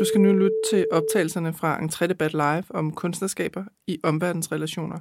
Du 0.00 0.04
skal 0.04 0.20
nu 0.20 0.32
lytte 0.32 0.56
til 0.70 0.86
optagelserne 0.90 1.52
fra 1.52 1.78
Entré 1.78 2.06
Debat 2.06 2.32
Live 2.32 2.64
om 2.70 2.92
kunstnerskaber 2.94 3.64
i 3.86 4.00
omverdensrelationer. 4.02 4.98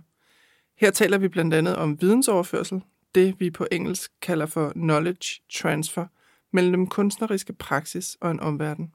Her 0.77 0.91
taler 0.91 1.17
vi 1.17 1.27
blandt 1.27 1.53
andet 1.53 1.75
om 1.75 2.01
vidensoverførsel, 2.01 2.81
det 3.15 3.39
vi 3.39 3.49
på 3.49 3.67
engelsk 3.71 4.11
kalder 4.21 4.45
for 4.45 4.69
knowledge 4.69 5.41
transfer, 5.49 6.05
mellem 6.51 6.87
kunstneriske 6.87 7.53
praksis 7.53 8.17
og 8.21 8.31
en 8.31 8.39
omverden. 8.39 8.93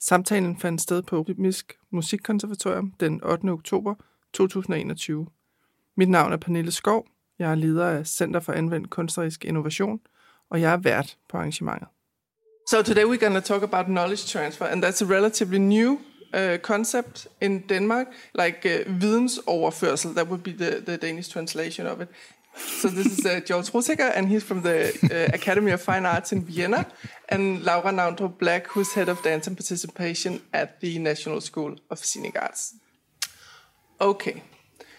Samtalen 0.00 0.58
fandt 0.58 0.80
sted 0.80 1.02
på 1.02 1.20
Rytmisk 1.20 1.78
Musikkonservatorium 1.90 2.92
den 3.00 3.24
8. 3.24 3.48
oktober 3.48 3.94
2021. 4.32 5.26
Mit 5.96 6.08
navn 6.08 6.32
er 6.32 6.36
Pernille 6.36 6.70
Skov. 6.70 7.06
Jeg 7.38 7.50
er 7.50 7.54
leder 7.54 7.86
af 7.86 8.06
Center 8.06 8.40
for 8.40 8.52
Anvendt 8.52 8.90
Kunstnerisk 8.90 9.44
Innovation, 9.44 10.00
og 10.50 10.60
jeg 10.60 10.72
er 10.72 10.76
vært 10.76 11.18
på 11.28 11.36
arrangementet. 11.36 11.88
So 12.68 12.82
today 12.82 13.04
we're 13.04 13.16
going 13.16 13.34
to 13.34 13.40
talk 13.40 13.62
about 13.62 13.88
knowledge 13.88 14.28
transfer, 14.28 14.64
and 14.64 14.82
that's 14.82 15.00
a 15.00 15.06
relatively 15.06 15.60
new 15.60 16.00
uh, 16.34 16.58
concept 16.62 17.28
in 17.40 17.60
Denmark, 17.68 18.08
like 18.34 18.66
uh, 18.66 18.82
vidensoverførsel. 18.88 20.14
That 20.14 20.26
would 20.26 20.42
be 20.42 20.50
the, 20.50 20.82
the 20.84 20.98
Danish 20.98 21.28
translation 21.28 21.86
of 21.86 22.00
it. 22.00 22.08
So 22.56 22.88
this 22.88 23.06
is 23.06 23.24
uh, 23.24 23.38
George 23.38 23.70
Russegger, 23.70 24.10
and 24.16 24.28
he's 24.28 24.42
from 24.42 24.62
the 24.62 24.88
uh, 25.04 25.32
Academy 25.32 25.70
of 25.70 25.80
Fine 25.80 26.06
Arts 26.06 26.32
in 26.32 26.44
Vienna, 26.44 26.88
and 27.28 27.64
Laura 27.64 27.92
Navndrup 27.92 28.36
Black, 28.36 28.66
who's 28.66 28.94
head 28.94 29.08
of 29.08 29.22
dance 29.22 29.46
and 29.46 29.56
participation 29.56 30.40
at 30.52 30.80
the 30.80 30.98
National 30.98 31.40
School 31.40 31.76
of 31.88 32.00
Scenic 32.00 32.36
Arts. 32.36 32.74
Okay, 34.00 34.42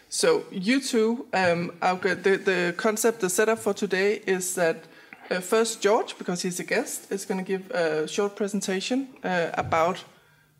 so 0.07 0.45
you 0.51 0.79
two, 0.79 1.27
um, 1.33 1.73
the, 1.81 2.41
the 2.45 2.73
concept, 2.77 3.19
the 3.19 3.29
setup 3.29 3.59
for 3.59 3.73
today 3.73 4.21
is 4.25 4.55
that 4.55 4.85
uh, 5.29 5.39
first, 5.39 5.81
George, 5.81 6.17
because 6.17 6.41
he's 6.41 6.59
a 6.59 6.63
guest, 6.63 7.11
is 7.11 7.25
going 7.25 7.43
to 7.43 7.43
give 7.43 7.71
a 7.71 8.07
short 8.07 8.35
presentation 8.35 9.07
uh, 9.23 9.49
about 9.53 10.03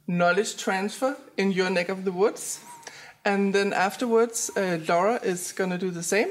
knowledge 0.07 0.57
transfer 0.57 1.15
in 1.37 1.51
your 1.51 1.69
neck 1.69 1.89
of 1.89 2.03
the 2.03 2.11
woods. 2.11 2.59
And 3.25 3.53
then 3.53 3.73
afterwards, 3.73 4.49
uh, 4.55 4.79
Laura 4.87 5.19
is 5.23 5.51
going 5.51 5.69
to 5.71 5.77
do 5.77 5.91
the 5.91 6.03
same. 6.03 6.29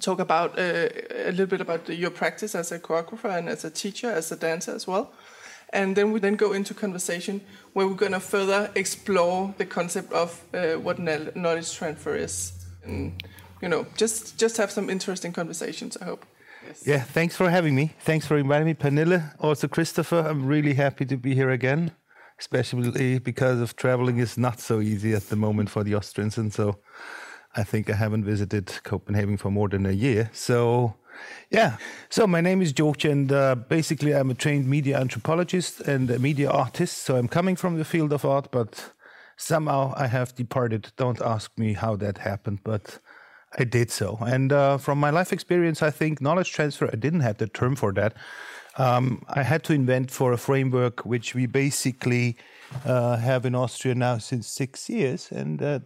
Talk 0.00 0.20
about 0.20 0.58
uh, 0.58 0.88
a 1.26 1.30
little 1.30 1.46
bit 1.46 1.60
about 1.60 1.88
your 1.88 2.10
practice 2.10 2.54
as 2.54 2.72
a 2.72 2.78
choreographer 2.78 3.36
and 3.36 3.48
as 3.48 3.64
a 3.64 3.70
teacher, 3.70 4.10
as 4.10 4.30
a 4.30 4.36
dancer 4.36 4.74
as 4.74 4.86
well. 4.86 5.12
And 5.72 5.96
then 5.96 6.12
we 6.12 6.20
then 6.20 6.36
go 6.36 6.52
into 6.52 6.72
conversation 6.72 7.40
where 7.72 7.86
we're 7.86 7.94
going 7.94 8.12
to 8.12 8.20
further 8.20 8.70
explore 8.74 9.54
the 9.58 9.66
concept 9.66 10.12
of 10.12 10.44
uh, 10.54 10.74
what 10.74 10.98
knowledge 10.98 11.74
transfer 11.74 12.16
is. 12.16 12.52
And, 12.84 13.22
you 13.60 13.68
know, 13.68 13.86
just 13.96 14.38
just 14.38 14.56
have 14.56 14.70
some 14.70 14.88
interesting 14.88 15.32
conversations, 15.32 15.96
I 16.00 16.04
hope. 16.04 16.24
Yeah, 16.84 17.00
thanks 17.02 17.36
for 17.36 17.50
having 17.50 17.74
me. 17.74 17.94
Thanks 18.00 18.26
for 18.26 18.36
inviting 18.36 18.66
me, 18.66 18.74
Pernille. 18.74 19.22
Also, 19.40 19.68
Christopher, 19.68 20.20
I'm 20.20 20.46
really 20.46 20.74
happy 20.74 21.04
to 21.06 21.16
be 21.16 21.34
here 21.34 21.50
again, 21.50 21.92
especially 22.38 23.18
because 23.18 23.60
of 23.60 23.76
traveling 23.76 24.18
is 24.18 24.36
not 24.36 24.60
so 24.60 24.80
easy 24.80 25.14
at 25.14 25.28
the 25.28 25.36
moment 25.36 25.70
for 25.70 25.84
the 25.84 25.94
Austrians. 25.94 26.38
And 26.38 26.52
so 26.52 26.78
I 27.56 27.64
think 27.64 27.90
I 27.90 27.94
haven't 27.94 28.24
visited 28.24 28.66
Copenhagen 28.84 29.36
for 29.36 29.50
more 29.50 29.68
than 29.68 29.86
a 29.86 29.92
year. 29.92 30.30
So, 30.32 30.94
yeah. 31.50 31.76
So, 32.08 32.26
my 32.26 32.40
name 32.40 32.62
is 32.62 32.72
George, 32.72 33.04
and 33.04 33.32
uh, 33.32 33.56
basically, 33.56 34.14
I'm 34.14 34.30
a 34.30 34.34
trained 34.34 34.68
media 34.68 35.00
anthropologist 35.00 35.80
and 35.80 36.10
a 36.10 36.18
media 36.18 36.50
artist. 36.50 36.98
So, 36.98 37.16
I'm 37.16 37.28
coming 37.28 37.56
from 37.56 37.78
the 37.78 37.84
field 37.84 38.12
of 38.12 38.24
art, 38.24 38.50
but 38.52 38.92
somehow 39.36 39.94
I 39.96 40.06
have 40.06 40.34
departed. 40.34 40.92
Don't 40.96 41.20
ask 41.20 41.50
me 41.58 41.72
how 41.72 41.96
that 41.96 42.18
happened, 42.18 42.60
but 42.62 43.00
I 43.56 43.64
did 43.64 43.90
so. 43.90 44.18
And 44.20 44.52
uh, 44.52 44.78
from 44.78 44.98
my 44.98 45.10
life 45.10 45.32
experience, 45.32 45.82
I 45.82 45.90
think 45.90 46.20
knowledge 46.20 46.52
transfer, 46.52 46.88
I 46.92 46.96
didn't 46.96 47.20
have 47.20 47.38
the 47.38 47.46
term 47.46 47.76
for 47.76 47.92
that. 47.92 48.14
Um, 48.76 49.24
I 49.28 49.42
had 49.42 49.64
to 49.64 49.72
invent 49.72 50.10
for 50.10 50.32
a 50.32 50.36
framework 50.36 51.04
which 51.04 51.34
we 51.34 51.46
basically 51.46 52.36
uh, 52.84 53.16
have 53.16 53.44
in 53.44 53.54
Austria 53.54 53.94
now 53.94 54.18
since 54.18 54.46
six 54.46 54.88
years. 54.88 55.32
And 55.32 55.62
uh, 55.62 55.80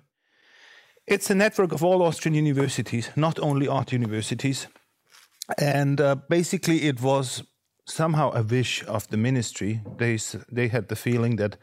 it's 1.07 1.31
a 1.31 1.35
network 1.35 1.73
of 1.73 1.83
all 1.83 2.03
Austrian 2.03 2.35
universities, 2.35 3.11
not 3.17 3.39
only 3.39 3.69
art 3.69 3.93
universities. 3.93 4.67
And 5.59 6.01
uh, 6.01 6.17
basically, 6.29 6.83
it 6.83 7.01
was 7.01 7.43
somehow 7.87 8.31
a 8.33 8.43
wish 8.43 8.85
of 8.87 9.09
the 9.09 9.17
ministry. 9.17 9.81
They, 9.99 10.19
they 10.51 10.69
had 10.69 10.89
the 10.89 10.97
feeling 10.97 11.37
that 11.37 11.57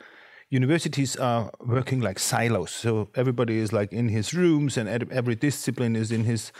universities 0.49 1.15
are 1.15 1.51
working 1.59 2.01
like 2.01 2.19
silos. 2.19 2.71
So 2.71 3.09
everybody 3.15 3.57
is 3.57 3.71
like 3.71 3.93
in 3.93 4.09
his 4.09 4.33
rooms, 4.33 4.77
and 4.77 4.89
every 5.11 5.35
discipline 5.35 5.95
is 5.95 6.11
in 6.11 6.23
his 6.23 6.51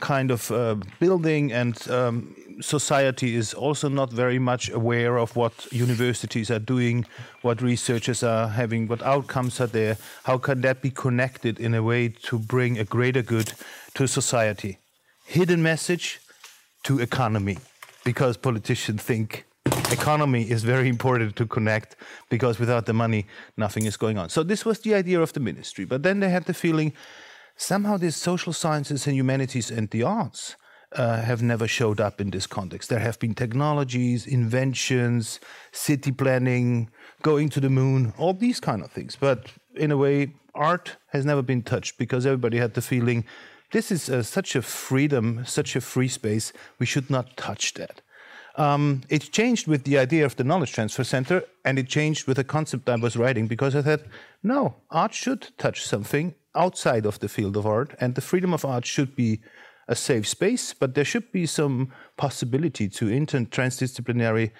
kind 0.00 0.30
of 0.30 0.50
uh, 0.50 0.76
building, 0.98 1.52
and 1.52 1.88
um, 1.90 2.34
society 2.60 3.36
is 3.36 3.52
also 3.52 3.88
not 3.88 4.12
very 4.12 4.38
much 4.38 4.70
aware 4.70 5.18
of 5.18 5.36
what 5.36 5.70
universities 5.72 6.50
are 6.50 6.58
doing, 6.58 7.04
what 7.42 7.60
researchers 7.60 8.22
are 8.22 8.48
having, 8.48 8.88
what 8.88 9.02
outcomes 9.02 9.60
are 9.60 9.66
there. 9.66 9.96
How 10.24 10.38
can 10.38 10.62
that 10.62 10.80
be 10.80 10.90
connected 10.90 11.60
in 11.60 11.74
a 11.74 11.82
way 11.82 12.08
to 12.08 12.38
bring 12.38 12.78
a 12.78 12.84
greater 12.84 13.22
good 13.22 13.52
to 13.94 14.06
society? 14.06 14.78
Hidden 15.26 15.62
message 15.62 16.20
to 16.84 16.98
economy, 16.98 17.58
because 18.04 18.38
politicians 18.38 19.02
think 19.02 19.44
economy 19.92 20.50
is 20.50 20.62
very 20.62 20.88
important 20.88 21.36
to 21.36 21.46
connect 21.46 21.96
because 22.28 22.58
without 22.58 22.86
the 22.86 22.92
money, 22.92 23.26
nothing 23.56 23.86
is 23.86 23.96
going 23.96 24.18
on. 24.18 24.28
So 24.28 24.42
this 24.42 24.64
was 24.64 24.80
the 24.80 24.94
idea 24.94 25.20
of 25.20 25.32
the 25.32 25.40
ministry. 25.40 25.84
But 25.84 26.02
then 26.02 26.20
they 26.20 26.30
had 26.30 26.44
the 26.44 26.54
feeling 26.54 26.92
somehow 27.56 27.96
these 27.96 28.16
social 28.16 28.52
sciences 28.52 29.06
and 29.06 29.16
humanities 29.16 29.70
and 29.70 29.90
the 29.90 30.02
arts 30.02 30.56
uh, 30.96 31.22
have 31.22 31.42
never 31.42 31.68
showed 31.68 32.00
up 32.00 32.20
in 32.20 32.30
this 32.30 32.46
context. 32.46 32.88
There 32.88 32.98
have 32.98 33.18
been 33.18 33.34
technologies, 33.34 34.26
inventions, 34.26 35.40
city 35.72 36.12
planning, 36.12 36.90
going 37.22 37.48
to 37.50 37.60
the 37.60 37.70
moon, 37.70 38.12
all 38.18 38.34
these 38.34 38.60
kind 38.60 38.82
of 38.82 38.90
things. 38.90 39.16
But 39.16 39.52
in 39.74 39.90
a 39.90 39.96
way, 39.96 40.34
art 40.54 40.96
has 41.08 41.24
never 41.24 41.42
been 41.42 41.62
touched 41.62 41.96
because 41.98 42.26
everybody 42.26 42.58
had 42.58 42.74
the 42.74 42.82
feeling 42.82 43.24
this 43.72 43.92
is 43.92 44.10
uh, 44.10 44.22
such 44.24 44.56
a 44.56 44.62
freedom, 44.62 45.44
such 45.46 45.76
a 45.76 45.80
free 45.80 46.08
space, 46.08 46.52
we 46.80 46.86
should 46.86 47.08
not 47.08 47.36
touch 47.36 47.74
that. 47.74 48.00
Um, 48.60 49.00
it 49.08 49.32
changed 49.32 49.66
with 49.66 49.84
the 49.84 49.96
idea 49.96 50.26
of 50.26 50.36
the 50.36 50.44
Knowledge 50.44 50.72
Transfer 50.74 51.02
Center, 51.02 51.44
and 51.64 51.78
it 51.78 51.88
changed 51.88 52.26
with 52.26 52.36
the 52.36 52.44
concept 52.44 52.90
I 52.90 52.96
was 52.96 53.16
writing 53.16 53.46
because 53.46 53.74
I 53.74 53.80
thought, 53.80 54.02
no, 54.42 54.76
art 54.90 55.14
should 55.14 55.48
touch 55.56 55.86
something 55.86 56.34
outside 56.54 57.06
of 57.06 57.18
the 57.20 57.28
field 57.30 57.56
of 57.56 57.66
art, 57.66 57.94
and 58.02 58.14
the 58.14 58.20
freedom 58.20 58.52
of 58.52 58.66
art 58.66 58.84
should 58.84 59.16
be 59.16 59.40
a 59.88 59.94
safe 59.94 60.28
space, 60.28 60.74
but 60.74 60.94
there 60.94 61.06
should 61.06 61.32
be 61.32 61.46
some 61.46 61.90
possibility 62.18 62.86
to 62.90 63.08
inter 63.08 63.40
transdisciplinary 63.40 64.50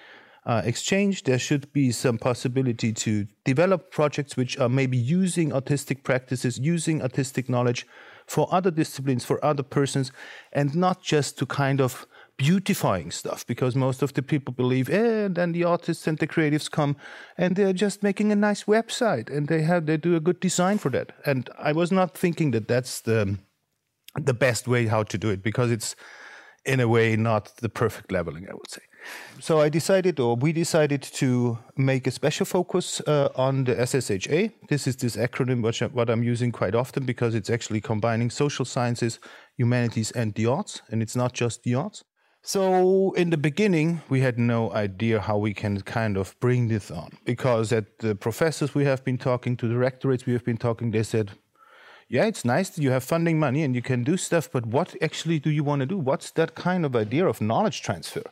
uh, 0.47 0.63
exchange. 0.65 1.21
There 1.23 1.37
should 1.37 1.71
be 1.71 1.91
some 1.91 2.17
possibility 2.17 2.93
to 2.93 3.27
develop 3.45 3.91
projects 3.91 4.35
which 4.35 4.57
are 4.57 4.69
maybe 4.69 4.97
using 4.97 5.53
artistic 5.53 6.03
practices, 6.03 6.57
using 6.57 7.03
artistic 7.03 7.49
knowledge 7.49 7.85
for 8.25 8.47
other 8.51 8.71
disciplines, 8.71 9.25
for 9.25 9.43
other 9.45 9.63
persons, 9.63 10.11
and 10.53 10.75
not 10.75 11.03
just 11.03 11.37
to 11.37 11.45
kind 11.45 11.79
of 11.79 12.07
beautifying 12.41 13.11
stuff 13.11 13.45
because 13.45 13.75
most 13.75 14.01
of 14.01 14.13
the 14.13 14.23
people 14.23 14.51
believe, 14.51 14.89
eh, 14.89 15.25
and 15.25 15.35
then 15.35 15.51
the 15.51 15.63
artists 15.63 16.07
and 16.07 16.17
the 16.17 16.25
creatives 16.25 16.69
come 16.69 16.95
and 17.37 17.55
they're 17.55 17.71
just 17.71 18.01
making 18.01 18.31
a 18.31 18.35
nice 18.35 18.63
website 18.63 19.29
and 19.29 19.47
they 19.47 19.61
have 19.61 19.85
they 19.85 19.97
do 19.97 20.15
a 20.15 20.19
good 20.19 20.39
design 20.39 20.79
for 20.79 20.89
that. 20.89 21.11
And 21.23 21.49
I 21.59 21.71
was 21.71 21.91
not 21.91 22.17
thinking 22.17 22.51
that 22.51 22.67
that's 22.67 23.01
the 23.01 23.37
the 24.15 24.33
best 24.33 24.67
way 24.67 24.87
how 24.87 25.03
to 25.03 25.17
do 25.17 25.29
it 25.29 25.43
because 25.43 25.69
it's 25.71 25.95
in 26.65 26.79
a 26.79 26.87
way 26.87 27.15
not 27.15 27.55
the 27.57 27.69
perfect 27.69 28.11
leveling, 28.11 28.47
I 28.49 28.53
would 28.53 28.71
say. 28.71 28.81
So 29.39 29.61
I 29.61 29.69
decided, 29.69 30.19
or 30.19 30.35
we 30.35 30.51
decided, 30.51 31.01
to 31.21 31.57
make 31.77 32.07
a 32.07 32.11
special 32.11 32.45
focus 32.45 33.01
uh, 33.01 33.29
on 33.35 33.63
the 33.65 33.75
SSHA. 33.75 34.51
This 34.69 34.87
is 34.87 34.95
this 34.95 35.15
acronym 35.15 35.61
which 35.63 35.81
I, 35.81 35.87
what 35.87 36.09
I'm 36.09 36.23
using 36.23 36.51
quite 36.51 36.75
often 36.75 37.05
because 37.05 37.35
it's 37.35 37.49
actually 37.49 37.81
combining 37.81 38.29
social 38.31 38.65
sciences, 38.65 39.19
humanities, 39.57 40.11
and 40.11 40.33
the 40.33 40.47
arts, 40.47 40.81
and 40.89 41.01
it's 41.01 41.15
not 41.15 41.33
just 41.33 41.63
the 41.63 41.75
arts. 41.75 42.03
So 42.43 43.11
in 43.13 43.29
the 43.29 43.37
beginning, 43.37 44.01
we 44.09 44.21
had 44.21 44.39
no 44.39 44.71
idea 44.73 45.19
how 45.19 45.37
we 45.37 45.53
can 45.53 45.81
kind 45.81 46.17
of 46.17 46.35
bring 46.39 46.69
this 46.69 46.89
on 46.89 47.17
because 47.23 47.71
at 47.71 47.99
the 47.99 48.15
professors 48.15 48.73
we 48.73 48.83
have 48.85 49.03
been 49.03 49.19
talking 49.19 49.55
to, 49.57 49.67
the 49.67 49.75
rectorates 49.75 50.25
we 50.25 50.33
have 50.33 50.43
been 50.43 50.57
talking, 50.57 50.89
they 50.89 51.03
said, 51.03 51.31
yeah, 52.09 52.25
it's 52.25 52.43
nice 52.43 52.71
that 52.71 52.81
you 52.81 52.89
have 52.91 53.03
funding 53.03 53.39
money 53.39 53.63
and 53.63 53.75
you 53.75 53.81
can 53.83 54.03
do 54.03 54.17
stuff, 54.17 54.49
but 54.51 54.65
what 54.65 54.95
actually 55.01 55.39
do 55.39 55.51
you 55.51 55.63
want 55.63 55.81
to 55.81 55.85
do? 55.85 55.97
What's 55.97 56.31
that 56.31 56.55
kind 56.55 56.83
of 56.83 56.95
idea 56.95 57.27
of 57.27 57.41
knowledge 57.41 57.83
transfer? 57.83 58.23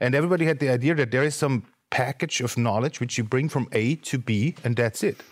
And 0.00 0.14
everybody 0.14 0.44
had 0.44 0.58
the 0.58 0.68
idea 0.68 0.94
that 0.96 1.10
there 1.10 1.24
is 1.24 1.34
some 1.34 1.64
package 1.90 2.42
of 2.42 2.58
knowledge 2.58 3.00
which 3.00 3.16
you 3.16 3.24
bring 3.24 3.48
from 3.48 3.68
A 3.72 3.96
to 3.96 4.18
B 4.18 4.54
and 4.64 4.76
that's 4.76 5.02
it. 5.02 5.22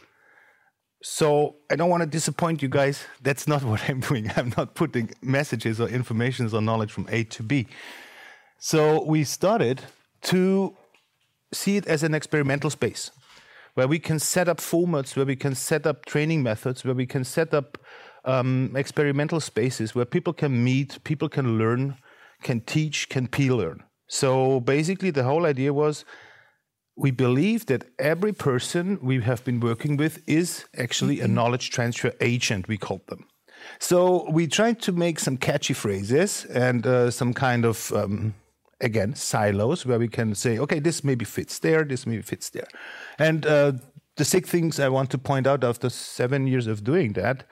So 1.03 1.57
I 1.71 1.77
don't 1.77 1.91
want 1.91 2.03
to 2.03 2.07
disappoint 2.09 2.63
you 2.63 2.69
guys. 2.69 3.05
That's 3.23 3.47
not 3.47 3.63
what 3.71 3.89
I'm 3.91 4.01
doing. 4.01 4.31
I'm 4.35 4.55
not 4.57 4.75
putting 4.75 5.11
messages 5.21 5.79
or 5.79 5.89
informations 5.89 6.55
or 6.55 6.63
knowledge 6.63 6.91
from 6.91 7.07
A 7.11 7.25
to 7.25 7.43
B. 7.43 7.67
So 8.67 9.05
we 9.05 9.25
started 9.25 9.83
to 10.23 10.75
see 11.53 11.77
it 11.77 11.87
as 11.87 12.03
an 12.03 12.15
experimental 12.15 12.71
space 12.71 13.11
where 13.75 13.87
we 13.87 13.99
can 13.99 14.19
set 14.19 14.49
up 14.49 14.57
formats, 14.57 15.15
where 15.15 15.27
we 15.27 15.37
can 15.37 15.55
set 15.55 15.87
up 15.87 16.07
training 16.07 16.43
methods, 16.43 16.83
where 16.83 16.95
we 16.95 17.05
can 17.05 17.25
set 17.25 17.53
up 17.53 17.77
um, 18.25 18.75
experimental 18.75 19.39
spaces 19.41 19.95
where 19.95 20.07
people 20.07 20.33
can 20.33 20.65
meet, 20.65 21.05
people 21.05 21.29
can 21.29 21.59
learn, 21.59 21.99
can 22.43 22.63
teach, 22.63 23.11
can 23.11 23.29
peer 23.29 23.53
learn. 23.53 23.83
So 24.07 24.61
basically, 24.61 25.11
the 25.11 25.25
whole 25.25 25.45
idea 25.45 25.75
was 25.75 26.07
we 26.97 27.11
believe 27.11 27.67
that 27.67 27.85
every 27.99 28.33
person 28.33 28.99
we 29.03 29.21
have 29.21 29.45
been 29.45 29.61
working 29.61 29.99
with 29.99 30.27
is 30.27 30.65
actually 30.79 31.21
a 31.21 31.29
knowledge 31.29 31.69
transfer 31.69 32.13
agent, 32.23 32.67
we 32.67 32.79
called 32.79 33.07
them. 33.09 33.27
So 33.79 34.31
we 34.31 34.47
tried 34.47 34.81
to 34.83 34.93
make 34.93 35.21
some 35.21 35.37
catchy 35.37 35.75
phrases 35.75 36.47
and 36.47 36.87
uh, 36.87 37.11
some 37.11 37.35
kind 37.35 37.67
of, 37.67 37.93
um, 37.93 38.33
again, 38.85 39.15
silos 39.15 39.87
where 39.87 39.99
we 39.99 40.09
can 40.09 40.35
say, 40.35 40.59
okay, 40.59 40.79
this 40.79 41.03
maybe 41.03 41.25
fits 41.25 41.59
there, 41.59 41.85
this 41.85 42.07
maybe 42.07 42.23
fits 42.23 42.51
there. 42.51 42.69
And 43.19 43.47
uh, 43.47 43.73
the 44.17 44.25
six 44.25 44.49
things 44.49 44.79
I 44.79 44.89
want 44.89 45.11
to 45.11 45.19
point 45.19 45.47
out 45.47 45.65
after 45.65 45.91
seven 45.91 46.47
years 46.47 46.67
of 46.67 46.85
doing 46.85 47.15
that 47.15 47.47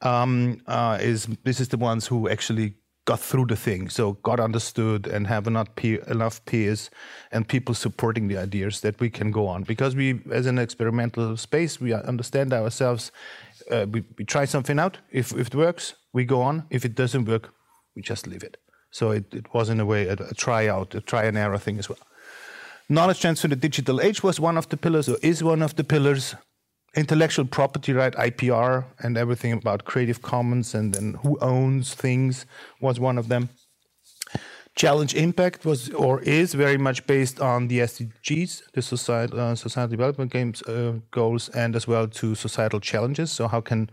um, 0.00 0.60
uh, 0.66 0.98
is 1.00 1.26
this 1.44 1.60
is 1.60 1.68
the 1.68 1.76
ones 1.76 2.06
who 2.06 2.28
actually 2.28 2.74
got 3.06 3.20
through 3.20 3.46
the 3.46 3.56
thing, 3.56 3.88
so 3.88 4.14
got 4.24 4.40
understood 4.40 5.06
and 5.06 5.26
have 5.28 5.46
enough, 5.46 5.72
peer, 5.76 6.02
enough 6.08 6.44
peers 6.44 6.90
and 7.30 7.46
people 7.46 7.74
supporting 7.74 8.28
the 8.28 8.36
ideas 8.36 8.80
that 8.80 8.98
we 8.98 9.08
can 9.08 9.30
go 9.30 9.46
on. 9.46 9.62
Because 9.62 9.94
we, 9.94 10.20
as 10.32 10.46
an 10.46 10.58
experimental 10.58 11.36
space, 11.36 11.80
we 11.80 11.92
understand 11.92 12.52
ourselves. 12.52 13.12
Uh, 13.70 13.86
we, 13.90 14.04
we 14.18 14.24
try 14.24 14.44
something 14.44 14.78
out. 14.78 14.98
If, 15.10 15.32
if 15.32 15.48
it 15.48 15.54
works, 15.54 15.94
we 16.12 16.24
go 16.24 16.42
on. 16.42 16.64
If 16.70 16.84
it 16.84 16.96
doesn't 16.96 17.26
work, 17.26 17.50
we 17.94 18.02
just 18.02 18.26
leave 18.26 18.42
it. 18.42 18.56
So 18.98 19.10
it, 19.10 19.26
it 19.34 19.46
was 19.52 19.68
in 19.68 19.78
a 19.78 19.84
way 19.84 20.08
a, 20.08 20.14
a 20.14 20.34
try 20.34 20.68
out, 20.68 20.94
a 20.94 21.00
try 21.00 21.24
and 21.24 21.36
error 21.36 21.58
thing 21.58 21.78
as 21.78 21.86
well. 21.90 21.98
Knowledge 22.88 23.20
transfer 23.20 23.46
in 23.46 23.50
the 23.50 23.56
digital 23.68 24.00
age 24.00 24.22
was 24.22 24.40
one 24.40 24.56
of 24.56 24.66
the 24.70 24.76
pillars, 24.76 25.06
or 25.08 25.18
is 25.22 25.42
one 25.42 25.62
of 25.62 25.74
the 25.74 25.84
pillars. 25.84 26.34
Intellectual 26.94 27.44
property 27.44 27.92
right? 27.92 28.14
Ipr 28.14 28.84
and 29.00 29.18
everything 29.18 29.52
about 29.52 29.84
creative 29.84 30.22
commons 30.22 30.74
and, 30.74 30.96
and 30.96 31.16
who 31.16 31.36
owns 31.42 31.92
things 31.92 32.46
was 32.80 32.98
one 32.98 33.18
of 33.18 33.28
them. 33.28 33.50
Challenge 34.76 35.14
impact 35.14 35.66
was 35.66 35.90
or 35.90 36.22
is 36.22 36.54
very 36.54 36.78
much 36.78 37.06
based 37.06 37.38
on 37.40 37.68
the 37.68 37.78
sdgs 37.80 38.62
the 38.72 38.82
society, 38.82 39.32
uh, 39.36 39.54
society 39.54 39.90
development 39.90 40.32
games 40.32 40.62
uh, 40.62 40.94
goals 41.10 41.50
and 41.50 41.76
as 41.76 41.86
well 41.86 42.06
to 42.08 42.34
societal 42.34 42.80
challenges. 42.80 43.30
So 43.30 43.46
how 43.48 43.60
can 43.60 43.90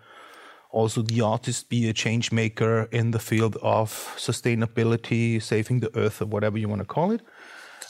also 0.74 1.02
the 1.02 1.22
artist 1.22 1.70
be 1.70 1.82
a 1.90 1.94
change 1.94 2.32
maker 2.32 2.90
in 2.92 3.12
the 3.12 3.20
field 3.30 3.56
of 3.62 3.88
sustainability 4.18 5.42
saving 5.42 5.80
the 5.80 5.92
earth 6.04 6.22
or 6.22 6.26
whatever 6.26 6.58
you 6.58 6.68
want 6.68 6.82
to 6.82 6.90
call 6.96 7.12
it 7.12 7.22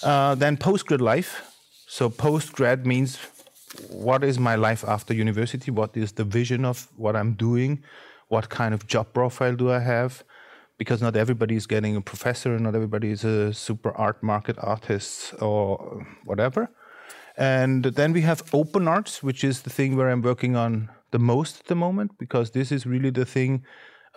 uh, 0.03 0.35
then 0.35 0.57
post-grad 0.57 1.01
life 1.01 1.31
so 1.87 2.09
post-grad 2.09 2.85
means 2.85 3.19
what 3.89 4.23
is 4.23 4.39
my 4.39 4.55
life 4.55 4.83
after 4.87 5.13
university? 5.13 5.71
What 5.71 5.95
is 5.97 6.13
the 6.13 6.23
vision 6.23 6.65
of 6.65 6.87
what 6.95 7.15
I'm 7.15 7.33
doing? 7.33 7.83
What 8.27 8.49
kind 8.49 8.73
of 8.73 8.87
job 8.87 9.13
profile 9.13 9.55
do 9.55 9.71
I 9.71 9.79
have? 9.79 10.23
Because 10.77 11.01
not 11.01 11.15
everybody 11.15 11.55
is 11.55 11.67
getting 11.67 11.95
a 11.95 12.01
professor, 12.01 12.55
and 12.55 12.63
not 12.63 12.75
everybody 12.75 13.11
is 13.11 13.23
a 13.23 13.53
super 13.53 13.91
art 13.91 14.21
market 14.23 14.57
artist 14.59 15.33
or 15.41 16.05
whatever. 16.25 16.69
And 17.37 17.83
then 17.83 18.13
we 18.13 18.21
have 18.21 18.43
open 18.53 18.87
arts, 18.87 19.23
which 19.23 19.43
is 19.43 19.61
the 19.61 19.69
thing 19.69 19.95
where 19.95 20.09
I'm 20.09 20.21
working 20.21 20.55
on 20.55 20.89
the 21.13 21.19
most 21.33 21.61
at 21.61 21.67
the 21.67 21.75
moment, 21.75 22.11
because 22.17 22.51
this 22.51 22.71
is 22.71 22.85
really 22.85 23.11
the 23.11 23.25
thing 23.25 23.63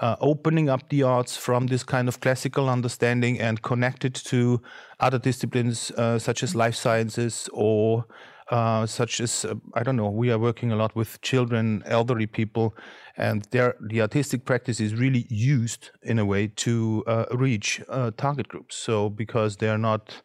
uh, 0.01 0.17
opening 0.21 0.69
up 0.69 0.89
the 0.89 1.03
arts 1.03 1.37
from 1.37 1.69
this 1.69 1.85
kind 1.85 2.09
of 2.09 2.21
classical 2.21 2.69
understanding 2.69 3.41
and 3.41 3.63
connect 3.63 4.05
it 4.05 4.15
to 4.15 4.61
other 5.01 5.19
disciplines 5.19 5.91
uh, 5.93 6.19
such 6.19 6.43
as 6.43 6.55
life 6.55 6.75
sciences 6.75 7.49
or 7.53 8.05
uh, 8.51 8.87
such 8.87 9.21
as 9.21 9.45
uh, 9.45 9.55
I 9.75 9.83
don't 9.83 9.97
know. 9.97 10.11
We 10.11 10.31
are 10.31 10.39
working 10.39 10.71
a 10.73 10.77
lot 10.77 10.95
with 10.95 11.21
children, 11.21 11.83
elderly 11.87 12.27
people, 12.27 12.75
and 13.17 13.47
the 13.51 14.01
artistic 14.01 14.45
practice 14.45 14.81
is 14.81 14.95
really 14.95 15.27
used 15.29 15.91
in 16.03 16.19
a 16.19 16.25
way 16.25 16.49
to 16.49 17.03
uh, 17.07 17.25
reach 17.33 17.83
uh, 17.89 18.11
target 18.17 18.49
groups. 18.49 18.77
So 18.77 19.11
because 19.11 19.57
they 19.57 19.69
are 19.69 19.79
not, 19.79 20.23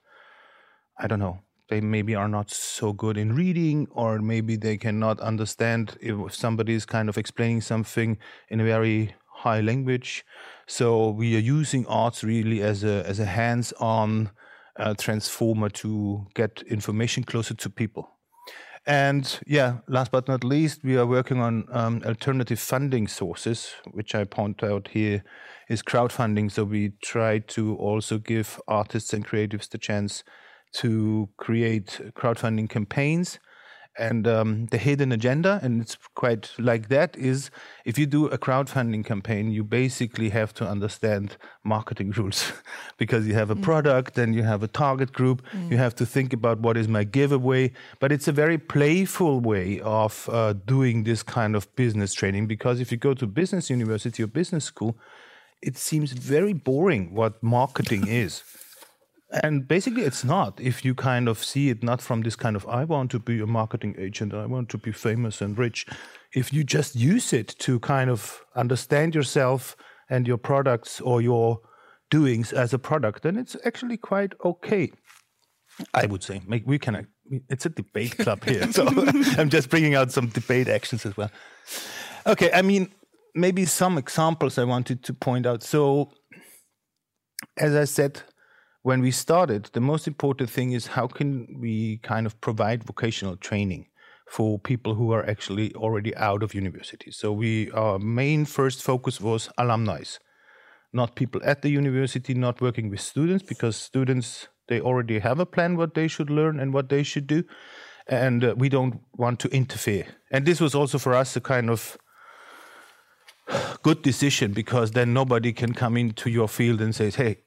I 0.99 1.07
don't 1.07 1.19
know, 1.19 1.39
they 1.71 1.81
maybe 1.81 2.13
are 2.13 2.27
not 2.27 2.51
so 2.51 2.91
good 2.91 3.17
in 3.17 3.33
reading, 3.33 3.87
or 3.91 4.19
maybe 4.19 4.57
they 4.57 4.77
cannot 4.77 5.21
understand 5.21 5.97
if 6.01 6.35
somebody 6.35 6.73
is 6.73 6.85
kind 6.85 7.07
of 7.09 7.17
explaining 7.17 7.61
something 7.61 8.17
in 8.49 8.59
a 8.59 8.65
very 8.65 9.15
high 9.27 9.61
language. 9.61 10.25
So 10.67 11.09
we 11.09 11.35
are 11.37 11.39
using 11.39 11.85
arts 11.87 12.23
really 12.23 12.61
as 12.61 12.83
a 12.83 13.07
as 13.07 13.19
a 13.19 13.25
hands-on 13.25 14.31
uh, 14.77 14.93
transformer 14.97 15.69
to 15.69 16.27
get 16.35 16.61
information 16.67 17.23
closer 17.23 17.55
to 17.55 17.69
people. 17.69 18.05
And 18.85 19.39
yeah, 19.47 19.77
last 19.87 20.11
but 20.11 20.27
not 20.27 20.43
least, 20.43 20.83
we 20.83 20.97
are 20.97 21.05
working 21.05 21.39
on 21.39 21.65
um, 21.71 22.01
alternative 22.03 22.59
funding 22.59 23.07
sources, 23.07 23.75
which 23.93 24.13
I 24.13 24.25
point 24.25 24.63
out 24.63 24.89
here 24.89 25.23
is 25.69 25.83
crowdfunding. 25.83 26.51
So 26.51 26.63
we 26.65 26.93
try 27.01 27.39
to 27.39 27.75
also 27.77 28.17
give 28.17 28.59
artists 28.67 29.13
and 29.13 29.25
creatives 29.25 29.69
the 29.69 29.77
chance 29.77 30.23
to 30.73 31.29
create 31.37 31.99
crowdfunding 32.15 32.69
campaigns 32.69 33.39
and 33.97 34.25
um, 34.25 34.67
the 34.67 34.77
hidden 34.77 35.11
agenda, 35.11 35.59
and 35.61 35.81
it's 35.81 35.97
quite 36.15 36.51
like 36.57 36.87
that, 36.87 37.17
is 37.17 37.51
if 37.83 37.99
you 37.99 38.05
do 38.05 38.27
a 38.27 38.37
crowdfunding 38.37 39.05
campaign, 39.05 39.51
you 39.51 39.63
basically 39.65 40.29
have 40.29 40.53
to 40.55 40.67
understand 40.67 41.35
marketing 41.63 42.11
rules 42.17 42.53
because 42.97 43.27
you 43.27 43.33
have 43.33 43.51
a 43.51 43.55
mm. 43.55 43.61
product 43.61 44.17
and 44.17 44.33
you 44.33 44.43
have 44.43 44.63
a 44.63 44.67
target 44.67 45.11
group. 45.11 45.41
Mm. 45.51 45.71
You 45.71 45.77
have 45.77 45.93
to 45.95 46.05
think 46.05 46.31
about 46.31 46.59
what 46.61 46.77
is 46.77 46.87
my 46.87 47.03
giveaway. 47.03 47.73
But 47.99 48.13
it's 48.13 48.29
a 48.29 48.31
very 48.31 48.57
playful 48.57 49.41
way 49.41 49.81
of 49.81 50.29
uh, 50.31 50.53
doing 50.53 51.03
this 51.03 51.21
kind 51.21 51.55
of 51.55 51.73
business 51.75 52.13
training 52.13 52.47
because 52.47 52.79
if 52.79 52.91
you 52.91 52.97
go 52.97 53.13
to 53.13 53.27
business 53.27 53.69
university 53.69 54.23
or 54.23 54.27
business 54.27 54.63
school, 54.63 54.97
it 55.61 55.77
seems 55.77 56.13
very 56.13 56.53
boring 56.53 57.13
what 57.13 57.43
marketing 57.43 58.07
is. 58.23 58.41
And 59.43 59.67
basically, 59.67 60.03
it's 60.03 60.23
not. 60.23 60.59
If 60.59 60.83
you 60.83 60.93
kind 60.93 61.29
of 61.29 61.41
see 61.43 61.69
it 61.69 61.83
not 61.83 62.01
from 62.01 62.21
this 62.21 62.35
kind 62.35 62.55
of, 62.55 62.67
I 62.67 62.83
want 62.83 63.11
to 63.11 63.19
be 63.19 63.39
a 63.39 63.47
marketing 63.47 63.95
agent, 63.97 64.33
I 64.33 64.45
want 64.45 64.69
to 64.69 64.77
be 64.77 64.91
famous 64.91 65.41
and 65.41 65.57
rich. 65.57 65.85
If 66.33 66.51
you 66.51 66.63
just 66.63 66.95
use 66.95 67.31
it 67.31 67.55
to 67.59 67.79
kind 67.79 68.09
of 68.09 68.41
understand 68.55 69.15
yourself 69.15 69.77
and 70.09 70.27
your 70.27 70.37
products 70.37 70.99
or 70.99 71.21
your 71.21 71.61
doings 72.09 72.51
as 72.51 72.73
a 72.73 72.79
product, 72.79 73.23
then 73.23 73.37
it's 73.37 73.55
actually 73.65 73.97
quite 73.97 74.33
okay. 74.43 74.91
I 75.93 76.05
would 76.05 76.23
say. 76.23 76.41
We 76.65 76.77
can. 76.77 77.07
It's 77.49 77.65
a 77.65 77.69
debate 77.69 78.17
club 78.17 78.43
here, 78.47 78.69
so 78.71 78.85
I'm 79.37 79.49
just 79.49 79.69
bringing 79.69 79.95
out 79.95 80.11
some 80.11 80.27
debate 80.27 80.67
actions 80.67 81.05
as 81.05 81.15
well. 81.15 81.31
Okay, 82.27 82.51
I 82.53 82.61
mean, 82.61 82.91
maybe 83.33 83.65
some 83.65 83.97
examples 83.97 84.57
I 84.57 84.65
wanted 84.65 85.03
to 85.03 85.13
point 85.13 85.45
out. 85.45 85.63
So, 85.63 86.11
as 87.57 87.73
I 87.75 87.85
said, 87.85 88.21
when 88.83 89.01
we 89.01 89.11
started, 89.11 89.69
the 89.73 89.81
most 89.81 90.07
important 90.07 90.49
thing 90.49 90.71
is 90.71 90.87
how 90.87 91.07
can 91.07 91.59
we 91.59 91.97
kind 91.97 92.25
of 92.25 92.39
provide 92.41 92.83
vocational 92.83 93.35
training 93.35 93.87
for 94.31 94.57
people 94.57 94.95
who 94.95 95.11
are 95.11 95.29
actually 95.29 95.75
already 95.75 96.15
out 96.15 96.41
of 96.41 96.55
university. 96.55 97.11
So 97.11 97.33
we 97.33 97.69
our 97.71 97.99
main 97.99 98.45
first 98.45 98.81
focus 98.81 99.19
was 99.19 99.49
alumni, 99.57 100.03
not 100.93 101.15
people 101.15 101.41
at 101.43 101.61
the 101.61 101.69
university, 101.69 102.33
not 102.33 102.61
working 102.61 102.89
with 102.89 103.01
students 103.01 103.43
because 103.43 103.75
students 103.75 104.47
they 104.69 104.79
already 104.79 105.19
have 105.19 105.39
a 105.39 105.45
plan 105.45 105.75
what 105.75 105.95
they 105.95 106.07
should 106.07 106.29
learn 106.29 106.61
and 106.61 106.73
what 106.73 106.87
they 106.87 107.03
should 107.03 107.27
do, 107.27 107.43
and 108.07 108.43
uh, 108.43 108.55
we 108.57 108.69
don't 108.69 109.01
want 109.17 109.39
to 109.41 109.49
interfere. 109.49 110.05
And 110.31 110.45
this 110.45 110.61
was 110.61 110.73
also 110.73 110.97
for 110.97 111.13
us 111.13 111.35
a 111.35 111.41
kind 111.41 111.69
of 111.69 111.97
good 113.83 114.01
decision 114.01 114.53
because 114.53 114.91
then 114.91 115.13
nobody 115.13 115.51
can 115.51 115.73
come 115.73 115.97
into 115.97 116.29
your 116.29 116.47
field 116.47 116.79
and 116.79 116.95
say, 116.95 117.11
"Hey, 117.11 117.43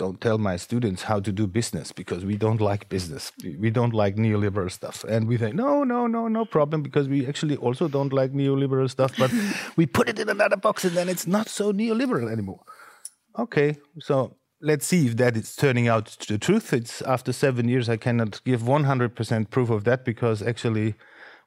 don't 0.00 0.18
tell 0.18 0.38
my 0.38 0.56
students 0.56 1.02
how 1.02 1.20
to 1.20 1.30
do 1.30 1.46
business 1.46 1.92
because 1.92 2.24
we 2.24 2.34
don't 2.44 2.60
like 2.70 2.88
business. 2.88 3.32
We 3.64 3.70
don't 3.78 3.92
like 3.92 4.16
neoliberal 4.16 4.70
stuff. 4.70 5.04
And 5.04 5.28
we 5.28 5.36
think, 5.36 5.54
no, 5.54 5.84
no, 5.84 6.06
no, 6.06 6.26
no 6.26 6.46
problem 6.46 6.82
because 6.82 7.06
we 7.06 7.26
actually 7.26 7.58
also 7.58 7.86
don't 7.86 8.10
like 8.10 8.32
neoliberal 8.32 8.88
stuff, 8.88 9.12
but 9.18 9.30
we 9.76 9.84
put 9.84 10.08
it 10.08 10.18
in 10.18 10.30
another 10.30 10.56
box 10.56 10.86
and 10.86 10.96
then 10.96 11.10
it's 11.10 11.26
not 11.26 11.50
so 11.50 11.70
neoliberal 11.70 12.32
anymore. 12.32 12.62
Okay, 13.38 13.76
so 13.98 14.36
let's 14.62 14.86
see 14.86 15.06
if 15.06 15.18
that 15.18 15.36
is 15.36 15.54
turning 15.54 15.86
out 15.86 16.16
the 16.28 16.38
truth. 16.38 16.72
It's 16.72 17.02
after 17.02 17.30
seven 17.30 17.68
years, 17.68 17.90
I 17.90 17.98
cannot 17.98 18.42
give 18.46 18.62
100% 18.62 19.50
proof 19.50 19.68
of 19.68 19.84
that 19.84 20.06
because 20.06 20.40
actually 20.42 20.94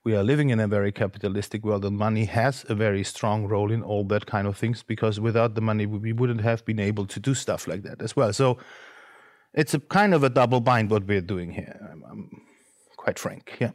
we 0.04 0.16
are 0.16 0.24
living 0.24 0.50
in 0.50 0.60
a 0.60 0.68
very 0.68 0.92
capitalistic 0.92 1.64
world 1.64 1.86
and 1.86 1.98
money 1.98 2.26
has 2.26 2.66
a 2.68 2.76
very 2.76 3.04
strong 3.04 3.48
role 3.48 3.72
in 3.72 3.82
all 3.82 4.04
that 4.04 4.26
kind 4.26 4.48
of 4.48 4.58
things 4.58 4.84
because 4.84 5.20
without 5.20 5.56
the 5.56 5.62
money 5.62 5.86
we 5.86 6.12
wouldn't 6.12 6.42
have 6.42 6.66
been 6.66 6.80
able 6.80 7.06
to 7.06 7.20
do 7.20 7.34
stuff 7.34 7.68
like 7.68 7.84
that 7.84 8.02
as 8.02 8.16
well. 8.16 8.34
So 8.34 8.58
it's 9.54 9.74
a 9.74 9.80
kind 9.80 10.14
of 10.14 10.24
a 10.24 10.30
double 10.30 10.60
bind 10.60 10.90
what 10.90 11.06
we're 11.06 11.22
doing 11.22 11.52
here 11.52 11.80
i'm, 11.92 12.04
I'm 12.10 12.42
quite 12.98 13.20
frank 13.20 13.58
yeah. 13.60 13.72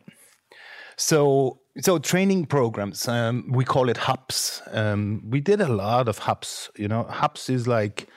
So 0.96 1.60
so 1.80 1.98
training 1.98 2.46
programs 2.46 3.06
um, 3.06 3.52
we 3.52 3.64
call 3.64 3.88
it 3.88 3.96
hubs 3.96 4.62
um, 4.72 5.22
we 5.30 5.40
did 5.40 5.60
a 5.60 5.68
lot 5.68 6.08
of 6.08 6.18
hubs 6.18 6.70
you 6.76 6.88
know. 6.88 7.04
Hubs 7.04 7.48
is 7.48 7.68
like 7.68 8.08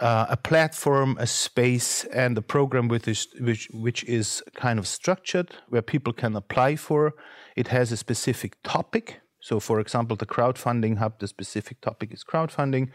uh, 0.00 0.26
a 0.28 0.36
platform, 0.36 1.16
a 1.18 1.26
space, 1.26 2.04
and 2.04 2.36
a 2.36 2.42
program 2.42 2.88
with 2.88 3.04
this, 3.04 3.26
which 3.40 3.68
which 3.72 4.04
is 4.04 4.42
kind 4.54 4.78
of 4.78 4.86
structured 4.86 5.54
where 5.68 5.82
people 5.82 6.12
can 6.12 6.36
apply 6.36 6.76
for. 6.76 7.14
It 7.56 7.68
has 7.68 7.92
a 7.92 7.96
specific 7.96 8.56
topic. 8.62 9.20
So, 9.40 9.60
for 9.60 9.80
example, 9.80 10.16
the 10.16 10.26
crowdfunding 10.26 10.98
hub, 10.98 11.20
the 11.20 11.28
specific 11.28 11.80
topic 11.80 12.12
is 12.12 12.24
crowdfunding. 12.24 12.90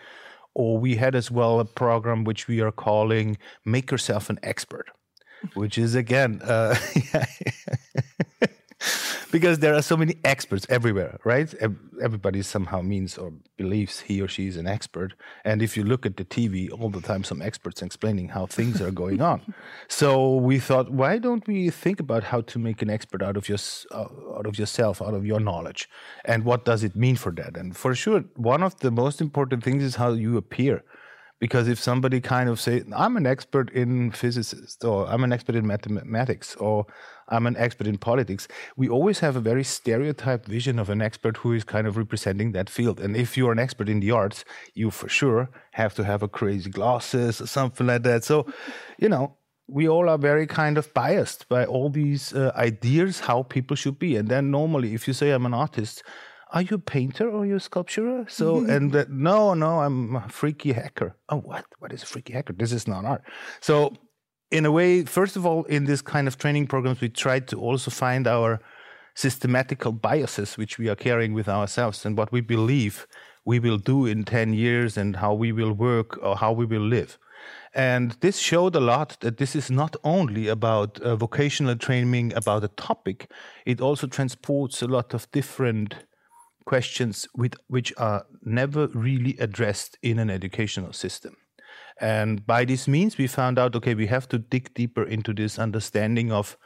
Or 0.54 0.78
we 0.78 0.98
had 0.98 1.16
as 1.16 1.32
well 1.32 1.62
a 1.62 1.66
program 1.66 2.26
which 2.26 2.48
we 2.48 2.60
are 2.62 2.74
calling 2.74 3.38
"Make 3.66 3.92
Yourself 3.92 4.30
an 4.30 4.40
Expert." 4.44 4.90
which 5.54 5.78
is 5.78 5.96
again 5.96 6.42
uh, 6.44 6.76
because 9.32 9.60
there 9.60 9.74
are 9.76 9.82
so 9.82 9.98
many 9.98 10.16
experts 10.24 10.66
everywhere, 10.70 11.20
right? 11.24 11.54
Everybody 12.02 12.42
somehow 12.42 12.82
means 12.82 13.18
or 13.18 13.34
believes 13.58 14.02
he 14.02 14.22
or 14.22 14.28
she 14.28 14.48
is 14.48 14.58
an 14.58 14.68
expert. 14.68 15.14
And 15.44 15.62
if 15.62 15.78
you 15.78 15.84
look 15.84 16.06
at 16.06 16.18
the 16.18 16.26
TV 16.26 16.70
all 16.72 16.90
the 16.90 17.02
time, 17.02 17.24
some 17.24 17.42
experts 17.42 17.82
explaining 17.82 18.30
how 18.30 18.46
things 18.46 18.82
are 18.82 18.92
going 18.92 19.22
on. 19.22 19.42
So 19.88 20.36
we 20.36 20.58
thought, 20.60 20.90
why 20.92 21.18
don't 21.18 21.46
we 21.48 21.70
think 21.70 22.00
about 22.00 22.24
how 22.24 22.42
to 22.42 22.58
make 22.58 22.82
an 22.82 22.90
expert 22.90 23.22
out 23.22 23.38
of 23.38 23.48
your 23.50 23.58
uh, 23.92 24.08
out 24.38 24.48
of 24.48 24.58
yourself, 24.58 25.02
out 25.02 25.14
of 25.14 25.26
your 25.26 25.40
knowledge, 25.40 25.90
and 26.26 26.44
what 26.44 26.66
does 26.66 26.84
it 26.84 26.96
mean 26.96 27.18
for 27.18 27.32
that? 27.34 27.58
And 27.58 27.76
for 27.76 27.94
sure, 27.94 28.22
one 28.36 28.64
of 28.64 28.80
the 28.80 28.90
most 28.90 29.22
important 29.22 29.64
things 29.64 29.84
is 29.84 29.96
how 29.96 30.14
you 30.14 30.38
appear 30.38 30.84
because 31.42 31.68
if 31.68 31.80
somebody 31.80 32.22
kind 32.22 32.48
of 32.48 32.62
say 32.62 32.84
i'm 32.96 33.18
an 33.18 33.26
expert 33.26 33.70
in 33.72 34.12
physicists 34.12 34.86
or 34.86 35.06
i'm 35.08 35.24
an 35.26 35.34
expert 35.34 35.56
in 35.56 35.68
mathematics 35.68 36.56
or 36.56 36.86
i'm 37.28 37.46
an 37.46 37.58
expert 37.58 37.88
in 37.88 37.98
politics 37.98 38.48
we 38.78 38.88
always 38.88 39.20
have 39.20 39.36
a 39.36 39.42
very 39.42 39.64
stereotyped 39.64 40.46
vision 40.46 40.80
of 40.80 40.90
an 40.90 41.02
expert 41.02 41.38
who 41.38 41.52
is 41.52 41.64
kind 41.64 41.88
of 41.88 41.98
representing 41.98 42.52
that 42.52 42.70
field. 42.70 43.00
And 43.00 43.18
if 43.18 43.38
you're 43.38 43.52
an 43.52 43.60
expert 43.60 43.90
in 43.90 44.00
the 44.00 44.12
arts 44.12 44.46
you 44.74 44.92
for 44.92 45.10
sure 45.10 45.50
have 45.72 45.94
to 45.96 46.04
have 46.04 46.24
a 46.24 46.28
crazy 46.28 46.70
glasses 46.70 47.42
or 47.42 47.48
something 47.48 47.88
like 47.88 48.04
that. 48.04 48.24
So 48.24 48.46
you 48.98 49.10
know 49.10 49.38
we 49.68 49.88
all 49.88 50.10
are 50.10 50.18
very 50.18 50.48
kind 50.48 50.78
of 50.78 50.94
biased 50.94 51.48
by 51.48 51.66
all 51.66 51.90
these 51.90 52.34
uh, 52.34 52.52
ideas 52.56 53.22
how 53.22 53.44
people 53.44 53.76
should 53.76 53.98
be. 53.98 54.16
And 54.18 54.28
then 54.28 54.52
normally 54.52 54.94
if 54.94 55.08
you 55.08 55.14
say 55.14 55.32
i'm 55.32 55.46
an 55.46 55.54
artist 55.54 56.04
are 56.52 56.62
you 56.62 56.76
a 56.76 56.80
painter 56.80 57.30
or 57.30 57.44
are 57.44 57.46
you 57.46 57.56
a 57.56 57.60
sculptor? 57.60 58.26
So, 58.28 58.66
and 58.76 58.96
uh, 58.96 59.06
no, 59.10 59.54
no, 59.54 59.80
I'm 59.80 60.16
a 60.16 60.30
freaky 60.30 60.74
hacker. 60.74 61.16
Oh, 61.30 61.38
what? 61.38 61.66
What 61.80 61.94
is 61.94 62.04
a 62.04 62.06
freaky 62.06 62.34
hacker? 62.34 62.54
This 62.54 62.72
is 62.72 62.88
not 62.88 63.06
art. 63.06 63.24
So, 63.60 63.94
in 64.52 64.66
a 64.66 64.72
way, 64.72 65.06
first 65.06 65.38
of 65.38 65.46
all, 65.46 65.64
in 65.66 65.86
this 65.86 66.02
kind 66.02 66.28
of 66.28 66.38
training 66.38 66.68
programs, 66.68 67.00
we 67.00 67.08
try 67.08 67.40
to 67.40 67.60
also 67.60 67.90
find 67.90 68.28
our 68.28 68.60
systematical 69.16 69.92
biases 69.92 70.58
which 70.58 70.78
we 70.78 70.90
are 70.90 70.96
carrying 70.96 71.34
with 71.34 71.48
ourselves 71.48 72.06
and 72.06 72.18
what 72.18 72.32
we 72.32 72.42
believe 72.42 73.08
we 73.46 73.60
will 73.60 73.78
do 73.78 74.06
in 74.06 74.24
10 74.24 74.54
years 74.54 74.98
and 74.98 75.18
how 75.18 75.34
we 75.34 75.52
will 75.52 75.74
work 75.74 76.18
or 76.22 76.36
how 76.36 76.52
we 76.52 76.66
will 76.66 76.82
live. 76.82 77.18
And 77.74 78.12
this 78.20 78.38
showed 78.38 78.76
a 78.76 78.80
lot 78.82 79.18
that 79.22 79.38
this 79.38 79.56
is 79.56 79.72
not 79.72 79.96
only 80.04 80.48
about 80.48 81.00
uh, 81.00 81.16
vocational 81.16 81.76
training, 81.76 82.34
about 82.36 82.64
a 82.64 82.68
topic, 82.68 83.32
it 83.66 83.80
also 83.80 84.08
transports 84.08 84.82
a 84.82 84.88
lot 84.88 85.14
of 85.14 85.32
different 85.32 85.96
questions 86.66 87.28
with, 87.36 87.56
which 87.68 87.94
are 87.98 88.26
never 88.44 88.88
really 88.88 89.38
addressed 89.40 89.98
in 90.02 90.20
an 90.20 90.30
educational 90.30 90.94
system. 90.94 91.38
And 92.00 92.46
by 92.46 92.66
this 92.66 92.88
means, 92.88 93.18
we 93.18 93.28
found 93.28 93.60
out 93.60 93.76
okay, 93.76 93.94
we 93.94 94.08
have 94.08 94.28
to 94.30 94.40
dig 94.40 94.74
deeper 94.74 95.04
into 95.04 95.34
this 95.34 95.60
understanding 95.60 96.32
of 96.32 96.58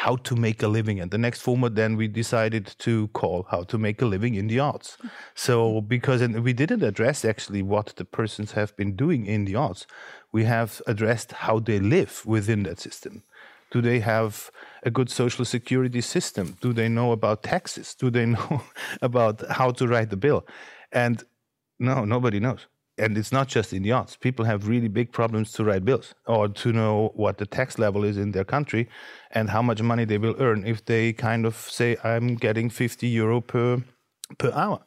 how 0.00 0.16
to 0.16 0.34
make 0.34 0.62
a 0.62 0.68
living. 0.68 0.98
And 0.98 1.10
the 1.10 1.18
next 1.18 1.42
format 1.42 1.74
then 1.74 1.94
we 1.94 2.08
decided 2.08 2.74
to 2.78 3.08
call 3.08 3.46
How 3.50 3.64
to 3.64 3.76
Make 3.76 4.00
a 4.00 4.06
Living 4.06 4.34
in 4.34 4.46
the 4.46 4.58
Arts. 4.58 4.96
So, 5.34 5.82
because 5.82 6.26
we 6.26 6.54
didn't 6.54 6.82
address 6.82 7.22
actually 7.22 7.62
what 7.62 7.92
the 7.96 8.06
persons 8.06 8.52
have 8.52 8.74
been 8.78 8.96
doing 8.96 9.26
in 9.26 9.44
the 9.44 9.56
arts, 9.56 9.86
we 10.32 10.44
have 10.44 10.80
addressed 10.86 11.32
how 11.32 11.58
they 11.58 11.78
live 11.80 12.22
within 12.24 12.62
that 12.62 12.80
system. 12.80 13.24
Do 13.70 13.82
they 13.82 14.00
have 14.00 14.50
a 14.82 14.90
good 14.90 15.10
social 15.10 15.44
security 15.44 16.00
system? 16.00 16.56
Do 16.60 16.72
they 16.72 16.88
know 16.88 17.12
about 17.12 17.42
taxes? 17.42 17.94
Do 17.94 18.10
they 18.10 18.26
know 18.36 18.62
about 19.02 19.42
how 19.50 19.70
to 19.72 19.86
write 19.86 20.10
the 20.10 20.16
bill? 20.16 20.46
And 20.92 21.22
no, 21.78 22.04
nobody 22.04 22.40
knows. 22.40 22.66
And 22.98 23.16
it's 23.16 23.32
not 23.32 23.48
just 23.48 23.72
in 23.72 23.82
the 23.82 23.92
arts. 23.92 24.16
People 24.16 24.44
have 24.44 24.68
really 24.68 24.88
big 24.88 25.10
problems 25.10 25.52
to 25.52 25.64
write 25.64 25.86
bills 25.86 26.14
or 26.26 26.48
to 26.48 26.72
know 26.72 27.12
what 27.14 27.38
the 27.38 27.46
tax 27.46 27.78
level 27.78 28.04
is 28.04 28.18
in 28.18 28.32
their 28.32 28.44
country 28.44 28.90
and 29.30 29.48
how 29.48 29.62
much 29.62 29.80
money 29.80 30.04
they 30.04 30.18
will 30.18 30.36
earn 30.38 30.66
if 30.66 30.84
they 30.84 31.14
kind 31.14 31.46
of 31.46 31.56
say, 31.56 31.96
I'm 32.04 32.34
getting 32.34 32.68
50 32.68 33.08
euro 33.08 33.40
per, 33.40 33.82
per 34.36 34.52
hour. 34.52 34.80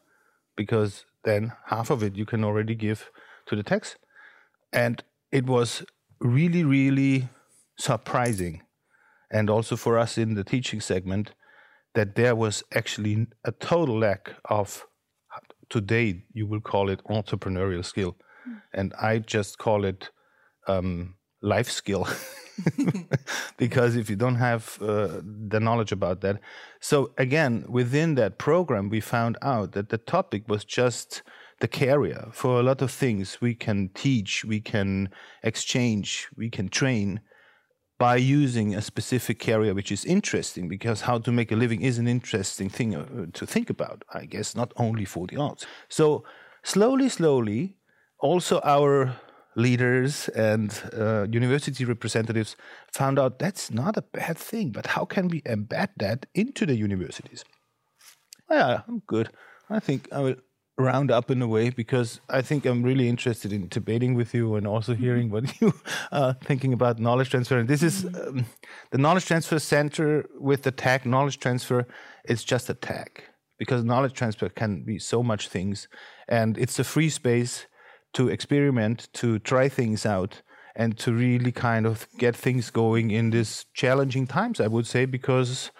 Because 0.56 1.06
then 1.24 1.54
half 1.66 1.90
of 1.90 2.04
it 2.04 2.16
you 2.16 2.26
can 2.26 2.44
already 2.44 2.76
give 2.76 3.10
to 3.48 3.56
the 3.56 3.64
tax. 3.64 3.96
And 4.72 5.04
it 5.32 5.48
was 5.48 5.84
really, 6.20 6.64
really 6.64 7.30
surprising 7.78 8.62
and 9.34 9.50
also 9.50 9.76
for 9.76 9.98
us 9.98 10.18
in 10.18 10.36
the 10.36 10.44
teaching 10.44 10.80
segment 10.80 11.34
that 11.96 12.16
there 12.16 12.36
was 12.36 12.64
actually 12.74 13.28
a 13.44 13.52
total 13.52 14.00
lack 14.00 14.36
of 14.46 14.86
today 15.70 16.24
you 16.34 16.48
will 16.48 16.62
call 16.62 16.90
it 16.90 17.04
entrepreneurial 17.06 17.84
skill. 17.84 18.16
Mm. 18.48 18.62
and 18.74 18.94
i 19.02 19.20
just 19.20 19.58
call 19.58 19.86
it 19.86 20.10
um, 20.68 21.16
life 21.42 21.70
skill. 21.70 22.08
Because 23.58 23.96
if 23.96 24.10
you 24.10 24.16
don't 24.16 24.36
have 24.36 24.78
uh, 24.82 25.22
the 25.24 25.60
knowledge 25.60 25.92
about 25.92 26.22
that. 26.22 26.40
So 26.80 27.12
again 27.18 27.66
within 27.68 28.16
that 28.16 28.38
program 28.38 28.90
we 28.90 29.00
found 29.00 29.38
out 29.42 29.72
that 29.74 29.90
the 29.90 29.98
topic 29.98 30.48
was 30.48 30.66
just 30.66 31.24
the 31.60 31.68
carrier 31.68 32.30
for 32.32 32.60
a 32.60 32.64
lot 32.64 32.82
of 32.82 32.92
things 32.92 33.40
we 33.40 33.56
can 33.56 33.90
teach 33.94 34.44
we 34.44 34.60
can 34.60 35.10
exchange 35.44 36.28
we 36.36 36.50
can 36.50 36.68
train 36.68 37.22
by 38.04 38.18
using 38.18 38.76
a 38.76 38.82
specific 38.82 39.40
carrier 39.40 39.74
which 39.74 39.90
is 39.90 40.04
interesting 40.04 40.68
because 40.68 41.00
how 41.10 41.18
to 41.18 41.32
make 41.32 41.50
a 41.54 41.56
living 41.56 41.82
is 41.82 41.98
an 41.98 42.08
interesting 42.18 42.70
thing 42.78 42.90
uh, 42.96 43.06
to 43.40 43.46
think 43.54 43.70
about 43.70 44.04
i 44.14 44.26
guess 44.34 44.56
not 44.62 44.74
only 44.76 45.06
for 45.06 45.26
the 45.28 45.38
arts. 45.38 45.66
So 45.88 46.06
slowly 46.64 47.08
slowly 47.08 47.62
also 48.20 48.56
our 48.76 48.94
leaders 49.56 50.30
and 50.52 50.70
uh, 51.04 51.28
university 51.42 51.86
representatives 51.86 52.58
found 53.00 53.18
out 53.20 53.40
that's 53.40 53.72
not 53.72 53.94
a 53.96 54.06
bad 54.20 54.38
thing 54.38 54.68
but 54.78 54.86
how 54.96 55.06
can 55.06 55.26
we 55.30 55.40
embed 55.56 55.90
that 56.04 56.26
into 56.34 56.66
the 56.66 56.76
universities? 56.76 57.46
Yeah 58.52 58.82
i'm 58.88 59.02
good. 59.14 59.28
I 59.70 59.80
think 59.80 60.02
i 60.12 60.20
will 60.26 60.40
round 60.78 61.12
up 61.12 61.30
in 61.30 61.42
a 61.42 61.48
way 61.48 61.70
because 61.70 62.20
I 62.30 62.42
think 62.42 62.66
I'm 62.66 62.84
really 62.84 63.08
interested 63.08 63.54
in 63.54 63.68
debating 63.68 64.16
with 64.16 64.34
you 64.34 64.56
and 64.56 64.66
also 64.66 64.94
mm-hmm. 64.94 65.04
hearing 65.04 65.30
what 65.30 65.62
you 65.62 65.74
are 66.12 66.34
thinking 66.44 66.74
about 66.74 67.00
knowledge 67.00 67.30
transfer. 67.30 67.60
And 67.60 67.68
this 67.68 67.84
is 67.84 68.06
mm-hmm. 68.06 68.40
um, 68.40 68.46
the 68.92 68.98
knowledge 68.98 69.26
transfer 69.26 69.60
center 69.60 70.26
with 70.40 70.64
the 70.64 70.72
tag 70.72 71.06
knowledge 71.06 71.40
transfer. 71.40 71.86
It's 72.26 72.44
just 72.44 72.70
a 72.70 72.74
tag 72.74 73.24
because 73.60 73.84
knowledge 73.84 74.14
transfer 74.14 74.50
can 74.50 74.84
be 74.84 74.98
so 75.00 75.22
much 75.22 75.48
things, 75.48 75.88
and 76.28 76.58
it's 76.58 76.80
a 76.80 76.84
free 76.84 77.10
space 77.10 77.68
to 78.14 78.28
experiment, 78.30 79.10
to 79.14 79.40
try 79.40 79.70
things 79.70 80.06
out, 80.06 80.42
and 80.76 80.98
to 80.98 81.14
really 81.14 81.52
kind 81.52 81.86
of 81.86 82.08
get 82.18 82.36
things 82.36 82.72
going 82.72 83.12
in 83.12 83.30
these 83.30 83.66
challenging 83.74 84.26
times. 84.26 84.60
I 84.60 84.68
would 84.68 84.88
say 84.88 85.06
because 85.06 85.72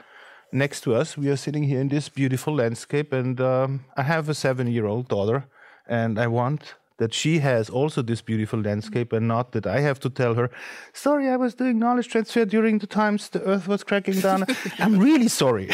next 0.54 0.82
to 0.82 0.96
us, 0.96 1.18
we 1.18 1.30
are 1.30 1.36
sitting 1.36 1.64
here 1.64 1.82
in 1.82 1.90
this 1.90 2.10
beautiful 2.10 2.56
landscape, 2.56 3.12
and 3.12 3.40
um, 3.42 3.86
I 3.98 4.04
have 4.04 4.30
a 4.30 4.34
seven-year-old 4.34 5.08
daughter, 5.08 5.46
and 5.88 6.20
I 6.20 6.28
want 6.28 6.76
that 6.98 7.14
she 7.14 7.40
has 7.40 7.70
also 7.70 8.02
this 8.02 8.22
beautiful 8.22 8.62
landscape, 8.62 9.12
and 9.12 9.28
not 9.28 9.52
that 9.54 9.66
I 9.66 9.80
have 9.82 10.00
to 10.02 10.10
tell 10.10 10.36
her, 10.36 10.50
"Sorry, 10.94 11.28
I 11.28 11.38
was 11.38 11.56
doing 11.56 11.80
knowledge 11.80 12.08
transfer 12.08 12.46
during 12.46 12.80
the 12.80 12.88
times 12.88 13.30
the 13.30 13.42
Earth 13.42 13.68
was 13.68 13.84
cracking 13.84 14.20
down." 14.20 14.46
I'm 14.80 15.00
really 15.00 15.28
sorry. 15.28 15.70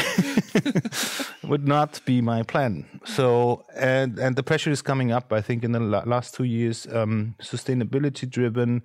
Would 1.44 1.68
not 1.68 2.02
be 2.06 2.22
my 2.22 2.44
plan. 2.44 2.86
So, 3.06 3.66
and 3.76 4.18
and 4.18 4.36
the 4.36 4.44
pressure 4.44 4.72
is 4.72 4.82
coming 4.82 5.12
up. 5.12 5.34
I 5.34 5.42
think 5.42 5.64
in 5.64 5.74
the 5.74 5.80
last 5.80 6.36
two 6.36 6.46
years, 6.46 6.88
um, 6.92 7.36
sustainability-driven. 7.42 8.84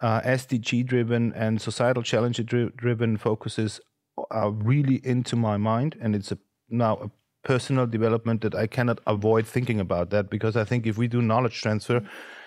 Uh, 0.00 0.20
SDG 0.20 0.84
driven 0.84 1.32
and 1.34 1.62
societal 1.62 2.02
challenge 2.02 2.44
driven 2.76 3.16
focuses 3.16 3.80
are 4.30 4.50
really 4.50 5.00
into 5.04 5.36
my 5.36 5.56
mind, 5.56 5.96
and 6.00 6.14
it's 6.14 6.32
a, 6.32 6.38
now 6.68 6.96
a 6.96 7.10
personal 7.44 7.86
development 7.86 8.40
that 8.40 8.54
I 8.54 8.66
cannot 8.66 9.00
avoid 9.06 9.46
thinking 9.46 9.80
about 9.80 10.10
that 10.10 10.30
because 10.30 10.56
I 10.56 10.64
think 10.64 10.86
if 10.86 10.96
we 10.96 11.08
do 11.08 11.20
knowledge 11.22 11.60
transfer 11.60 12.02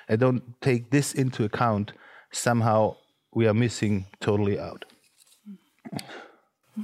and 0.08 0.20
don't 0.20 0.44
take 0.62 0.92
this 0.92 1.14
into 1.14 1.44
account, 1.44 1.94
somehow 2.32 2.96
we 3.34 3.48
are 3.48 3.54
missing 3.54 4.06
totally 4.20 4.60
out. 4.60 4.86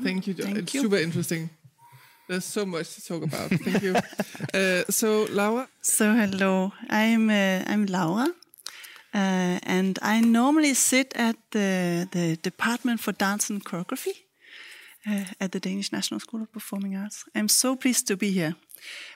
Thank 0.03 0.27
you. 0.27 0.33
Thank 0.33 0.57
it's 0.57 0.73
you. 0.73 0.81
super 0.81 0.97
interesting. 0.97 1.49
There's 2.29 2.45
so 2.45 2.65
much 2.65 2.95
to 2.95 3.05
talk 3.05 3.23
about. 3.23 3.49
Thank 3.49 3.83
you. 3.83 3.95
Uh, 4.53 4.83
so, 4.87 5.25
Laura. 5.31 5.67
So, 5.81 6.13
hello. 6.13 6.73
I'm 6.87 7.29
uh, 7.29 7.63
I'm 7.65 7.87
Laura, 7.87 8.27
uh, 9.15 9.57
and 9.63 9.97
I 10.01 10.21
normally 10.21 10.75
sit 10.75 11.11
at 11.15 11.37
the 11.51 12.07
the 12.11 12.37
Department 12.43 12.99
for 12.99 13.13
Dance 13.13 13.49
and 13.49 13.65
Choreography 13.65 14.22
uh, 15.09 15.25
at 15.39 15.51
the 15.51 15.59
Danish 15.59 15.91
National 15.91 16.19
School 16.19 16.41
of 16.41 16.51
Performing 16.51 16.95
Arts. 16.95 17.25
I'm 17.35 17.47
so 17.47 17.75
pleased 17.75 18.07
to 18.07 18.17
be 18.17 18.31
here. 18.31 18.55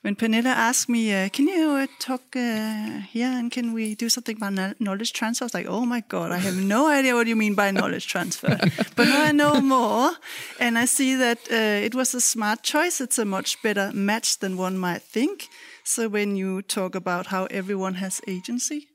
When 0.02 0.16
Pernille 0.16 0.46
asked 0.46 0.88
me, 0.88 1.14
uh, 1.14 1.30
"Can 1.30 1.48
you 1.48 1.72
uh, 1.72 1.88
talk 2.00 2.36
uh, 2.36 3.02
here 3.12 3.28
and 3.28 3.52
can 3.52 3.74
we 3.74 3.96
do 3.96 4.10
something 4.10 4.38
about 4.38 4.80
knowledge 4.80 5.12
transfer?" 5.12 5.44
I 5.44 5.48
was 5.48 5.54
like, 5.54 5.68
"Oh 5.68 5.86
my 5.86 6.02
god, 6.08 6.32
I 6.32 6.38
have 6.38 6.56
no 6.56 6.88
idea 6.88 7.16
what 7.16 7.28
you 7.28 7.36
mean 7.36 7.56
by 7.56 7.72
knowledge 7.72 8.08
transfer." 8.08 8.58
but 8.96 9.08
now 9.08 9.24
I 9.24 9.32
know 9.32 9.60
more, 9.62 10.12
and 10.60 10.78
I 10.78 10.86
see 10.86 11.16
that 11.16 11.40
uh, 11.52 11.86
it 11.86 11.96
was 11.96 12.16
a 12.16 12.22
smart 12.22 12.64
choice. 12.64 13.02
It's 13.02 13.20
a 13.20 13.26
much 13.26 13.62
better 13.62 13.92
match 13.94 14.40
than 14.40 14.58
one 14.58 14.78
might 14.78 15.02
think. 15.02 15.50
So 15.84 16.08
when 16.10 16.36
you 16.38 16.62
talk 16.62 16.96
about 16.96 17.28
how 17.28 17.46
everyone 17.46 17.96
has 17.96 18.22
agency, 18.28 18.88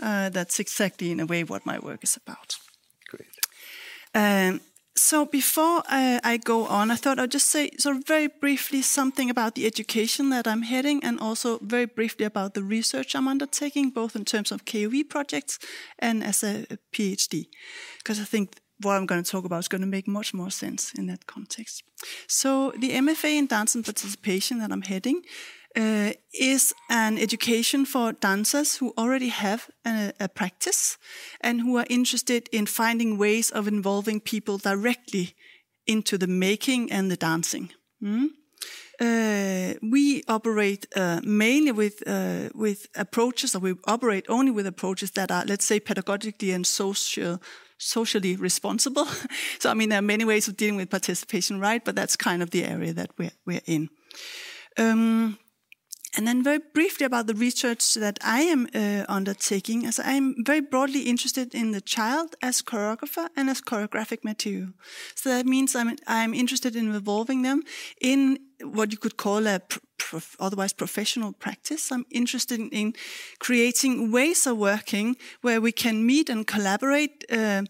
uh, 0.00 0.28
that's 0.30 0.60
exactly 0.60 1.10
in 1.10 1.20
a 1.20 1.26
way 1.26 1.44
what 1.44 1.66
my 1.66 1.78
work 1.78 2.04
is 2.04 2.16
about. 2.16 2.56
Great. 3.08 3.34
Um, 4.14 4.60
so 4.96 5.26
before 5.26 5.82
uh, 5.88 6.18
I 6.24 6.38
go 6.38 6.66
on, 6.66 6.90
I 6.90 6.96
thought 6.96 7.18
I'd 7.18 7.30
just 7.30 7.50
say 7.50 7.70
sort 7.78 7.96
of 7.96 8.06
very 8.06 8.28
briefly 8.28 8.82
something 8.82 9.28
about 9.30 9.54
the 9.54 9.66
education 9.66 10.30
that 10.30 10.46
I'm 10.48 10.62
heading, 10.62 11.04
and 11.04 11.20
also 11.20 11.58
very 11.58 11.86
briefly 11.86 12.24
about 12.24 12.54
the 12.54 12.62
research 12.62 13.14
I'm 13.14 13.28
undertaking, 13.28 13.90
both 13.90 14.16
in 14.16 14.24
terms 14.24 14.50
of 14.50 14.64
KOE 14.64 15.04
projects 15.08 15.58
and 15.98 16.24
as 16.24 16.42
a 16.42 16.66
PhD, 16.92 17.46
because 17.98 18.18
I 18.18 18.24
think 18.24 18.56
what 18.80 18.94
I'm 18.94 19.06
going 19.06 19.22
to 19.22 19.30
talk 19.30 19.44
about 19.44 19.60
is 19.60 19.68
going 19.68 19.80
to 19.80 19.86
make 19.86 20.08
much 20.08 20.34
more 20.34 20.50
sense 20.50 20.92
in 20.94 21.06
that 21.06 21.26
context. 21.26 21.82
So 22.26 22.72
the 22.78 22.90
MFA 22.90 23.38
in 23.38 23.46
dance 23.46 23.74
and 23.74 23.84
participation 23.84 24.58
that 24.58 24.72
I'm 24.72 24.82
heading 24.82 25.22
uh, 25.76 26.12
is 26.32 26.74
an 26.88 27.18
education 27.18 27.84
for 27.84 28.12
dancers 28.12 28.76
who 28.76 28.92
already 28.96 29.28
have 29.28 29.68
a, 29.84 30.12
a, 30.18 30.28
practice 30.28 30.98
and 31.40 31.60
who 31.60 31.76
are 31.76 31.86
interested 31.90 32.48
in 32.52 32.66
finding 32.66 33.18
ways 33.18 33.50
of 33.50 33.68
involving 33.68 34.20
people 34.20 34.58
directly 34.58 35.34
into 35.86 36.18
the 36.18 36.26
making 36.26 36.90
and 36.90 37.10
the 37.10 37.16
dancing. 37.16 37.70
Mm? 38.02 38.28
Uh, 38.98 39.74
we 39.82 40.22
operate 40.28 40.86
uh, 40.96 41.20
mainly 41.22 41.72
with 41.72 42.02
uh, 42.06 42.48
with 42.54 42.86
approaches, 42.94 43.54
or 43.54 43.58
we 43.58 43.74
operate 43.84 44.24
only 44.28 44.50
with 44.50 44.66
approaches 44.66 45.10
that 45.10 45.30
are, 45.30 45.44
let's 45.44 45.66
say, 45.66 45.78
pedagogically 45.78 46.54
and 46.54 46.66
social 46.66 47.38
socially 47.78 48.36
responsible. 48.36 49.06
so, 49.58 49.70
I 49.70 49.74
mean, 49.74 49.90
there 49.90 49.98
are 49.98 50.02
many 50.02 50.24
ways 50.24 50.48
of 50.48 50.56
dealing 50.56 50.76
with 50.76 50.88
participation, 50.88 51.60
right? 51.60 51.84
But 51.84 51.94
that's 51.94 52.16
kind 52.16 52.42
of 52.42 52.50
the 52.50 52.64
area 52.64 52.94
that 52.94 53.10
we're 53.18 53.32
we're 53.44 53.60
in. 53.66 53.90
Um, 54.78 55.38
and 56.16 56.26
then 56.26 56.42
very 56.42 56.60
briefly 56.72 57.04
about 57.04 57.26
the 57.26 57.34
research 57.34 57.94
that 57.94 58.18
I 58.24 58.40
am 58.40 58.68
uh, 58.74 59.04
undertaking, 59.08 59.84
as 59.84 60.00
I'm 60.02 60.34
very 60.44 60.62
broadly 60.62 61.02
interested 61.02 61.54
in 61.54 61.72
the 61.72 61.82
child 61.82 62.36
as 62.40 62.62
choreographer 62.62 63.28
and 63.36 63.50
as 63.50 63.60
choreographic 63.60 64.24
material. 64.24 64.70
So 65.14 65.28
that 65.28 65.44
means 65.46 65.76
I'm, 65.76 65.96
I'm 66.06 66.32
interested 66.32 66.74
in 66.74 66.94
involving 66.94 67.42
them 67.42 67.62
in 68.00 68.38
what 68.62 68.92
you 68.92 68.98
could 68.98 69.16
call 69.16 69.46
a 69.46 69.60
otherwise 70.38 70.72
professional 70.72 71.32
practice. 71.32 71.90
I'm 71.90 72.06
interested 72.10 72.60
in 72.60 72.94
creating 73.38 74.12
ways 74.12 74.46
of 74.46 74.56
working 74.56 75.16
where 75.40 75.60
we 75.60 75.72
can 75.72 76.06
meet 76.06 76.30
and 76.30 76.46
collaborate 76.46 77.24
uh, 77.30 77.62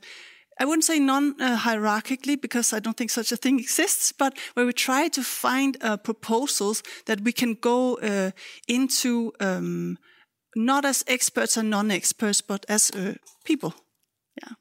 I 0.58 0.64
wouldn't 0.64 0.84
say 0.84 0.98
non-hierarchically 0.98 2.40
because 2.40 2.72
I 2.72 2.80
don't 2.80 2.96
think 2.96 3.10
such 3.10 3.30
a 3.32 3.36
thing 3.36 3.58
exists, 3.58 4.12
but 4.12 4.38
where 4.54 4.64
we 4.64 4.72
try 4.72 5.08
to 5.08 5.22
find 5.22 5.76
uh, 5.82 5.98
proposals 5.98 6.82
that 7.04 7.20
we 7.20 7.32
can 7.32 7.54
go 7.54 7.96
uh, 7.96 8.30
into 8.66 9.32
um, 9.40 9.98
not 10.54 10.84
as 10.84 11.04
experts 11.06 11.56
and 11.58 11.68
non-experts, 11.68 12.40
but 12.40 12.64
as 12.68 12.90
uh, 12.90 13.14
people. 13.44 13.74
Yeah. 14.40 14.52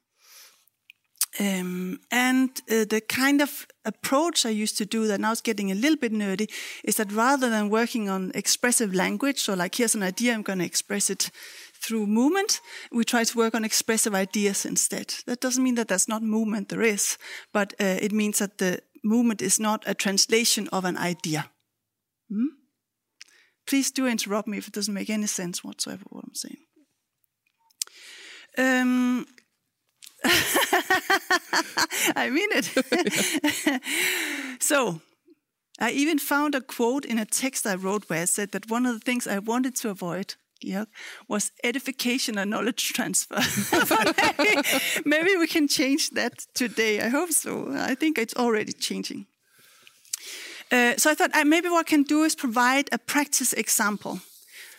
Um, 1.38 2.00
and 2.10 2.50
uh, 2.70 2.84
the 2.84 3.02
kind 3.08 3.40
of 3.40 3.66
approach 3.84 4.46
I 4.46 4.50
used 4.50 4.78
to 4.78 4.86
do 4.86 5.06
that 5.06 5.20
now 5.20 5.32
is 5.32 5.40
getting 5.40 5.70
a 5.70 5.74
little 5.74 5.98
bit 5.98 6.12
nerdy 6.12 6.50
is 6.84 6.96
that 6.96 7.12
rather 7.12 7.50
than 7.50 7.70
working 7.70 8.08
on 8.08 8.32
expressive 8.34 8.94
language, 8.94 9.40
so 9.40 9.54
like 9.54 9.74
here's 9.74 9.94
an 9.94 10.02
idea, 10.02 10.34
I'm 10.34 10.42
going 10.42 10.60
to 10.60 10.64
express 10.64 11.10
it 11.10 11.30
through 11.86 12.06
movement. 12.06 12.60
We 12.90 13.04
try 13.04 13.24
to 13.24 13.38
work 13.38 13.54
on 13.54 13.64
expressive 13.64 14.14
ideas 14.14 14.64
instead. 14.64 15.14
That 15.26 15.40
doesn't 15.40 15.62
mean 15.62 15.76
that 15.76 15.88
there's 15.88 16.08
not 16.08 16.22
movement, 16.22 16.68
there 16.68 16.82
is, 16.82 17.18
but 17.52 17.74
uh, 17.80 17.98
it 18.00 18.12
means 18.12 18.38
that 18.38 18.58
the 18.58 18.80
movement 19.04 19.42
is 19.42 19.60
not 19.60 19.84
a 19.86 19.94
translation 19.94 20.68
of 20.72 20.84
an 20.84 20.96
idea. 20.96 21.50
Hmm? 22.28 22.46
Please 23.66 23.90
do 23.90 24.06
interrupt 24.06 24.48
me 24.48 24.58
if 24.58 24.68
it 24.68 24.74
doesn't 24.74 24.94
make 24.94 25.10
any 25.10 25.26
sense 25.26 25.64
whatsoever 25.64 26.04
what 26.08 26.24
I'm 26.24 26.34
saying. 26.34 26.56
Um, 28.58 29.26
I 32.16 32.30
mean 32.30 32.48
it. 32.52 33.82
so, 34.62 35.00
I 35.78 35.90
even 35.90 36.18
found 36.18 36.54
a 36.54 36.60
quote 36.60 37.04
in 37.04 37.18
a 37.18 37.26
text 37.26 37.66
I 37.66 37.74
wrote 37.74 38.08
where 38.08 38.22
I 38.22 38.24
said 38.24 38.52
that 38.52 38.70
one 38.70 38.86
of 38.86 38.94
the 38.94 39.04
things 39.04 39.26
I 39.26 39.38
wanted 39.38 39.76
to 39.76 39.90
avoid 39.90 40.36
Georg, 40.60 40.88
was 41.28 41.52
edification 41.62 42.38
and 42.38 42.50
knowledge 42.50 42.92
transfer. 42.92 43.40
maybe, 44.38 44.62
maybe 45.04 45.36
we 45.36 45.46
can 45.46 45.68
change 45.68 46.10
that 46.10 46.46
today. 46.54 47.00
I 47.00 47.08
hope 47.08 47.30
so. 47.30 47.72
I 47.72 47.94
think 47.94 48.18
it's 48.18 48.34
already 48.34 48.72
changing. 48.72 49.26
Uh, 50.72 50.96
so 50.96 51.10
I 51.10 51.14
thought 51.14 51.34
uh, 51.34 51.44
maybe 51.44 51.68
what 51.68 51.86
I 51.86 51.90
can 51.90 52.02
do 52.02 52.24
is 52.24 52.34
provide 52.34 52.88
a 52.92 52.98
practice 52.98 53.52
example. 53.52 54.20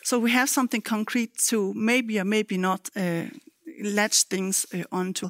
So 0.03 0.19
we 0.19 0.31
have 0.31 0.49
something 0.49 0.81
concrete 0.81 1.37
to 1.49 1.73
maybe 1.73 2.19
or 2.19 2.25
maybe 2.25 2.57
not 2.57 2.89
uh, 2.95 3.23
latch 3.81 4.23
things 4.23 4.65
uh, 4.73 4.83
onto. 4.91 5.27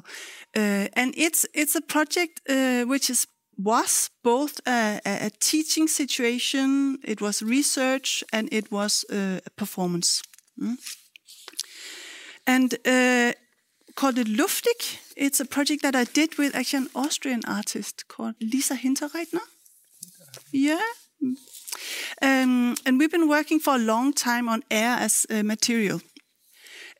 Uh, 0.56 0.88
and 0.94 1.14
it's, 1.16 1.46
it's 1.54 1.76
a 1.76 1.80
project 1.80 2.40
uh, 2.48 2.84
which 2.84 3.10
is 3.10 3.26
was 3.60 4.10
both 4.22 4.60
a, 4.66 5.00
a, 5.04 5.30
teaching 5.40 5.88
situation, 5.88 6.96
it 7.02 7.20
was 7.20 7.42
research, 7.42 8.22
and 8.32 8.48
it 8.52 8.70
was 8.70 9.04
a 9.10 9.40
performance. 9.56 10.22
Mm. 10.60 10.78
And 12.46 12.74
uh, 12.86 13.32
called 13.94 14.18
it 14.18 14.26
Luftig. 14.26 14.98
It's 15.16 15.40
a 15.40 15.44
project 15.44 15.82
that 15.82 15.94
I 15.94 16.04
did 16.04 16.38
with 16.38 16.54
actually 16.54 16.84
an 16.84 16.90
Austrian 16.94 17.42
artist 17.46 18.08
called 18.08 18.34
Lisa 18.40 18.74
Hinterreithner. 18.74 19.42
Yeah. 20.52 20.80
Um, 22.22 22.76
and 22.86 22.98
we've 22.98 23.10
been 23.10 23.28
working 23.28 23.60
for 23.60 23.74
a 23.74 23.78
long 23.78 24.12
time 24.12 24.48
on 24.48 24.62
air 24.70 24.96
as 24.98 25.26
a 25.30 25.42
material. 25.42 26.00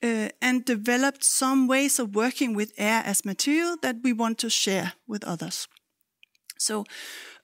Uh, 0.00 0.28
and 0.40 0.64
developed 0.64 1.24
some 1.24 1.66
ways 1.66 1.98
of 1.98 2.14
working 2.14 2.54
with 2.54 2.72
air 2.78 3.02
as 3.04 3.24
material 3.24 3.76
that 3.82 3.96
we 4.04 4.12
want 4.12 4.38
to 4.38 4.48
share 4.48 4.92
with 5.08 5.24
others. 5.24 5.66
So 6.56 6.84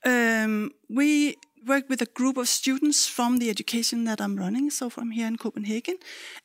um, 0.05 0.71
we 0.89 1.37
worked 1.67 1.89
with 1.89 2.03
a 2.03 2.07
group 2.07 2.37
of 2.37 2.49
students 2.49 3.07
from 3.07 3.39
the 3.39 3.51
education 3.51 4.05
that 4.05 4.21
I'm 4.21 4.37
running, 4.37 4.71
so 4.71 4.91
from 4.91 5.11
here 5.11 5.27
in 5.27 5.37
Copenhagen. 5.37 5.97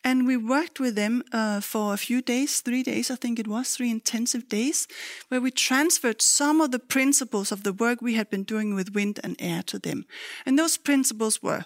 And 0.03 0.25
we 0.25 0.37
worked 0.37 0.79
with 0.79 0.95
them 0.95 1.23
uh, 1.31 1.61
for 1.61 1.93
a 1.93 1.97
few 1.97 2.21
days, 2.21 2.61
three 2.61 2.83
days, 2.83 3.11
I 3.11 3.15
think 3.15 3.39
it 3.39 3.47
was, 3.47 3.75
three 3.75 3.91
intensive 3.91 4.47
days, 4.49 4.87
where 5.27 5.41
we 5.41 5.51
transferred 5.51 6.21
some 6.21 6.61
of 6.61 6.71
the 6.71 6.79
principles 6.79 7.51
of 7.51 7.63
the 7.63 7.73
work 7.73 8.01
we 8.01 8.15
had 8.15 8.29
been 8.29 8.43
doing 8.43 8.75
with 8.75 8.95
wind 8.95 9.19
and 9.23 9.35
air 9.39 9.63
to 9.63 9.79
them. 9.79 10.05
And 10.45 10.57
those 10.57 10.77
principles 10.77 11.41
were 11.41 11.65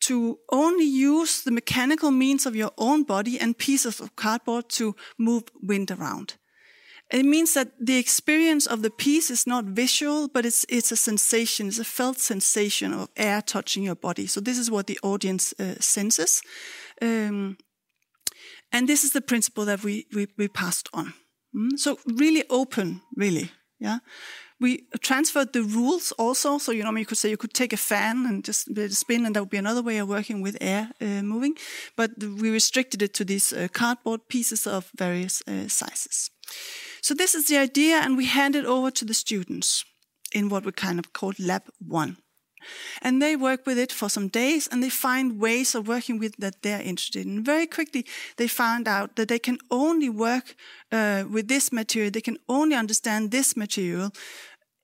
to 0.00 0.38
only 0.50 0.84
use 0.84 1.42
the 1.42 1.52
mechanical 1.52 2.10
means 2.10 2.44
of 2.44 2.56
your 2.56 2.72
own 2.76 3.04
body 3.04 3.38
and 3.38 3.56
pieces 3.56 4.00
of 4.00 4.16
cardboard 4.16 4.68
to 4.68 4.96
move 5.16 5.44
wind 5.62 5.90
around. 5.90 6.34
It 7.12 7.26
means 7.26 7.52
that 7.52 7.72
the 7.78 7.98
experience 7.98 8.66
of 8.66 8.80
the 8.80 8.90
piece 8.90 9.30
is 9.30 9.46
not 9.46 9.66
visual, 9.66 10.28
but 10.28 10.46
it's, 10.46 10.64
it's 10.70 10.90
a 10.92 10.96
sensation, 10.96 11.68
it's 11.68 11.78
a 11.78 11.84
felt 11.84 12.18
sensation 12.18 12.94
of 12.94 13.10
air 13.16 13.42
touching 13.42 13.82
your 13.84 13.94
body. 13.96 14.26
So 14.26 14.40
this 14.40 14.58
is 14.58 14.70
what 14.70 14.86
the 14.86 14.98
audience 15.02 15.52
uh, 15.60 15.74
senses. 15.78 16.40
Um, 17.02 17.58
and 18.72 18.88
this 18.88 19.04
is 19.04 19.12
the 19.12 19.20
principle 19.20 19.66
that 19.66 19.84
we, 19.84 20.06
we, 20.14 20.26
we 20.38 20.48
passed 20.48 20.88
on. 20.94 21.12
Mm? 21.54 21.78
So 21.78 21.98
really 22.06 22.44
open, 22.48 23.02
really. 23.14 23.50
Yeah. 23.78 23.98
We 24.58 24.86
transferred 25.00 25.52
the 25.52 25.64
rules 25.64 26.12
also. 26.12 26.58
So, 26.58 26.72
you 26.72 26.84
know, 26.84 26.96
you 26.96 27.04
could 27.04 27.18
say 27.18 27.28
you 27.28 27.36
could 27.36 27.52
take 27.52 27.72
a 27.72 27.76
fan 27.76 28.26
and 28.26 28.44
just 28.44 28.68
spin, 28.94 29.26
and 29.26 29.34
that 29.34 29.40
would 29.40 29.50
be 29.50 29.58
another 29.58 29.82
way 29.82 29.98
of 29.98 30.08
working 30.08 30.40
with 30.40 30.56
air 30.60 30.90
uh, 31.00 31.22
moving. 31.22 31.56
But 31.96 32.12
we 32.20 32.48
restricted 32.50 33.02
it 33.02 33.12
to 33.14 33.24
these 33.24 33.52
uh, 33.52 33.66
cardboard 33.72 34.28
pieces 34.28 34.66
of 34.66 34.90
various 34.96 35.42
uh, 35.48 35.66
sizes. 35.66 36.30
So 37.00 37.14
this 37.14 37.34
is 37.34 37.46
the 37.46 37.58
idea, 37.58 37.96
and 37.96 38.16
we 38.16 38.26
hand 38.26 38.54
it 38.54 38.64
over 38.64 38.90
to 38.90 39.04
the 39.04 39.14
students 39.14 39.84
in 40.32 40.48
what 40.48 40.64
we 40.64 40.72
kind 40.72 40.98
of 40.98 41.12
call 41.12 41.32
Lab 41.38 41.62
1. 41.86 42.16
And 43.00 43.20
they 43.20 43.36
work 43.36 43.66
with 43.66 43.78
it 43.78 43.92
for 43.92 44.08
some 44.08 44.28
days 44.28 44.68
and 44.68 44.82
they 44.82 44.88
find 44.88 45.40
ways 45.40 45.74
of 45.74 45.88
working 45.88 46.18
with 46.18 46.36
that 46.38 46.62
they're 46.62 46.80
interested 46.80 47.26
in. 47.26 47.44
Very 47.44 47.66
quickly, 47.66 48.06
they 48.36 48.48
found 48.48 48.86
out 48.86 49.16
that 49.16 49.28
they 49.28 49.38
can 49.38 49.58
only 49.70 50.08
work 50.08 50.54
uh, 50.92 51.24
with 51.28 51.48
this 51.48 51.72
material, 51.72 52.10
they 52.10 52.20
can 52.20 52.38
only 52.48 52.76
understand 52.76 53.30
this 53.30 53.56
material 53.56 54.12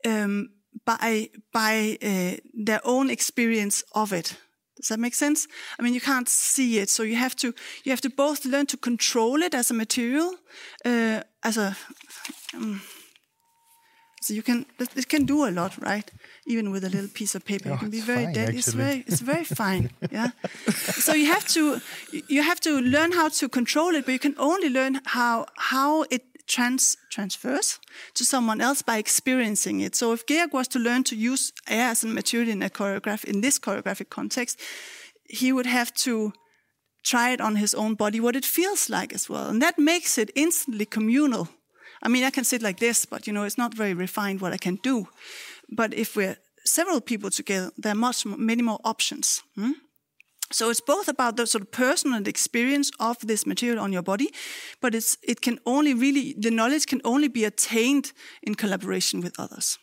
um, 0.05 0.51
by, 0.85 1.31
by 1.53 1.99
uh, 2.03 2.37
their 2.55 2.81
own 2.85 3.11
experience 3.11 3.85
of 3.95 4.13
it. 4.13 4.37
Does 4.79 4.89
that 4.89 5.01
make 5.01 5.15
sense? 5.15 5.49
I 5.79 5.83
mean, 5.83 5.95
you 5.95 6.01
can't 6.01 6.29
see 6.29 6.79
it, 6.79 6.89
so 6.89 7.03
you 7.03 7.17
have 7.17 7.35
to 7.37 7.53
you 7.85 7.93
have 7.93 8.01
to 8.01 8.11
both 8.11 8.45
learn 8.45 8.67
to 8.67 8.77
control 8.77 9.43
it 9.43 9.55
as 9.55 9.71
a 9.71 9.75
material, 9.75 10.35
uh, 10.85 11.23
as 11.43 11.57
a 11.59 11.77
um, 12.55 12.81
so 14.29 14.35
you 14.35 14.43
can 14.43 14.67
it 14.79 15.09
can 15.09 15.25
do 15.27 15.47
a 15.47 15.51
lot, 15.51 15.73
right? 15.79 16.11
Even 16.47 16.71
with 16.71 16.85
a 16.85 16.91
little 16.91 17.09
piece 17.09 17.35
of 17.35 17.45
paper, 17.45 17.71
oh, 17.71 17.75
it 17.75 17.79
can 17.79 17.91
be 17.91 18.01
very 18.01 18.33
dead. 18.33 18.55
It's 18.55 18.73
very 18.75 19.05
it's 19.07 19.21
very 19.21 19.45
fine. 19.45 19.91
Yeah. 20.11 20.31
so 21.07 21.13
you 21.15 21.27
have 21.27 21.47
to 21.49 21.81
you 22.29 22.43
have 22.43 22.61
to 22.61 22.81
learn 22.81 23.13
how 23.13 23.29
to 23.41 23.49
control 23.49 23.95
it, 23.95 24.05
but 24.05 24.13
you 24.13 24.19
can 24.19 24.35
only 24.39 24.69
learn 24.69 25.01
how 25.05 25.47
how 25.57 26.03
it 26.11 26.23
trans 26.49 26.97
transfers 27.11 27.79
to 28.15 28.25
someone 28.25 28.61
else 28.61 28.83
by 28.83 28.99
experiencing 28.99 29.81
it. 29.81 29.95
So 29.95 30.13
if 30.13 30.27
Georg 30.27 30.53
was 30.53 30.69
to 30.69 30.79
learn 30.79 31.05
to 31.05 31.17
use 31.17 31.53
air 31.69 31.91
as 31.91 32.05
a 32.05 32.07
material 32.07 32.49
in 32.49 32.63
a 32.63 32.71
choreograph 32.71 33.25
in 33.25 33.41
this 33.41 33.59
choreographic 33.59 34.09
context, 34.09 34.61
he 35.25 35.53
would 35.53 35.67
have 35.67 35.93
to 35.95 36.33
try 37.05 37.31
it 37.31 37.41
on 37.41 37.57
his 37.57 37.75
own 37.75 37.95
body, 37.95 38.21
what 38.21 38.37
it 38.37 38.45
feels 38.45 38.91
like 38.91 39.15
as 39.15 39.29
well. 39.29 39.49
And 39.49 39.63
that 39.63 39.79
makes 39.79 40.19
it 40.19 40.31
instantly 40.35 40.87
communal 40.87 41.49
I 42.03 42.09
mean, 42.09 42.25
I 42.25 42.31
can 42.31 42.45
sit 42.45 42.63
like 42.63 42.79
this, 42.79 43.05
but 43.05 43.27
you 43.27 43.33
know, 43.33 43.45
it's 43.45 43.59
not 43.59 43.75
very 43.75 43.95
refined 43.95 44.41
what 44.41 44.53
I 44.53 44.57
can 44.57 44.77
do. 44.77 45.09
But 45.69 45.95
if 45.95 46.17
we're 46.17 46.37
several 46.65 47.01
people 47.01 47.31
together, 47.31 47.71
there 47.77 47.93
are 47.93 47.97
much 47.97 48.25
many 48.25 48.63
more 48.63 48.81
options. 48.85 49.43
Hmm? 49.55 49.73
So 50.51 50.71
it's 50.71 50.81
both 50.81 51.09
about 51.09 51.37
the 51.37 51.47
sort 51.47 51.63
of 51.63 51.71
personal 51.71 52.27
experience 52.27 52.91
of 52.99 53.19
this 53.19 53.47
material 53.47 53.81
on 53.81 53.93
your 53.93 54.03
body, 54.03 54.31
but 54.81 54.95
it's 54.95 55.19
it 55.23 55.41
can 55.41 55.59
only 55.65 55.95
really 55.95 56.35
the 56.43 56.51
knowledge 56.51 56.87
can 56.87 57.01
only 57.05 57.29
be 57.29 57.45
attained 57.45 58.13
in 58.43 58.55
collaboration 58.55 59.21
with 59.21 59.39
others. 59.39 59.79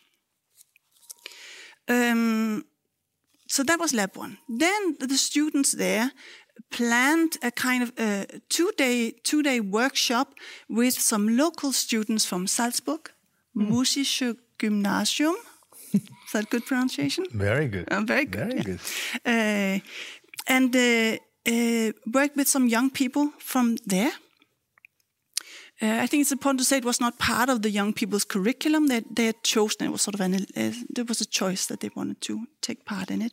Um, 1.88 2.64
so 3.48 3.62
that 3.62 3.78
was 3.78 3.92
lab 3.92 4.16
one. 4.16 4.38
Then 4.48 4.96
the 4.98 5.16
students 5.16 5.72
there 5.72 6.10
planned 6.70 7.36
a 7.42 7.50
kind 7.50 7.82
of 7.82 7.92
a 7.98 8.26
two 8.48 8.72
day 8.76 9.12
two 9.22 9.42
day 9.42 9.60
workshop 9.60 10.34
with 10.68 10.94
some 11.00 11.36
local 11.36 11.72
students 11.72 12.26
from 12.26 12.46
Salzburg, 12.46 13.10
mm. 13.56 13.68
Musische 13.68 14.36
Gymnasium. 14.58 15.36
Is 15.92 16.32
that 16.32 16.50
good 16.50 16.66
pronunciation? 16.66 17.24
Very 17.32 17.68
good. 17.68 17.88
Uh, 17.88 18.00
very 18.00 18.24
good. 18.24 18.40
Very 18.40 18.56
yeah. 18.56 18.62
good. 18.62 18.80
Uh, 19.24 19.78
and 20.46 20.74
uh, 20.74 21.16
uh, 21.46 21.92
worked 22.12 22.36
with 22.36 22.48
some 22.48 22.68
young 22.68 22.90
people 22.90 23.32
from 23.38 23.76
there. 23.86 24.12
Uh, 25.82 25.98
I 26.02 26.06
think 26.06 26.22
it's 26.22 26.32
important 26.32 26.60
to 26.60 26.64
say 26.64 26.78
it 26.78 26.86
was 26.86 27.00
not 27.00 27.18
part 27.18 27.50
of 27.50 27.60
the 27.60 27.70
young 27.70 27.92
people's 27.92 28.24
curriculum. 28.24 28.86
They, 28.86 29.02
they 29.10 29.26
had 29.26 29.42
chosen 29.42 29.86
it 29.86 29.92
was 29.92 30.02
sort 30.02 30.14
of 30.14 30.20
an 30.22 30.34
uh, 30.34 30.72
there 30.88 31.04
was 31.04 31.20
a 31.20 31.26
choice 31.26 31.66
that 31.66 31.80
they 31.80 31.90
wanted 31.94 32.20
to 32.22 32.46
take 32.62 32.86
part 32.86 33.10
in 33.10 33.20
it, 33.20 33.32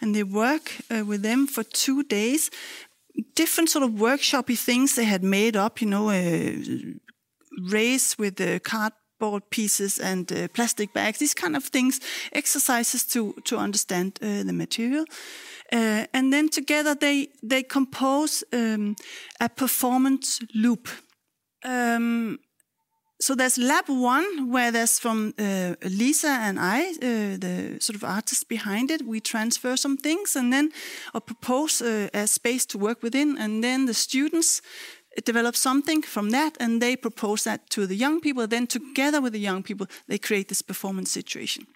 and 0.00 0.14
they 0.14 0.22
work 0.22 0.72
uh, 0.88 1.04
with 1.04 1.22
them 1.22 1.46
for 1.48 1.64
two 1.64 2.04
days. 2.04 2.50
Different 3.34 3.70
sort 3.70 3.84
of 3.84 3.90
workshopy 3.90 4.56
things 4.56 4.94
they 4.94 5.04
had 5.04 5.24
made 5.24 5.56
up. 5.56 5.80
You 5.80 5.88
know, 5.88 6.10
a 6.10 6.62
race 7.72 8.16
with 8.16 8.36
the 8.36 8.60
cardboard 8.60 9.50
pieces 9.50 9.98
and 9.98 10.32
uh, 10.32 10.46
plastic 10.54 10.92
bags. 10.92 11.18
These 11.18 11.34
kind 11.34 11.56
of 11.56 11.64
things, 11.64 12.00
exercises 12.32 13.04
to 13.06 13.34
to 13.44 13.56
understand 13.56 14.18
uh, 14.22 14.44
the 14.44 14.52
material. 14.52 15.06
Uh, 15.72 16.04
and 16.12 16.32
then 16.32 16.48
together 16.48 16.94
they 16.94 17.28
they 17.42 17.62
compose 17.62 18.44
um, 18.52 18.96
a 19.40 19.48
performance 19.48 20.40
loop. 20.54 20.88
Um, 21.64 22.38
so 23.20 23.34
there's 23.34 23.58
lab 23.58 23.84
one 23.88 24.50
where 24.50 24.72
there's 24.72 24.98
from 24.98 25.34
uh, 25.38 25.74
Lisa 25.82 26.28
and 26.28 26.58
I, 26.58 26.88
uh, 26.90 27.36
the 27.38 27.76
sort 27.78 27.96
of 27.96 28.02
artist 28.02 28.48
behind 28.48 28.90
it. 28.90 29.02
We 29.02 29.20
transfer 29.20 29.76
some 29.76 29.98
things 29.98 30.36
and 30.36 30.50
then 30.50 30.72
or 31.12 31.20
propose 31.20 31.82
uh, 31.82 32.08
a 32.14 32.26
space 32.26 32.64
to 32.66 32.78
work 32.78 33.02
within, 33.02 33.36
and 33.38 33.62
then 33.62 33.86
the 33.86 33.94
students 33.94 34.62
develop 35.24 35.54
something 35.54 36.02
from 36.02 36.30
that, 36.30 36.56
and 36.60 36.80
they 36.80 36.96
propose 36.96 37.44
that 37.44 37.68
to 37.70 37.86
the 37.86 37.96
young 37.96 38.20
people. 38.20 38.46
Then 38.46 38.66
together 38.66 39.20
with 39.20 39.32
the 39.32 39.40
young 39.40 39.62
people, 39.62 39.86
they 40.06 40.18
create 40.18 40.48
this 40.48 40.62
performance 40.62 41.10
situation. 41.10 41.66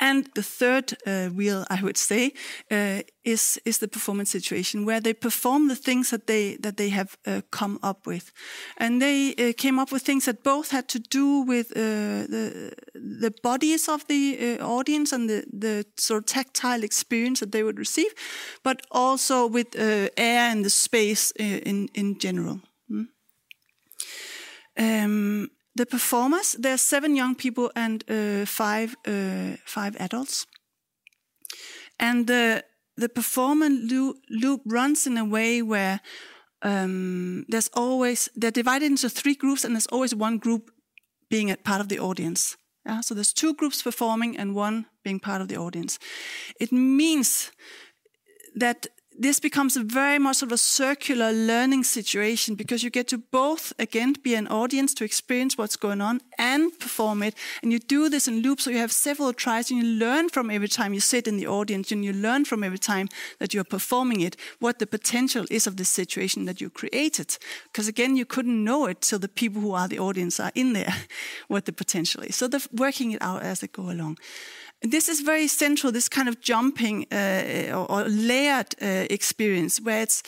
And 0.00 0.28
the 0.34 0.42
third 0.42 0.96
uh, 1.06 1.28
wheel, 1.34 1.64
I 1.68 1.82
would 1.82 1.96
say, 1.96 2.32
uh, 2.70 3.02
is 3.24 3.58
is 3.64 3.78
the 3.78 3.88
performance 3.88 4.30
situation 4.30 4.84
where 4.84 5.00
they 5.00 5.14
perform 5.14 5.68
the 5.68 5.76
things 5.76 6.10
that 6.10 6.26
they 6.26 6.56
that 6.62 6.76
they 6.76 6.90
have 6.90 7.16
uh, 7.26 7.40
come 7.50 7.78
up 7.82 8.06
with, 8.06 8.32
and 8.76 9.00
they 9.00 9.34
uh, 9.34 9.52
came 9.56 9.82
up 9.82 9.90
with 9.90 10.02
things 10.02 10.24
that 10.24 10.44
both 10.44 10.70
had 10.70 10.88
to 10.88 10.98
do 10.98 11.44
with 11.46 11.72
uh, 11.76 12.26
the 12.30 12.72
the 12.94 13.32
bodies 13.42 13.88
of 13.88 14.06
the 14.06 14.38
uh, 14.60 14.64
audience 14.64 15.14
and 15.14 15.28
the 15.28 15.42
the 15.60 15.84
sort 15.96 16.18
of 16.18 16.26
tactile 16.26 16.84
experience 16.84 17.40
that 17.40 17.50
they 17.50 17.62
would 17.62 17.78
receive, 17.78 18.14
but 18.62 18.82
also 18.90 19.48
with 19.48 19.74
air 19.76 20.50
and 20.50 20.64
the 20.64 20.70
space 20.70 21.32
in 21.36 21.88
in 21.94 22.18
general. 22.18 22.60
Mm. 22.88 23.08
Um, 24.78 25.50
the 25.78 25.86
performers, 25.86 26.56
there's 26.58 26.80
seven 26.82 27.16
young 27.16 27.34
people 27.34 27.70
and 27.74 28.04
uh, 28.10 28.44
five 28.44 28.96
uh, 29.06 29.56
five 29.64 29.96
adults, 30.00 30.46
and 31.98 32.26
the 32.26 32.64
the 32.96 33.08
performance 33.08 33.92
loop 34.28 34.60
runs 34.66 35.06
in 35.06 35.16
a 35.16 35.24
way 35.24 35.62
where 35.62 36.00
um, 36.62 37.44
there's 37.48 37.70
always 37.74 38.28
they're 38.36 38.50
divided 38.50 38.86
into 38.86 39.08
three 39.08 39.34
groups, 39.34 39.64
and 39.64 39.74
there's 39.74 39.92
always 39.92 40.14
one 40.14 40.38
group 40.38 40.70
being 41.30 41.50
a 41.50 41.56
part 41.56 41.80
of 41.80 41.88
the 41.88 41.98
audience. 41.98 42.56
Yeah? 42.86 43.00
So 43.00 43.14
there's 43.14 43.32
two 43.32 43.54
groups 43.54 43.82
performing 43.82 44.36
and 44.36 44.54
one 44.54 44.86
being 45.04 45.20
part 45.20 45.40
of 45.40 45.48
the 45.48 45.56
audience. 45.56 45.98
It 46.60 46.72
means 46.72 47.52
that 48.56 48.86
this 49.18 49.40
becomes 49.40 49.76
a 49.76 49.82
very 49.82 50.18
much 50.18 50.36
sort 50.36 50.48
of 50.48 50.52
a 50.52 50.58
circular 50.58 51.32
learning 51.32 51.82
situation 51.82 52.54
because 52.54 52.84
you 52.84 52.90
get 52.90 53.08
to 53.08 53.18
both 53.18 53.72
again 53.78 54.14
be 54.22 54.36
an 54.36 54.46
audience 54.46 54.94
to 54.94 55.04
experience 55.04 55.58
what's 55.58 55.76
going 55.76 56.00
on 56.00 56.20
and 56.38 56.78
perform 56.78 57.24
it. 57.24 57.34
And 57.62 57.72
you 57.72 57.80
do 57.80 58.08
this 58.08 58.28
in 58.28 58.42
loops 58.42 58.64
so 58.64 58.70
you 58.70 58.78
have 58.78 58.92
several 58.92 59.32
tries 59.32 59.70
and 59.70 59.82
you 59.82 59.88
learn 59.98 60.28
from 60.28 60.50
every 60.50 60.68
time 60.68 60.94
you 60.94 61.00
sit 61.00 61.26
in 61.26 61.36
the 61.36 61.48
audience 61.48 61.90
and 61.90 62.04
you 62.04 62.12
learn 62.12 62.44
from 62.44 62.62
every 62.62 62.78
time 62.78 63.08
that 63.40 63.52
you're 63.52 63.64
performing 63.64 64.20
it 64.20 64.36
what 64.60 64.78
the 64.78 64.86
potential 64.86 65.44
is 65.50 65.66
of 65.66 65.76
the 65.76 65.84
situation 65.84 66.44
that 66.44 66.60
you 66.60 66.70
created. 66.70 67.36
Because 67.64 67.88
again 67.88 68.16
you 68.16 68.24
couldn't 68.24 68.62
know 68.62 68.86
it 68.86 69.00
till 69.00 69.18
the 69.18 69.28
people 69.28 69.60
who 69.60 69.72
are 69.72 69.88
the 69.88 69.98
audience 69.98 70.38
are 70.38 70.52
in 70.54 70.74
there 70.74 70.94
what 71.48 71.64
the 71.64 71.72
potential 71.72 72.22
is. 72.22 72.36
So 72.36 72.46
they're 72.46 72.60
working 72.72 73.10
it 73.12 73.22
out 73.22 73.42
as 73.42 73.60
they 73.60 73.66
go 73.66 73.90
along 73.90 74.18
this 74.80 75.08
is 75.08 75.20
very 75.20 75.48
central, 75.48 75.92
this 75.92 76.08
kind 76.08 76.28
of 76.28 76.40
jumping 76.40 77.06
uh, 77.12 77.86
or, 77.88 78.04
layered 78.08 78.74
uh, 78.80 79.06
experience 79.10 79.80
where 79.80 80.02
it's 80.02 80.22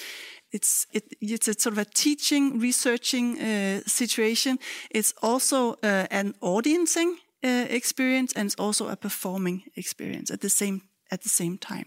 it's 0.53 0.87
it, 0.93 1.05
it's 1.21 1.49
a 1.49 1.55
sort 1.55 1.73
of 1.73 1.79
a 1.79 1.85
teaching, 1.85 2.59
researching 2.59 3.39
uh, 3.39 3.81
situation. 3.87 4.59
It's 4.91 5.15
also 5.23 5.75
uh, 5.83 6.07
an 6.11 6.35
audiencing 6.43 7.15
uh, 7.45 7.67
experience, 7.69 8.33
and 8.33 8.47
it's 8.47 8.57
also 8.59 8.89
a 8.89 8.97
performing 8.97 9.63
experience 9.77 10.33
at 10.33 10.41
the 10.41 10.51
same 10.51 10.83
at 11.11 11.23
the 11.23 11.29
same 11.29 11.57
time. 11.57 11.87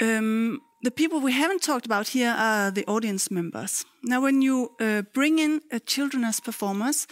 Um, 0.00 0.60
the 0.82 0.90
people 0.90 1.20
we 1.20 1.32
haven't 1.32 1.62
talked 1.62 1.86
about 1.86 2.08
here 2.08 2.34
are 2.36 2.70
the 2.70 2.84
audience 2.86 3.30
members. 3.30 3.84
Now, 4.02 4.22
when 4.22 4.42
you 4.42 4.70
uh, 4.80 5.02
bring 5.12 5.38
in 5.38 5.60
children 5.86 6.24
as 6.24 6.40
performers, 6.40 7.06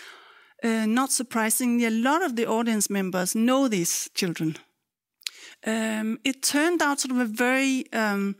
uh, 0.62 0.86
not 0.86 1.10
surprisingly, 1.10 1.86
a 1.86 1.90
lot 1.90 2.22
of 2.22 2.36
the 2.36 2.46
audience 2.46 2.90
members 2.90 3.34
know 3.34 3.68
these 3.68 4.10
children. 4.14 4.56
Um, 5.66 6.18
it 6.24 6.42
turned 6.42 6.82
out 6.82 7.00
sort 7.00 7.12
of 7.12 7.18
a 7.18 7.24
very, 7.24 7.84
um, 7.92 8.36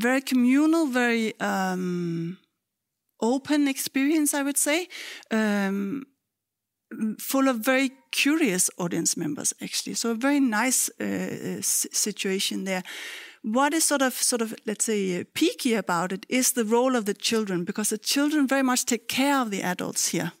very 0.00 0.20
communal, 0.20 0.86
very 0.86 1.38
um, 1.40 2.38
open 3.20 3.68
experience, 3.68 4.34
I 4.34 4.42
would 4.42 4.58
say, 4.58 4.88
um, 5.30 6.04
full 7.18 7.48
of 7.48 7.56
very 7.58 7.92
curious 8.12 8.70
audience 8.76 9.16
members, 9.16 9.54
actually. 9.62 9.94
So 9.94 10.10
a 10.10 10.14
very 10.14 10.40
nice 10.40 10.90
uh, 11.00 11.62
situation 11.62 12.64
there. 12.64 12.82
What 13.42 13.74
is 13.74 13.84
sort 13.84 14.02
of, 14.02 14.14
sort 14.14 14.42
of, 14.42 14.54
let's 14.66 14.84
say, 14.84 15.24
peaky 15.24 15.74
about 15.74 16.12
it 16.12 16.26
is 16.28 16.52
the 16.52 16.64
role 16.64 16.96
of 16.96 17.04
the 17.04 17.14
children, 17.14 17.64
because 17.64 17.90
the 17.90 17.98
children 17.98 18.46
very 18.46 18.62
much 18.62 18.84
take 18.84 19.08
care 19.08 19.40
of 19.40 19.50
the 19.50 19.62
adults 19.62 20.08
here. 20.08 20.32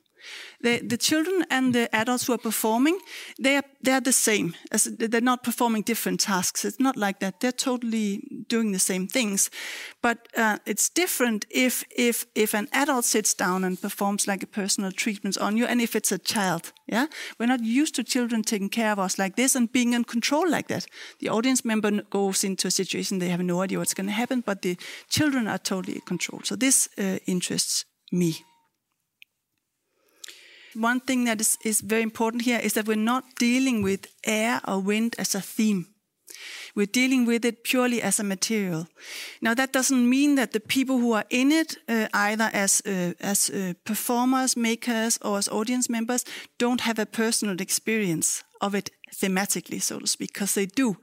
The, 0.60 0.78
the 0.78 0.96
children 0.96 1.44
and 1.50 1.74
the 1.74 1.94
adults 1.94 2.26
who 2.26 2.32
are 2.32 2.38
performing, 2.38 2.98
they 3.38 3.56
are, 3.56 3.64
they're 3.82 4.00
the 4.00 4.12
same. 4.12 4.54
As 4.70 4.84
they're 4.84 5.20
not 5.20 5.42
performing 5.42 5.82
different 5.82 6.20
tasks. 6.20 6.64
It's 6.64 6.80
not 6.80 6.96
like 6.96 7.20
that. 7.20 7.40
They're 7.40 7.52
totally 7.52 8.44
doing 8.48 8.72
the 8.72 8.78
same 8.78 9.06
things. 9.06 9.50
But 10.02 10.28
uh, 10.36 10.58
it's 10.66 10.88
different 10.88 11.46
if, 11.50 11.84
if, 11.96 12.26
if 12.34 12.54
an 12.54 12.68
adult 12.72 13.04
sits 13.04 13.34
down 13.34 13.64
and 13.64 13.80
performs 13.80 14.26
like 14.26 14.42
a 14.42 14.46
personal 14.46 14.92
treatment 14.92 15.38
on 15.38 15.56
you 15.56 15.66
and 15.66 15.80
if 15.80 15.94
it's 15.94 16.12
a 16.12 16.18
child. 16.18 16.72
Yeah, 16.86 17.06
We're 17.38 17.46
not 17.46 17.64
used 17.64 17.94
to 17.94 18.04
children 18.04 18.42
taking 18.42 18.68
care 18.68 18.92
of 18.92 18.98
us 18.98 19.18
like 19.18 19.36
this 19.36 19.56
and 19.56 19.72
being 19.72 19.94
in 19.94 20.04
control 20.04 20.48
like 20.48 20.68
that. 20.68 20.86
The 21.20 21.30
audience 21.30 21.64
member 21.64 22.02
goes 22.10 22.44
into 22.44 22.68
a 22.68 22.70
situation, 22.70 23.18
they 23.18 23.30
have 23.30 23.42
no 23.42 23.62
idea 23.62 23.78
what's 23.78 23.94
going 23.94 24.06
to 24.06 24.12
happen, 24.12 24.42
but 24.42 24.60
the 24.60 24.76
children 25.08 25.48
are 25.48 25.58
totally 25.58 25.94
in 25.94 26.02
control. 26.02 26.40
So 26.44 26.56
this 26.56 26.88
uh, 26.98 27.18
interests 27.26 27.86
me. 28.12 28.44
One 30.74 31.00
thing 31.00 31.24
that 31.24 31.40
is, 31.40 31.58
is 31.64 31.80
very 31.80 32.02
important 32.02 32.42
here 32.42 32.60
is 32.62 32.72
that 32.72 32.86
we're 32.86 32.96
not 32.96 33.24
dealing 33.38 33.82
with 33.82 34.06
air 34.24 34.60
or 34.66 34.80
wind 34.80 35.14
as 35.18 35.34
a 35.34 35.40
theme. 35.40 35.86
We're 36.74 36.86
dealing 36.86 37.26
with 37.26 37.44
it 37.44 37.62
purely 37.62 38.02
as 38.02 38.18
a 38.18 38.24
material. 38.24 38.88
Now, 39.40 39.54
that 39.54 39.72
doesn't 39.72 40.08
mean 40.08 40.34
that 40.34 40.52
the 40.52 40.60
people 40.60 40.98
who 40.98 41.12
are 41.12 41.24
in 41.30 41.52
it, 41.52 41.76
uh, 41.88 42.08
either 42.12 42.50
as 42.52 42.82
uh, 42.86 43.12
as 43.20 43.50
uh, 43.50 43.74
performers, 43.84 44.56
makers, 44.56 45.18
or 45.22 45.38
as 45.38 45.48
audience 45.48 45.88
members, 45.88 46.24
don't 46.58 46.80
have 46.80 46.98
a 46.98 47.06
personal 47.06 47.60
experience 47.60 48.42
of 48.60 48.74
it 48.74 48.90
thematically, 49.14 49.80
so 49.80 49.98
to 50.00 50.06
speak, 50.06 50.32
because 50.32 50.54
they 50.54 50.66
do. 50.66 50.96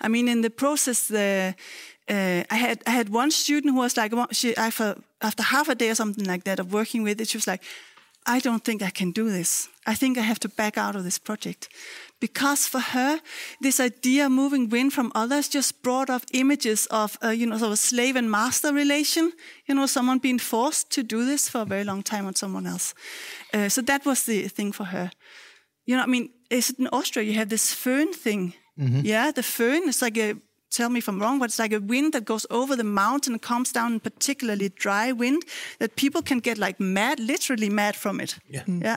I 0.00 0.08
mean, 0.08 0.28
in 0.28 0.40
the 0.40 0.50
process, 0.50 1.08
the 1.08 1.54
uh, 2.08 2.42
I 2.50 2.56
had 2.56 2.82
I 2.86 2.90
had 2.90 3.08
one 3.10 3.30
student 3.30 3.74
who 3.74 3.80
was 3.80 3.96
like, 3.96 4.12
she, 4.32 4.56
after 4.56 4.96
after 5.20 5.42
half 5.42 5.68
a 5.68 5.74
day 5.74 5.90
or 5.90 5.94
something 5.94 6.24
like 6.24 6.44
that 6.44 6.58
of 6.58 6.72
working 6.72 7.04
with 7.04 7.20
it, 7.20 7.28
she 7.28 7.36
was 7.36 7.46
like, 7.46 7.62
I 8.36 8.38
don't 8.38 8.64
think 8.64 8.82
I 8.82 8.90
can 8.90 9.10
do 9.12 9.28
this. 9.30 9.68
I 9.86 9.94
think 9.94 10.16
I 10.16 10.20
have 10.20 10.38
to 10.40 10.48
back 10.48 10.78
out 10.78 10.94
of 10.96 11.02
this 11.02 11.18
project. 11.18 11.68
Because 12.20 12.68
for 12.68 12.80
her, 12.80 13.20
this 13.60 13.80
idea 13.80 14.26
of 14.26 14.32
moving 14.32 14.68
wind 14.70 14.92
from 14.92 15.10
others 15.14 15.48
just 15.48 15.82
brought 15.82 16.10
up 16.10 16.22
images 16.32 16.86
of, 16.90 17.18
uh, 17.24 17.30
you 17.30 17.46
know, 17.46 17.58
sort 17.58 17.68
of 17.68 17.72
a 17.72 17.76
slave 17.76 18.18
and 18.18 18.30
master 18.30 18.72
relation, 18.72 19.32
you 19.66 19.74
know, 19.74 19.86
someone 19.86 20.18
being 20.18 20.38
forced 20.38 20.90
to 20.92 21.02
do 21.02 21.24
this 21.24 21.48
for 21.48 21.62
a 21.62 21.64
very 21.64 21.84
long 21.84 22.02
time 22.02 22.26
on 22.26 22.34
someone 22.34 22.66
else. 22.66 22.94
Uh, 23.52 23.68
so 23.68 23.82
that 23.82 24.04
was 24.04 24.22
the 24.24 24.48
thing 24.48 24.72
for 24.72 24.84
her. 24.84 25.10
You 25.86 25.96
know, 25.96 26.02
I 26.02 26.06
mean, 26.06 26.28
is 26.50 26.70
it 26.70 26.78
in 26.78 26.88
Austria 26.92 27.24
you 27.24 27.34
have 27.34 27.48
this 27.48 27.74
föhn 27.74 28.14
thing? 28.14 28.54
Yeah, 29.04 29.32
the 29.32 29.42
föhn 29.42 29.88
is 29.88 30.02
like 30.02 30.18
a 30.18 30.34
tell 30.70 30.88
me 30.88 30.98
if 30.98 31.08
I'm 31.08 31.20
wrong, 31.20 31.38
but 31.38 31.46
it's 31.46 31.58
like 31.58 31.72
a 31.72 31.80
wind 31.80 32.12
that 32.12 32.24
goes 32.24 32.46
over 32.50 32.76
the 32.76 32.84
mountain 32.84 33.34
and 33.34 33.42
comes 33.42 33.72
down 33.72 33.92
in 33.94 34.00
particularly 34.00 34.68
dry 34.70 35.12
wind 35.12 35.44
that 35.78 35.96
people 35.96 36.22
can 36.22 36.38
get 36.38 36.58
like 36.58 36.80
mad, 36.80 37.20
literally 37.20 37.68
mad 37.68 37.96
from 37.96 38.20
it. 38.20 38.38
Yeah. 38.48 38.64
Mm. 38.64 38.82
Yeah. 38.82 38.96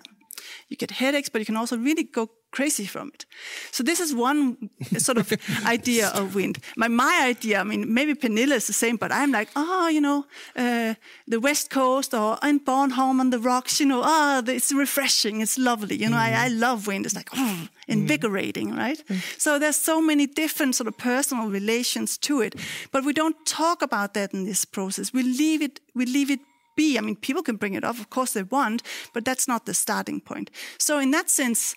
You 0.70 0.78
get 0.78 0.92
headaches, 0.92 1.30
but 1.30 1.40
you 1.40 1.46
can 1.46 1.58
also 1.58 1.78
really 1.78 2.04
go 2.04 2.30
crazy 2.54 2.86
from 2.86 3.08
it. 3.14 3.26
So 3.72 3.84
this 3.84 4.00
is 4.00 4.14
one 4.14 4.70
sort 4.98 5.18
of 5.18 5.34
idea 5.66 6.10
of 6.10 6.36
wind. 6.36 6.60
My 6.78 6.88
my 6.88 7.20
idea, 7.30 7.60
I 7.60 7.64
mean, 7.64 7.94
maybe 7.94 8.14
Pernille 8.14 8.56
is 8.56 8.66
the 8.68 8.74
same, 8.74 8.98
but 8.98 9.12
I'm 9.12 9.32
like, 9.32 9.50
oh, 9.56 9.90
you 9.90 10.02
know, 10.02 10.26
uh, 10.56 10.94
the 11.28 11.40
West 11.40 11.70
Coast 11.70 12.14
or 12.14 12.38
in 12.44 12.60
Bornholm 12.60 13.20
on 13.20 13.30
the 13.32 13.40
rocks, 13.40 13.80
you 13.80 13.88
know, 13.88 14.02
ah, 14.04 14.42
oh, 14.46 14.52
it's 14.52 14.72
refreshing, 14.72 15.42
it's 15.42 15.58
lovely. 15.58 15.96
You 15.96 16.10
know, 16.10 16.18
I, 16.18 16.46
I 16.46 16.48
love 16.50 16.88
wind. 16.88 17.06
It's 17.06 17.16
like 17.16 17.30
oh, 17.36 17.68
invigorating, 17.88 18.76
right? 18.76 19.04
So 19.38 19.60
there's 19.60 19.82
so 19.86 20.02
many 20.02 20.28
different 20.28 20.76
sort 20.76 20.88
of 20.88 20.98
personal 20.98 21.50
relations 21.50 22.18
to 22.20 22.42
it, 22.42 22.56
but 22.92 23.04
we 23.04 23.14
don't 23.14 23.38
talk 23.46 23.82
about 23.82 24.14
that 24.14 24.34
in 24.34 24.46
this 24.46 24.66
process. 24.66 25.14
We 25.14 25.24
leave 25.24 25.62
it. 25.62 25.80
We 25.96 26.06
leave 26.06 26.30
it 26.32 26.40
be. 26.76 26.98
I 26.98 27.02
mean, 27.02 27.16
people 27.16 27.44
can 27.44 27.58
bring 27.58 27.74
it 27.76 27.84
up, 27.84 28.00
of 28.00 28.10
course 28.10 28.34
they 28.34 28.44
want, 28.44 28.84
but 29.14 29.26
that's 29.26 29.48
not 29.48 29.66
the 29.66 29.74
starting 29.74 30.22
point. 30.22 30.50
So 30.78 31.00
in 31.00 31.12
that 31.12 31.30
sense, 31.30 31.76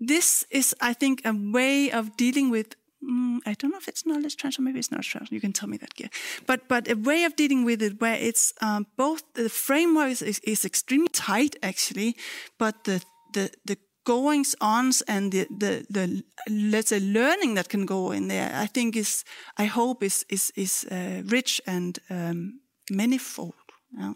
this 0.00 0.44
is, 0.50 0.74
I 0.80 0.92
think, 0.92 1.22
a 1.24 1.32
way 1.32 1.90
of 1.90 2.16
dealing 2.16 2.50
with. 2.50 2.76
Mm, 3.02 3.38
I 3.46 3.54
don't 3.54 3.70
know 3.70 3.78
if 3.78 3.88
it's 3.88 4.04
knowledge 4.04 4.36
transfer. 4.36 4.62
Maybe 4.62 4.78
it's 4.78 4.90
not 4.90 5.02
transfer. 5.02 5.34
You 5.34 5.40
can 5.40 5.52
tell 5.52 5.68
me 5.68 5.76
that, 5.78 5.94
Georg. 5.94 6.12
But 6.46 6.68
but 6.68 6.90
a 6.90 6.94
way 6.96 7.24
of 7.24 7.36
dealing 7.36 7.64
with 7.64 7.82
it 7.82 8.00
where 8.00 8.16
it's 8.16 8.52
um, 8.60 8.86
both 8.96 9.22
the 9.34 9.48
framework 9.48 10.10
is, 10.10 10.22
is, 10.22 10.40
is 10.40 10.64
extremely 10.64 11.08
tight 11.08 11.56
actually, 11.62 12.16
but 12.58 12.84
the 12.84 13.02
the 13.32 13.50
the 13.64 13.76
goings 14.06 14.54
ons 14.60 15.02
and 15.02 15.32
the, 15.32 15.46
the 15.58 15.84
the 15.90 16.22
let's 16.48 16.88
say 16.88 17.00
learning 17.00 17.54
that 17.56 17.68
can 17.68 17.86
go 17.86 18.12
in 18.12 18.28
there. 18.28 18.50
I 18.54 18.66
think 18.66 18.96
is 18.96 19.24
I 19.58 19.66
hope 19.66 20.02
is 20.02 20.24
is 20.28 20.52
is 20.54 20.86
uh, 20.90 21.22
rich 21.26 21.60
and 21.66 21.98
um, 22.10 22.60
manifold. 22.90 23.54
Yeah. 23.98 24.14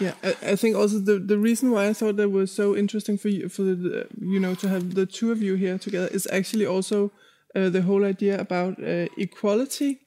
Yeah, 0.00 0.14
I, 0.22 0.36
I 0.52 0.56
think 0.56 0.76
also 0.76 0.98
the 0.98 1.18
the 1.18 1.38
reason 1.38 1.70
why 1.70 1.88
I 1.88 1.92
thought 1.92 2.16
that 2.16 2.30
was 2.30 2.52
so 2.52 2.76
interesting 2.76 3.18
for 3.18 3.28
you 3.28 3.48
for 3.48 3.62
the 3.62 4.06
you 4.20 4.40
know 4.40 4.54
to 4.54 4.68
have 4.68 4.94
the 4.94 5.06
two 5.06 5.32
of 5.32 5.42
you 5.42 5.54
here 5.56 5.78
together 5.78 6.08
is 6.08 6.26
actually 6.30 6.66
also 6.66 7.10
uh, 7.54 7.70
the 7.70 7.82
whole 7.82 8.04
idea 8.04 8.38
about 8.38 8.78
uh, 8.82 9.06
equality 9.16 10.00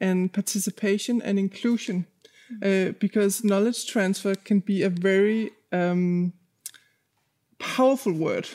and 0.00 0.32
participation 0.32 1.22
and 1.22 1.38
inclusion, 1.38 2.06
uh, 2.62 2.92
because 3.00 3.42
knowledge 3.42 3.86
transfer 3.86 4.34
can 4.34 4.60
be 4.60 4.82
a 4.82 4.90
very 4.90 5.50
um, 5.72 6.32
powerful 7.58 8.12
word 8.12 8.48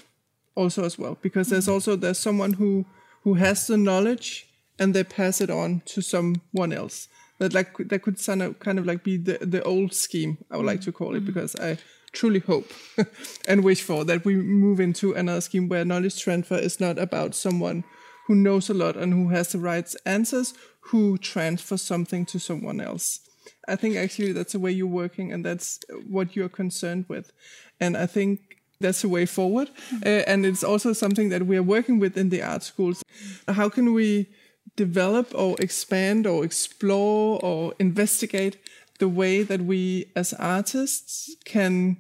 also 0.56 0.84
as 0.84 0.97
well 0.97 1.17
because 1.21 1.49
there's 1.49 1.67
also 1.67 1.95
there's 1.95 2.19
someone 2.19 2.54
who 2.54 2.86
who 3.23 3.36
has 3.36 3.67
the 3.67 3.77
knowledge 3.77 4.47
and 4.80 4.93
they 4.93 5.04
pass 5.04 5.41
it 5.41 5.49
on 5.49 5.82
to 5.86 6.01
someone 6.01 6.73
else 6.73 7.08
that 7.41 7.56
like 7.56 7.75
that 7.89 8.04
could 8.04 8.23
kind 8.23 8.43
of 8.43 8.60
kind 8.60 8.77
of 8.77 8.86
like 8.86 9.04
be 9.04 9.17
the 9.17 9.39
the 9.41 9.63
old 9.63 9.93
scheme 9.93 10.38
I 10.51 10.58
would 10.58 10.65
like 10.65 10.82
to 10.82 10.91
call 10.91 11.15
it 11.15 11.25
because 11.25 11.56
I 11.56 11.77
truly 12.12 12.39
hope 12.39 12.71
and 13.47 13.63
wish 13.63 13.82
for 13.82 14.06
that 14.06 14.23
we 14.23 14.36
move 14.36 14.80
into 14.80 15.13
another 15.13 15.41
scheme 15.41 15.67
where 15.67 15.84
knowledge 15.84 16.21
transfer 16.21 16.58
is 16.58 16.80
not 16.80 16.99
about 16.99 17.34
someone 17.34 17.84
who 18.27 18.36
knows 18.36 18.69
a 18.69 18.73
lot 18.75 18.95
and 18.95 19.12
who 19.13 19.30
has 19.30 19.51
the 19.51 19.58
right 19.58 19.91
answers 20.06 20.54
who 20.86 21.17
transfers 21.17 21.82
something 21.82 22.25
to 22.25 22.39
someone 22.39 22.80
else. 22.80 23.21
I 23.67 23.75
think 23.75 23.95
actually 23.95 24.34
that's 24.34 24.54
the 24.54 24.60
way 24.60 24.71
you're 24.71 24.88
working 24.88 25.32
and 25.32 25.43
that's 25.43 25.80
what 26.08 26.36
you're 26.36 26.49
concerned 26.49 27.06
with. 27.08 27.32
And 27.80 27.97
I 27.97 28.06
think 28.06 28.58
that's 28.80 29.01
the 29.01 29.10
way 29.10 29.25
forward. 29.25 29.69
Uh, 30.06 30.23
and 30.27 30.45
it's 30.45 30.63
also 30.63 30.93
something 30.93 31.30
that 31.30 31.45
we 31.45 31.58
are 31.58 31.63
working 31.63 31.99
with 31.99 32.17
in 32.17 32.30
the 32.30 32.41
art 32.41 32.63
schools. 32.63 33.04
How 33.47 33.69
can 33.69 33.93
we 33.93 34.27
develop 34.76 35.34
or 35.36 35.56
expand 35.60 36.26
or 36.26 36.43
explore 36.43 37.39
or 37.43 37.74
investigate 37.80 38.58
the 39.00 39.10
way 39.10 39.43
that 39.43 39.62
we 39.62 40.12
as 40.15 40.34
artists 40.34 41.36
can 41.45 41.97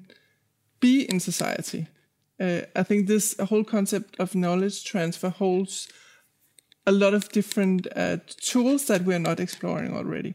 be 0.79 1.03
in 1.03 1.19
society? 1.19 1.87
Uh, 2.39 2.61
I 2.75 2.83
think 2.83 3.07
this 3.07 3.35
whole 3.39 3.63
concept 3.63 4.19
of 4.19 4.35
knowledge 4.35 4.83
transfer 4.83 5.29
holds 5.29 5.87
a 6.87 6.91
lot 6.91 7.13
of 7.13 7.29
different 7.29 7.87
uh, 7.95 8.17
tools 8.37 8.87
that 8.87 9.03
we're 9.03 9.19
not 9.19 9.39
exploring 9.39 9.95
already 9.95 10.33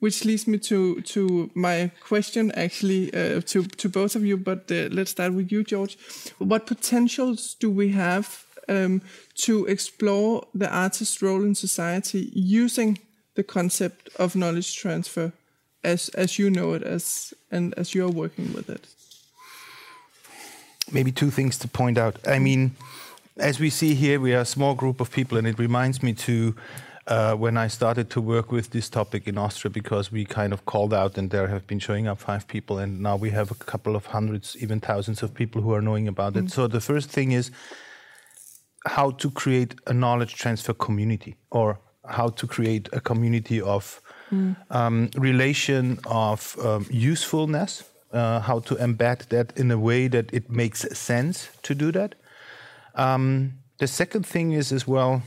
which 0.00 0.24
leads 0.24 0.46
me 0.46 0.58
to 0.58 1.00
to 1.02 1.50
my 1.54 1.90
question 2.00 2.52
actually 2.52 3.12
uh, 3.14 3.40
to 3.40 3.62
to 3.64 3.88
both 3.88 4.14
of 4.14 4.24
you 4.24 4.36
but 4.36 4.70
uh, 4.70 4.88
let's 4.90 5.10
start 5.10 5.32
with 5.32 5.50
you 5.50 5.64
george 5.64 5.98
what 6.38 6.66
potentials 6.66 7.54
do 7.54 7.70
we 7.70 7.90
have 7.90 8.44
um, 8.68 9.02
to 9.34 9.66
explore 9.66 10.46
the 10.54 10.72
artist's 10.74 11.22
role 11.22 11.42
in 11.42 11.54
society 11.54 12.30
using 12.34 12.98
the 13.34 13.42
concept 13.42 14.08
of 14.16 14.34
knowledge 14.34 14.76
transfer 14.76 15.32
as 15.84 16.08
as 16.10 16.38
you 16.38 16.50
know 16.50 16.72
it 16.74 16.82
as 16.82 17.32
and 17.50 17.74
as 17.78 17.94
you're 17.94 18.10
working 18.10 18.52
with 18.52 18.68
it 18.68 18.86
maybe 20.90 21.12
two 21.12 21.30
things 21.30 21.58
to 21.58 21.68
point 21.68 21.98
out 21.98 22.16
i 22.26 22.38
mean 22.38 22.74
as 23.36 23.60
we 23.60 23.70
see 23.70 23.94
here 23.94 24.18
we 24.20 24.34
are 24.34 24.40
a 24.40 24.44
small 24.44 24.74
group 24.74 25.00
of 25.00 25.10
people 25.10 25.38
and 25.38 25.46
it 25.46 25.58
reminds 25.58 26.02
me 26.02 26.12
to 26.12 26.54
uh, 27.08 27.34
when 27.34 27.56
I 27.56 27.68
started 27.68 28.10
to 28.10 28.20
work 28.20 28.52
with 28.52 28.70
this 28.70 28.90
topic 28.90 29.26
in 29.26 29.38
Austria, 29.38 29.70
because 29.70 30.12
we 30.12 30.26
kind 30.26 30.52
of 30.52 30.66
called 30.66 30.92
out, 30.92 31.16
and 31.16 31.30
there 31.30 31.48
have 31.48 31.66
been 31.66 31.78
showing 31.78 32.06
up 32.06 32.18
five 32.18 32.46
people, 32.46 32.78
and 32.78 33.00
now 33.00 33.16
we 33.16 33.30
have 33.30 33.50
a 33.50 33.54
couple 33.54 33.96
of 33.96 34.06
hundreds, 34.06 34.56
even 34.60 34.78
thousands 34.78 35.22
of 35.22 35.32
people 35.32 35.62
who 35.62 35.72
are 35.72 35.80
knowing 35.80 36.06
about 36.06 36.34
mm. 36.34 36.44
it. 36.44 36.50
So 36.50 36.66
the 36.66 36.82
first 36.82 37.08
thing 37.08 37.32
is 37.32 37.50
how 38.88 39.10
to 39.12 39.30
create 39.30 39.74
a 39.86 39.92
knowledge 39.92 40.34
transfer 40.34 40.74
community, 40.74 41.36
or 41.50 41.78
how 42.06 42.28
to 42.28 42.46
create 42.46 42.88
a 42.92 43.00
community 43.00 43.60
of 43.60 44.00
mm. 44.30 44.56
um, 44.70 45.10
relation 45.16 45.98
of 46.06 46.56
um, 46.64 46.86
usefulness. 46.90 47.84
Uh, 48.10 48.40
how 48.40 48.58
to 48.58 48.74
embed 48.76 49.28
that 49.28 49.52
in 49.58 49.70
a 49.70 49.78
way 49.78 50.08
that 50.08 50.32
it 50.32 50.48
makes 50.48 50.80
sense 50.98 51.50
to 51.62 51.74
do 51.74 51.92
that. 51.92 52.14
Um, 52.94 53.58
the 53.76 53.86
second 53.86 54.24
thing 54.24 54.52
is 54.52 54.72
as 54.72 54.88
well 54.88 55.22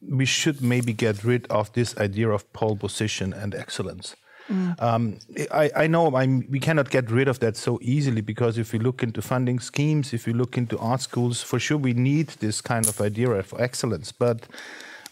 we 0.00 0.24
should 0.24 0.62
maybe 0.62 0.92
get 0.92 1.24
rid 1.24 1.46
of 1.48 1.72
this 1.72 1.96
idea 1.98 2.30
of 2.30 2.50
pole 2.52 2.76
position 2.76 3.32
and 3.32 3.54
excellence. 3.54 4.16
Mm. 4.50 4.82
Um, 4.82 5.18
I, 5.52 5.70
I, 5.76 5.86
know 5.86 6.16
I'm, 6.16 6.44
we 6.50 6.58
cannot 6.58 6.90
get 6.90 7.08
rid 7.10 7.28
of 7.28 7.38
that 7.38 7.56
so 7.56 7.78
easily 7.82 8.20
because 8.20 8.58
if 8.58 8.72
we 8.72 8.80
look 8.80 9.02
into 9.02 9.22
funding 9.22 9.60
schemes, 9.60 10.12
if 10.12 10.26
we 10.26 10.32
look 10.32 10.58
into 10.58 10.76
art 10.78 11.02
schools, 11.02 11.40
for 11.40 11.60
sure 11.60 11.78
we 11.78 11.92
need 11.92 12.28
this 12.40 12.60
kind 12.60 12.88
of 12.88 13.00
idea 13.00 13.30
of 13.30 13.54
excellence. 13.58 14.10
But 14.10 14.48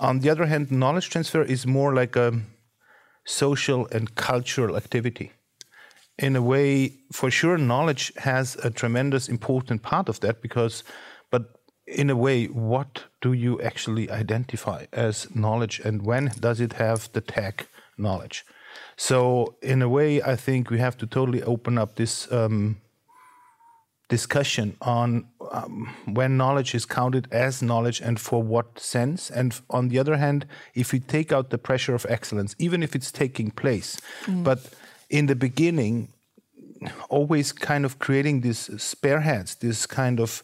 on 0.01 0.20
the 0.20 0.31
other 0.31 0.46
hand, 0.46 0.72
knowledge 0.72 1.11
transfer 1.11 1.42
is 1.42 1.66
more 1.66 1.94
like 1.94 2.16
a 2.16 2.40
social 3.24 3.87
and 3.92 4.14
cultural 4.16 4.77
activity. 4.77 5.33
In 6.18 6.35
a 6.35 6.42
way, 6.42 6.94
for 7.12 7.31
sure, 7.31 7.59
knowledge 7.59 8.12
has 8.16 8.57
a 8.64 8.70
tremendous 8.70 9.29
important 9.29 9.83
part 9.83 10.09
of 10.09 10.18
that 10.20 10.42
because, 10.42 10.83
but 11.31 11.61
in 11.87 12.11
a 12.11 12.16
way, 12.16 12.46
what 12.46 13.05
do 13.20 13.33
you 13.33 13.61
actually 13.62 14.11
identify 14.11 14.87
as 14.92 15.33
knowledge 15.33 15.79
and 15.79 16.03
when 16.03 16.33
does 16.40 16.61
it 16.61 16.72
have 16.72 17.09
the 17.12 17.20
tag 17.20 17.68
knowledge? 17.96 18.44
So, 18.97 19.57
in 19.63 19.83
a 19.83 19.89
way, 19.89 20.23
I 20.23 20.37
think 20.37 20.71
we 20.71 20.79
have 20.79 20.97
to 20.99 21.07
totally 21.07 21.43
open 21.43 21.79
up 21.79 21.95
this 21.95 22.31
um, 22.33 22.81
discussion 24.09 24.77
on 24.81 25.29
um, 25.53 25.95
when 26.07 26.37
knowledge 26.37 26.75
is 26.75 26.85
counted 26.85 27.29
as 27.31 27.63
knowledge 27.63 28.01
and 28.01 28.19
for 28.19 28.43
what 28.43 28.79
sense. 28.79 29.31
And 29.31 29.59
on 29.71 29.89
the 29.89 29.99
other 29.99 30.17
hand, 30.17 30.47
if 30.75 30.93
we 30.93 31.01
take 31.01 31.31
out 31.33 31.51
the 31.51 31.59
pressure 31.59 31.95
of 31.95 32.07
excellence, 32.09 32.57
even 32.59 32.83
if 32.83 32.97
it's 32.97 33.13
taking 33.13 33.51
place, 33.51 34.01
mm. 34.25 34.43
but 34.43 34.61
in 35.11 35.27
the 35.27 35.37
beginning, 35.37 36.13
always 37.09 37.53
kind 37.53 37.85
of 37.85 37.99
creating 37.99 38.41
these 38.41 38.71
spare 38.83 39.21
heads, 39.21 39.57
this 39.57 39.87
kind 39.87 40.21
of 40.21 40.43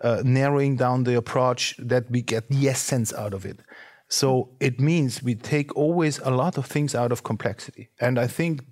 uh, 0.00 0.22
narrowing 0.24 0.76
down 0.76 1.04
the 1.04 1.16
approach 1.16 1.76
that 1.78 2.10
we 2.10 2.22
get 2.22 2.48
the 2.48 2.68
essence 2.68 3.12
out 3.14 3.34
of 3.34 3.44
it. 3.44 3.58
So 4.08 4.50
it 4.60 4.80
means 4.80 5.22
we 5.22 5.34
take 5.34 5.74
always 5.76 6.18
a 6.18 6.30
lot 6.30 6.58
of 6.58 6.66
things 6.66 6.94
out 6.94 7.12
of 7.12 7.22
complexity. 7.22 7.90
And 8.00 8.18
I 8.18 8.26
think 8.26 8.62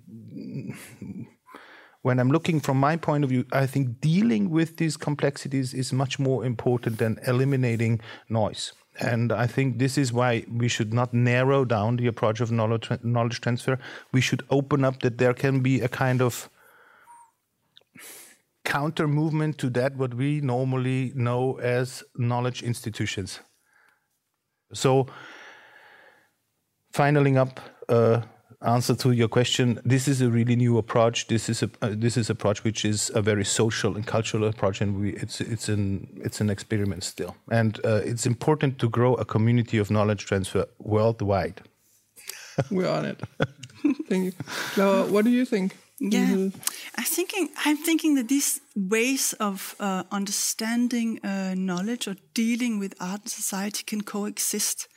when 2.01 2.19
I'm 2.19 2.29
looking 2.29 2.59
from 2.59 2.79
my 2.79 2.95
point 2.95 3.23
of 3.23 3.29
view, 3.31 3.45
I 3.51 3.65
think 3.65 3.99
dealing 3.99 4.49
with 4.49 4.77
these 4.77 4.95
complexities 4.95 5.73
is 5.73 5.91
much 5.91 6.19
more 6.19 6.45
important 6.45 6.99
than 6.99 7.19
eliminating 7.27 7.99
noise. 8.29 8.73
And 8.99 9.33
I 9.33 9.45
think 9.47 9.77
this 9.77 9.97
is 9.97 10.13
why 10.13 10.45
we 10.49 10.69
should 10.69 10.93
not 10.93 11.13
narrow 11.13 11.65
down 11.65 11.97
the 11.97 12.07
approach 12.07 12.39
of 12.39 12.51
knowledge 12.51 13.41
transfer. 13.41 13.77
We 14.13 14.21
should 14.21 14.43
open 14.49 14.85
up 14.85 15.01
that 15.01 15.17
there 15.17 15.33
can 15.33 15.59
be 15.59 15.81
a 15.81 15.89
kind 15.89 16.21
of 16.21 16.49
counter 18.63 19.07
movement 19.07 19.57
to 19.57 19.69
that 19.71 19.97
what 19.97 20.13
we 20.13 20.39
normally 20.39 21.11
know 21.13 21.59
as 21.59 22.03
knowledge 22.15 22.63
institutions. 22.63 23.41
So, 24.73 25.07
finaling 26.93 27.37
up 27.37 27.59
uh, 27.89 28.21
answer 28.61 28.95
to 28.95 29.11
your 29.11 29.27
question, 29.27 29.79
this 29.85 30.07
is 30.07 30.21
a 30.21 30.29
really 30.29 30.55
new 30.55 30.77
approach. 30.77 31.27
This 31.27 31.49
is 31.49 31.63
a 31.63 31.69
uh, 31.81 31.89
this 31.91 32.17
is 32.17 32.29
approach 32.29 32.63
which 32.63 32.83
is 32.85 33.11
a 33.13 33.21
very 33.21 33.45
social 33.45 33.95
and 33.95 34.05
cultural 34.05 34.47
approach, 34.47 34.81
and 34.81 34.99
we, 34.99 35.13
it's 35.13 35.41
it's 35.41 35.69
an 35.69 36.07
it's 36.23 36.41
an 36.41 36.49
experiment 36.49 37.03
still, 37.03 37.35
and 37.51 37.79
uh, 37.85 38.01
it's 38.03 38.25
important 38.25 38.79
to 38.79 38.89
grow 38.89 39.15
a 39.15 39.25
community 39.25 39.77
of 39.77 39.89
knowledge 39.89 40.25
transfer 40.25 40.65
worldwide. 40.79 41.61
We're 42.71 42.89
on 42.89 43.05
it. 43.05 43.21
Thank 44.09 44.25
you, 44.25 44.33
Laura. 44.77 45.05
What 45.05 45.25
do 45.25 45.31
you 45.31 45.45
think? 45.45 45.75
Yeah, 45.99 46.49
I'm 46.97 47.05
thinking. 47.05 47.49
I'm 47.63 47.77
thinking 47.77 48.15
that 48.15 48.27
these 48.27 48.59
ways 48.75 49.33
of 49.39 49.75
uh, 49.79 50.03
understanding 50.11 51.19
uh, 51.23 51.55
knowledge 51.55 52.07
or 52.07 52.17
dealing 52.33 52.79
with 52.79 52.93
art 52.99 53.21
and 53.21 53.29
society 53.29 53.83
can 53.83 54.01
coexist 54.01 54.89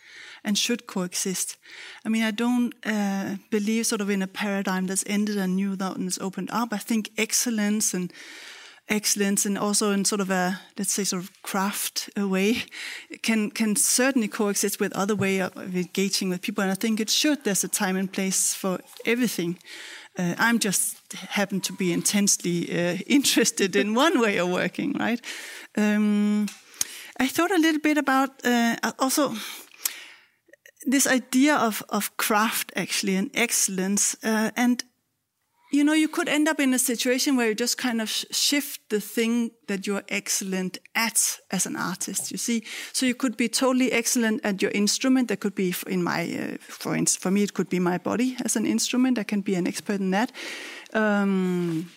and 0.42 0.58
should 0.58 0.86
coexist. 0.86 1.56
I 2.04 2.08
mean, 2.08 2.24
I 2.24 2.32
don't 2.32 2.74
uh, 2.84 3.36
believe 3.50 3.86
sort 3.86 4.00
of 4.00 4.10
in 4.10 4.22
a 4.22 4.26
paradigm 4.26 4.86
that's 4.86 5.04
ended 5.06 5.36
and 5.36 5.54
new 5.54 5.76
and 5.78 6.08
is 6.08 6.18
opened 6.18 6.50
up. 6.50 6.72
I 6.72 6.78
think 6.78 7.10
excellence 7.16 7.94
and 7.94 8.12
excellence 8.88 9.46
and 9.46 9.58
also 9.58 9.90
in 9.90 10.04
sort 10.04 10.20
of 10.20 10.30
a 10.30 10.60
let's 10.78 10.92
say 10.92 11.04
sort 11.04 11.22
of 11.22 11.30
craft 11.42 12.08
way 12.16 12.62
can 13.22 13.50
can 13.50 13.76
certainly 13.76 14.28
coexist 14.28 14.80
with 14.80 14.92
other 14.94 15.14
way 15.14 15.40
of 15.40 15.54
engaging 15.76 16.30
with 16.30 16.40
people 16.40 16.62
and 16.62 16.72
i 16.72 16.74
think 16.74 16.98
it 16.98 17.10
should 17.10 17.44
there's 17.44 17.64
a 17.64 17.68
time 17.68 17.96
and 17.96 18.10
place 18.12 18.54
for 18.54 18.80
everything 19.04 19.58
uh, 20.18 20.34
i'm 20.38 20.58
just 20.58 20.96
happen 21.30 21.60
to 21.60 21.72
be 21.72 21.92
intensely 21.92 22.68
uh, 22.70 22.98
interested 23.06 23.76
in 23.76 23.94
one 23.94 24.20
way 24.20 24.38
of 24.38 24.48
working 24.48 24.92
right? 24.98 25.20
Um, 25.76 26.46
i 27.20 27.28
thought 27.28 27.50
a 27.50 27.58
little 27.58 27.80
bit 27.80 27.98
about 27.98 28.30
uh, 28.44 28.76
also 28.98 29.34
this 30.86 31.06
idea 31.06 31.56
of, 31.56 31.82
of 31.88 32.16
craft 32.16 32.72
actually 32.76 33.16
and 33.16 33.30
excellence 33.34 34.16
uh, 34.24 34.50
and 34.56 34.84
you 35.70 35.84
know 35.84 35.92
you 35.92 36.08
could 36.08 36.28
end 36.28 36.48
up 36.48 36.60
in 36.60 36.74
a 36.74 36.78
situation 36.78 37.36
where 37.36 37.48
you 37.48 37.54
just 37.54 37.76
kind 37.78 38.00
of 38.00 38.08
shift 38.10 38.80
the 38.88 39.00
thing 39.00 39.50
that 39.66 39.86
you're 39.86 40.02
excellent 40.08 40.78
at 40.94 41.38
as 41.50 41.66
an 41.66 41.76
artist 41.76 42.30
you 42.30 42.38
see? 42.38 42.64
So 42.92 43.06
you 43.06 43.14
could 43.14 43.36
be 43.36 43.48
totally 43.48 43.92
excellent 43.92 44.44
at 44.44 44.62
your 44.62 44.70
instrument. 44.70 45.28
That 45.28 45.40
could 45.40 45.54
be 45.54 45.74
in 45.86 46.02
my 46.02 46.22
uh, 46.24 46.56
for 46.60 46.94
instance 46.94 47.22
for 47.22 47.30
me 47.30 47.42
it 47.42 47.54
could 47.54 47.68
be 47.68 47.80
my 47.80 47.98
body 47.98 48.36
as 48.44 48.56
an 48.56 48.66
instrument. 48.66 49.18
I 49.18 49.24
can 49.24 49.40
be 49.42 49.54
an 49.54 49.66
expert 49.66 50.00
in 50.00 50.10
that. 50.10 50.32
Um, 50.94 51.90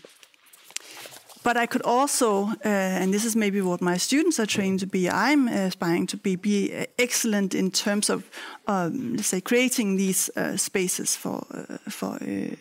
but 1.44 1.58
I 1.58 1.66
could 1.66 1.82
also, 1.82 2.48
uh, 2.66 3.02
and 3.02 3.14
this 3.14 3.26
is 3.26 3.36
maybe 3.36 3.62
what 3.62 3.82
my 3.82 3.98
students 3.98 4.40
are 4.40 4.46
trained 4.46 4.80
to 4.80 4.88
be, 4.88 5.10
I'm 5.10 5.48
aspiring 5.48 6.08
to 6.08 6.18
be, 6.18 6.36
be 6.36 6.74
uh, 6.74 6.86
excellent 6.98 7.54
in 7.54 7.72
terms 7.72 8.10
of, 8.10 8.30
um, 8.68 9.16
let's 9.16 9.28
say, 9.28 9.42
creating 9.42 9.98
these 9.98 10.30
uh, 10.36 10.58
spaces 10.58 11.16
for, 11.16 11.46
uh, 11.52 11.78
for, 11.90 12.18
uh, 12.22 12.56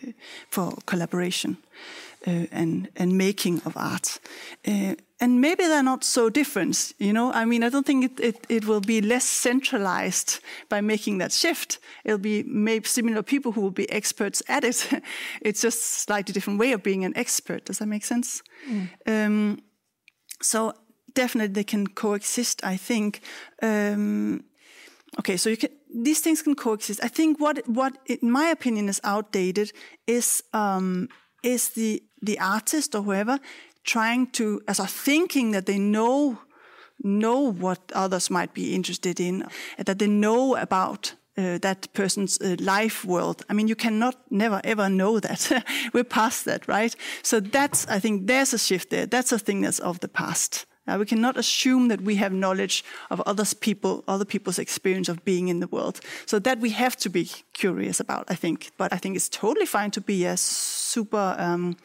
for 0.49 0.73
collaboration 0.87 1.57
and, 2.27 2.89
and 2.97 3.17
making 3.17 3.63
of 3.65 3.77
art. 3.77 4.21
And 5.23 5.41
maybe 5.41 5.65
they're 5.65 5.83
not 5.83 6.03
so 6.03 6.31
different 6.31 6.93
you 6.99 7.13
know? 7.13 7.33
I 7.33 7.45
mean 7.45 7.63
i 7.63 7.69
don't 7.69 7.87
think 7.87 8.05
it, 8.05 8.21
it, 8.21 8.47
it, 8.49 8.65
will 8.65 8.81
be 8.81 9.01
less 9.01 9.25
centralized 9.25 10.41
by 10.69 10.81
making 10.81 11.19
that 11.19 11.33
shift. 11.33 11.79
It'll 12.05 12.19
be 12.19 12.43
maybe 12.45 12.87
similar 12.87 13.23
people 13.23 13.53
who 13.53 13.61
will 13.61 13.71
be 13.71 13.91
experts 13.91 14.43
at 14.49 14.65
it. 14.65 14.89
It's 15.41 15.63
just 15.63 15.83
slightly 15.83 16.33
different 16.33 16.59
way 16.59 16.73
of 16.73 16.83
being 16.83 17.05
an 17.05 17.17
expert. 17.17 17.67
Does 17.67 17.79
that 17.79 17.89
make 17.89 18.05
sense? 18.05 18.43
Mm. 18.69 18.89
um, 19.07 19.59
so 20.43 20.73
definitely 21.15 21.53
they 21.53 21.65
can 21.65 21.87
coexist 21.87 22.65
i 22.65 22.77
think. 22.77 23.21
Um, 23.63 24.45
okay 25.19 25.37
so 25.37 25.51
you 25.51 25.57
can 25.57 25.71
these 25.93 26.21
things 26.21 26.43
can 26.43 26.55
coexist. 26.55 27.03
I 27.03 27.09
think 27.09 27.41
what 27.41 27.67
what 27.69 27.99
in 28.07 28.31
my 28.31 28.47
opinion 28.47 28.89
is 28.89 29.01
outdated 29.05 29.73
is 30.07 30.43
um, 30.53 31.09
is 31.43 31.71
the 31.71 32.03
the 32.23 32.39
artist 32.39 32.95
or 32.95 33.03
whoever 33.03 33.39
trying 33.85 34.27
to, 34.33 34.61
as 34.69 34.79
a 34.79 34.87
thinking 34.87 35.53
that 35.53 35.67
they 35.67 35.79
know 35.79 36.39
know 37.03 37.41
what 37.41 37.81
others 37.95 38.31
might 38.31 38.53
be 38.53 38.75
interested 38.75 39.19
in, 39.21 39.47
that 39.79 39.99
they 39.99 40.07
know 40.07 40.57
about 40.57 41.15
uh, 41.39 41.59
that 41.59 41.93
person's 41.95 42.39
uh, 42.41 42.57
life 42.61 43.05
world. 43.05 43.43
I 43.49 43.55
mean, 43.55 43.69
you 43.69 43.77
cannot 43.77 44.17
never 44.31 44.61
ever 44.65 44.89
know 44.89 45.21
that. 45.21 45.65
We're 45.95 46.05
past 46.05 46.45
that, 46.45 46.69
right? 46.69 46.95
So 47.23 47.41
that's, 47.41 47.87
I 47.87 48.01
think, 48.01 48.27
there's 48.27 48.53
a 48.53 48.59
shift 48.59 48.91
there. 48.91 49.07
That's 49.07 49.33
a 49.33 49.39
thing 49.39 49.63
that's 49.63 49.79
of 49.79 50.01
the 50.01 50.09
past. 50.09 50.67
Uh, 50.87 50.97
we 50.99 51.07
cannot 51.07 51.37
assume 51.37 51.89
that 51.89 52.01
we 52.01 52.17
have 52.17 52.33
knowledge 52.33 52.85
of 53.11 53.21
others 53.21 53.55
people, 53.55 54.03
other 54.09 54.25
people's 54.25 54.59
experience 54.59 55.09
of 55.09 55.25
being 55.25 55.49
in 55.49 55.61
the 55.61 55.69
world. 55.69 56.01
So 56.27 56.39
that 56.41 56.59
we 56.59 56.71
have 56.71 56.97
to 56.97 57.11
be 57.11 57.31
curious 57.53 58.01
about, 58.01 58.25
I 58.29 58.35
think. 58.35 58.71
But 58.77 58.93
I 58.93 58.97
think 58.99 59.17
it's 59.17 59.29
totally 59.29 59.67
fine 59.67 59.91
to 59.93 60.01
be 60.01 60.25
a 60.27 60.37
super. 60.37 61.37
Um, 61.39 61.77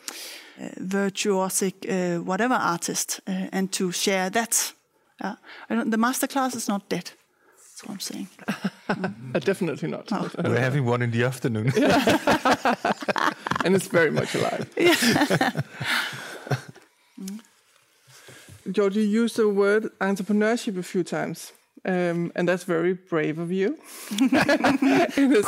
uh, 0.57 0.69
virtuosic, 0.79 1.73
uh, 1.89 2.23
whatever 2.23 2.53
artist, 2.53 3.19
uh, 3.27 3.49
and 3.51 3.73
to 3.73 3.91
share 3.91 4.29
that. 4.29 4.73
the 5.19 5.97
masterclass 5.97 6.55
is 6.55 6.69
not 6.69 6.87
dead. 6.87 7.11
That's 7.75 7.83
what 7.83 7.91
I'm 7.91 7.99
saying. 7.99 8.29
Mm. 8.87 9.43
definitely 9.45 9.89
not. 9.89 10.07
Oh. 10.13 10.29
We're 10.41 10.59
having 10.59 10.85
one 10.85 11.01
in 11.01 11.11
the 11.11 11.25
afternoon. 11.25 11.73
and 13.65 13.75
it's 13.75 13.87
very 13.87 14.11
much 14.11 14.33
alive. 14.33 14.69
mm. 17.19 17.39
Georg, 18.71 18.95
you 18.95 19.03
used 19.03 19.37
the 19.37 19.47
word 19.47 19.91
entrepreneurship 19.99 20.77
a 20.77 20.83
few 20.83 21.03
times. 21.03 21.53
Um, 21.85 22.31
and 22.35 22.49
that's 22.49 22.63
very 22.63 22.93
brave 22.93 23.37
of 23.37 23.51
you. 23.51 23.77
in 24.19 25.43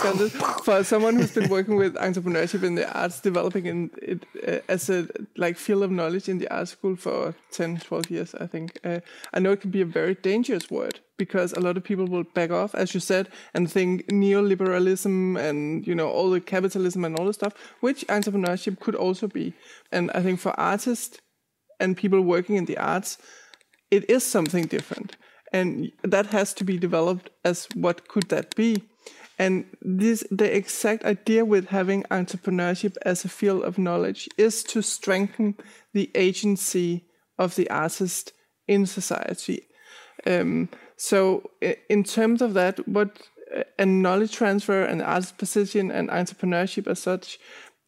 for 0.63 0.84
someone 0.84 1.15
who's 1.15 1.32
been 1.32 1.49
working 1.49 1.77
with 1.77 1.95
entrepreneurship 1.95 2.62
in 2.62 2.75
the 2.75 2.88
arts, 2.95 3.19
developing 3.21 3.65
in 3.65 3.89
it 4.03 4.23
uh, 4.47 4.60
as 4.69 4.88
a 4.91 5.08
like 5.36 5.58
field 5.58 5.82
of 5.82 5.89
knowledge 5.89 6.30
in 6.30 6.38
the 6.38 6.47
art 6.56 6.67
school 6.67 6.95
for 6.95 7.34
10, 7.53 7.80
12 7.80 8.12
years, 8.12 8.36
I 8.36 8.45
think. 8.45 8.80
Uh, 8.84 8.99
I 9.34 9.39
know 9.39 9.53
it 9.53 9.62
can 9.62 9.71
be 9.71 9.82
a 9.82 9.86
very 9.86 10.13
dangerous 10.13 10.69
word 10.69 10.99
because 11.17 11.53
a 11.53 11.60
lot 11.60 11.75
of 11.75 11.84
people 11.84 12.06
will 12.06 12.23
back 12.23 12.51
off, 12.51 12.75
as 12.75 12.93
you 12.93 12.99
said, 12.99 13.30
and 13.56 13.71
think 13.71 14.06
neoliberalism 14.08 15.39
and 15.39 15.88
you 15.88 15.95
know 15.95 16.08
all 16.08 16.30
the 16.30 16.39
capitalism 16.39 17.03
and 17.03 17.17
all 17.17 17.25
the 17.25 17.34
stuff, 17.34 17.56
which 17.80 18.06
entrepreneurship 18.10 18.80
could 18.80 18.95
also 18.95 19.27
be. 19.27 19.56
And 19.91 20.12
I 20.12 20.21
think 20.21 20.39
for 20.39 20.58
artists 20.60 21.19
and 21.79 21.97
people 21.97 22.21
working 22.21 22.55
in 22.55 22.65
the 22.65 22.77
arts, 22.77 23.17
it 23.91 24.09
is 24.09 24.23
something 24.23 24.65
different. 24.65 25.17
And 25.53 25.91
that 26.03 26.27
has 26.27 26.53
to 26.55 26.63
be 26.63 26.77
developed 26.77 27.29
as 27.45 27.67
what 27.73 28.07
could 28.07 28.29
that 28.29 28.55
be? 28.55 28.83
And 29.39 29.65
this 29.81 30.23
the 30.31 30.55
exact 30.55 31.05
idea 31.05 31.45
with 31.45 31.67
having 31.67 32.03
entrepreneurship 32.03 32.97
as 33.05 33.23
a 33.23 33.29
field 33.29 33.63
of 33.63 33.77
knowledge 33.77 34.27
is 34.37 34.63
to 34.63 34.81
strengthen 34.81 35.55
the 35.93 36.09
agency 36.15 37.05
of 37.37 37.55
the 37.55 37.69
artist 37.69 38.33
in 38.67 38.85
society. 38.85 39.67
Um, 40.25 40.69
so 40.97 41.51
in 41.87 42.03
terms 42.03 42.41
of 42.41 42.55
that 42.55 42.87
what 42.87 43.21
and 43.77 44.01
knowledge 44.01 44.33
transfer 44.33 44.83
and 44.83 45.01
artist 45.01 45.37
position 45.37 45.91
and 45.91 46.09
entrepreneurship 46.09 46.87
as 46.87 46.99
such 46.99 47.39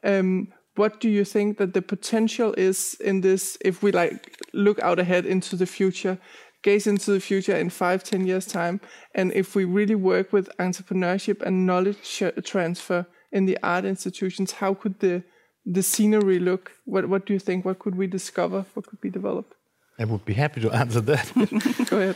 um, 0.03 0.53
what 0.79 0.99
do 0.99 1.09
you 1.09 1.25
think 1.25 1.57
that 1.57 1.73
the 1.73 1.81
potential 1.81 2.53
is 2.57 2.77
in 3.09 3.21
this 3.21 3.57
if 3.69 3.83
we 3.83 3.91
like 3.91 4.37
look 4.53 4.79
out 4.79 4.99
ahead 4.99 5.25
into 5.25 5.55
the 5.55 5.65
future 5.65 6.17
gaze 6.61 6.87
into 6.87 7.11
the 7.11 7.19
future 7.19 7.55
in 7.55 7.69
five, 7.69 8.03
ten 8.03 8.25
years' 8.25 8.45
time. 8.45 8.81
And 9.15 9.31
if 9.33 9.55
we 9.55 9.65
really 9.65 9.95
work 9.95 10.33
with 10.33 10.49
entrepreneurship 10.57 11.41
and 11.41 11.65
knowledge 11.65 12.23
transfer 12.43 13.05
in 13.31 13.45
the 13.45 13.57
art 13.63 13.85
institutions, 13.85 14.53
how 14.53 14.73
could 14.73 14.99
the 14.99 15.23
the 15.65 15.83
scenery 15.83 16.39
look? 16.39 16.71
What 16.85 17.07
what 17.09 17.25
do 17.25 17.33
you 17.33 17.39
think? 17.39 17.65
What 17.65 17.79
could 17.79 17.95
we 17.95 18.07
discover? 18.07 18.65
What 18.73 18.85
could 18.87 19.01
be 19.01 19.09
developed? 19.09 19.53
I 19.97 20.05
would 20.05 20.25
be 20.25 20.33
happy 20.33 20.61
to 20.61 20.71
answer 20.71 21.01
that. 21.01 21.31
Go 21.89 21.97
ahead. 21.97 22.15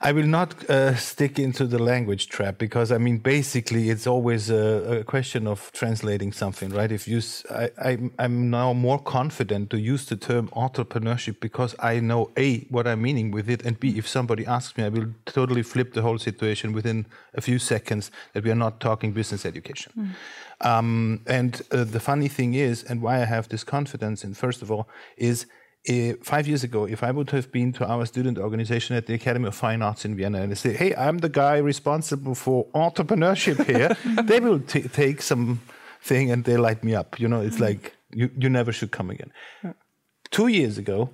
I 0.00 0.12
will 0.12 0.26
not 0.26 0.68
uh, 0.68 0.96
stick 0.96 1.38
into 1.38 1.66
the 1.66 1.78
language 1.78 2.28
trap 2.28 2.58
because 2.58 2.92
I 2.92 2.98
mean, 2.98 3.18
basically, 3.18 3.90
it's 3.90 4.06
always 4.06 4.50
a, 4.50 5.00
a 5.00 5.04
question 5.04 5.46
of 5.46 5.70
translating 5.72 6.32
something, 6.32 6.70
right? 6.70 6.92
If 6.92 7.08
you, 7.08 7.22
I, 7.50 7.98
am 8.18 8.50
now 8.50 8.72
more 8.72 8.98
confident 8.98 9.70
to 9.70 9.78
use 9.78 10.04
the 10.04 10.16
term 10.16 10.48
entrepreneurship 10.48 11.40
because 11.40 11.74
I 11.78 12.00
know 12.00 12.30
a 12.36 12.60
what 12.70 12.86
I'm 12.86 13.00
meaning 13.02 13.30
with 13.30 13.48
it, 13.48 13.64
and 13.64 13.80
b 13.80 13.96
if 13.96 14.06
somebody 14.06 14.44
asks 14.44 14.76
me, 14.76 14.84
I 14.84 14.88
will 14.90 15.06
totally 15.24 15.62
flip 15.62 15.94
the 15.94 16.02
whole 16.02 16.18
situation 16.18 16.72
within 16.72 17.06
a 17.32 17.40
few 17.40 17.58
seconds 17.58 18.10
that 18.32 18.44
we 18.44 18.50
are 18.50 18.56
not 18.66 18.80
talking 18.80 19.12
business 19.12 19.46
education. 19.46 19.92
Mm. 19.96 20.10
Um, 20.60 21.20
and 21.26 21.62
uh, 21.70 21.84
the 21.84 22.00
funny 22.00 22.28
thing 22.28 22.54
is, 22.54 22.82
and 22.82 23.00
why 23.00 23.22
I 23.22 23.24
have 23.24 23.48
this 23.48 23.64
confidence, 23.64 24.24
and 24.24 24.36
first 24.36 24.62
of 24.62 24.70
all, 24.70 24.88
is 25.16 25.46
uh, 25.88 26.14
five 26.22 26.46
years 26.46 26.64
ago, 26.64 26.86
if 26.86 27.02
I 27.02 27.10
would 27.10 27.30
have 27.30 27.50
been 27.52 27.72
to 27.74 27.86
our 27.86 28.06
student 28.06 28.38
organization 28.38 28.96
at 28.96 29.06
the 29.06 29.14
Academy 29.14 29.48
of 29.48 29.54
Fine 29.54 29.82
Arts 29.82 30.04
in 30.04 30.16
Vienna 30.16 30.40
and 30.42 30.52
I 30.52 30.54
say, 30.54 30.72
"Hey, 30.72 30.94
I'm 30.94 31.18
the 31.18 31.28
guy 31.28 31.58
responsible 31.58 32.34
for 32.34 32.66
entrepreneurship 32.74 33.64
here," 33.66 33.96
they 34.24 34.40
will 34.40 34.60
take 34.60 35.22
some 35.22 35.60
thing 36.02 36.30
and 36.30 36.44
they 36.44 36.56
light 36.56 36.82
me 36.84 36.94
up. 36.94 37.20
You 37.20 37.28
know, 37.28 37.40
it's 37.40 37.60
like 37.60 37.96
you 38.12 38.30
you 38.36 38.48
never 38.48 38.72
should 38.72 38.90
come 38.90 39.10
again. 39.10 39.32
Yeah. 39.62 39.72
two 40.30 40.48
years 40.48 40.78
ago, 40.78 41.10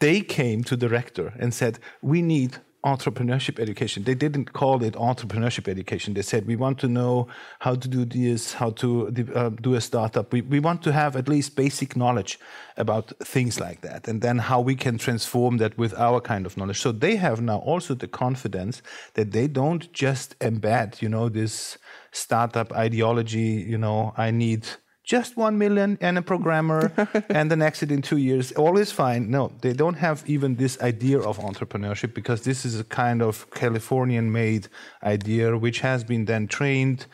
they 0.00 0.20
came 0.20 0.62
to 0.64 0.76
the 0.76 0.88
rector 0.88 1.32
and 1.38 1.52
said, 1.52 1.78
We 2.02 2.22
need 2.22 2.58
entrepreneurship 2.92 3.56
education. 3.58 4.04
They 4.04 4.14
didn't 4.24 4.48
call 4.60 4.82
it 4.88 4.94
entrepreneurship 4.94 5.66
education. 5.68 6.14
They 6.14 6.26
said, 6.32 6.46
we 6.46 6.56
want 6.56 6.78
to 6.80 6.88
know 6.88 7.28
how 7.58 7.74
to 7.82 7.88
do 7.88 8.04
this, 8.04 8.54
how 8.54 8.70
to 8.82 8.88
uh, 9.34 9.50
do 9.66 9.74
a 9.74 9.80
startup. 9.80 10.32
We, 10.32 10.40
we 10.54 10.60
want 10.68 10.80
to 10.82 10.92
have 10.92 11.12
at 11.16 11.28
least 11.28 11.56
basic 11.56 11.90
knowledge 11.96 12.38
about 12.76 13.12
things 13.34 13.60
like 13.66 13.80
that, 13.88 14.08
and 14.08 14.22
then 14.22 14.38
how 14.38 14.60
we 14.60 14.74
can 14.74 14.98
transform 14.98 15.58
that 15.58 15.76
with 15.78 15.92
our 16.06 16.20
kind 16.20 16.46
of 16.46 16.56
knowledge. 16.56 16.80
So 16.80 16.92
they 16.92 17.16
have 17.16 17.40
now 17.40 17.58
also 17.58 17.94
the 17.94 18.08
confidence 18.08 18.82
that 19.14 19.32
they 19.32 19.48
don't 19.48 19.92
just 19.92 20.38
embed, 20.38 21.02
you 21.02 21.08
know, 21.08 21.28
this 21.28 21.78
startup 22.12 22.72
ideology, 22.72 23.64
you 23.72 23.78
know, 23.78 24.12
I 24.16 24.30
need 24.30 24.66
just 25.08 25.38
one 25.38 25.56
million 25.56 25.96
and 26.02 26.18
a 26.18 26.22
programmer 26.22 26.92
and 27.30 27.50
an 27.50 27.62
exit 27.62 27.90
in 27.90 28.02
two 28.02 28.18
years, 28.18 28.52
all 28.52 28.76
is 28.76 28.92
fine. 28.92 29.30
No, 29.30 29.50
they 29.62 29.72
don't 29.72 29.94
have 29.94 30.22
even 30.26 30.56
this 30.56 30.78
idea 30.82 31.18
of 31.18 31.38
entrepreneurship 31.38 32.12
because 32.12 32.42
this 32.42 32.66
is 32.66 32.78
a 32.78 32.84
kind 32.84 33.22
of 33.22 33.50
Californian 33.50 34.30
made 34.30 34.68
idea 35.02 35.56
which 35.56 35.80
has 35.80 36.04
been 36.04 36.26
then 36.26 36.46
trained 36.46 37.06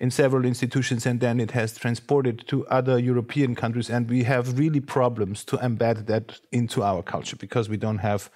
in 0.00 0.10
several 0.10 0.44
institutions 0.44 1.06
and 1.06 1.20
then 1.20 1.38
it 1.38 1.52
has 1.52 1.78
transported 1.78 2.48
to 2.48 2.66
other 2.66 2.98
European 2.98 3.54
countries. 3.54 3.88
And 3.88 4.10
we 4.10 4.24
have 4.24 4.58
really 4.58 4.80
problems 4.80 5.44
to 5.44 5.56
embed 5.58 6.06
that 6.06 6.40
into 6.50 6.82
our 6.82 7.00
culture 7.00 7.36
because 7.36 7.68
we 7.68 7.76
don't 7.76 7.98
have 7.98 8.28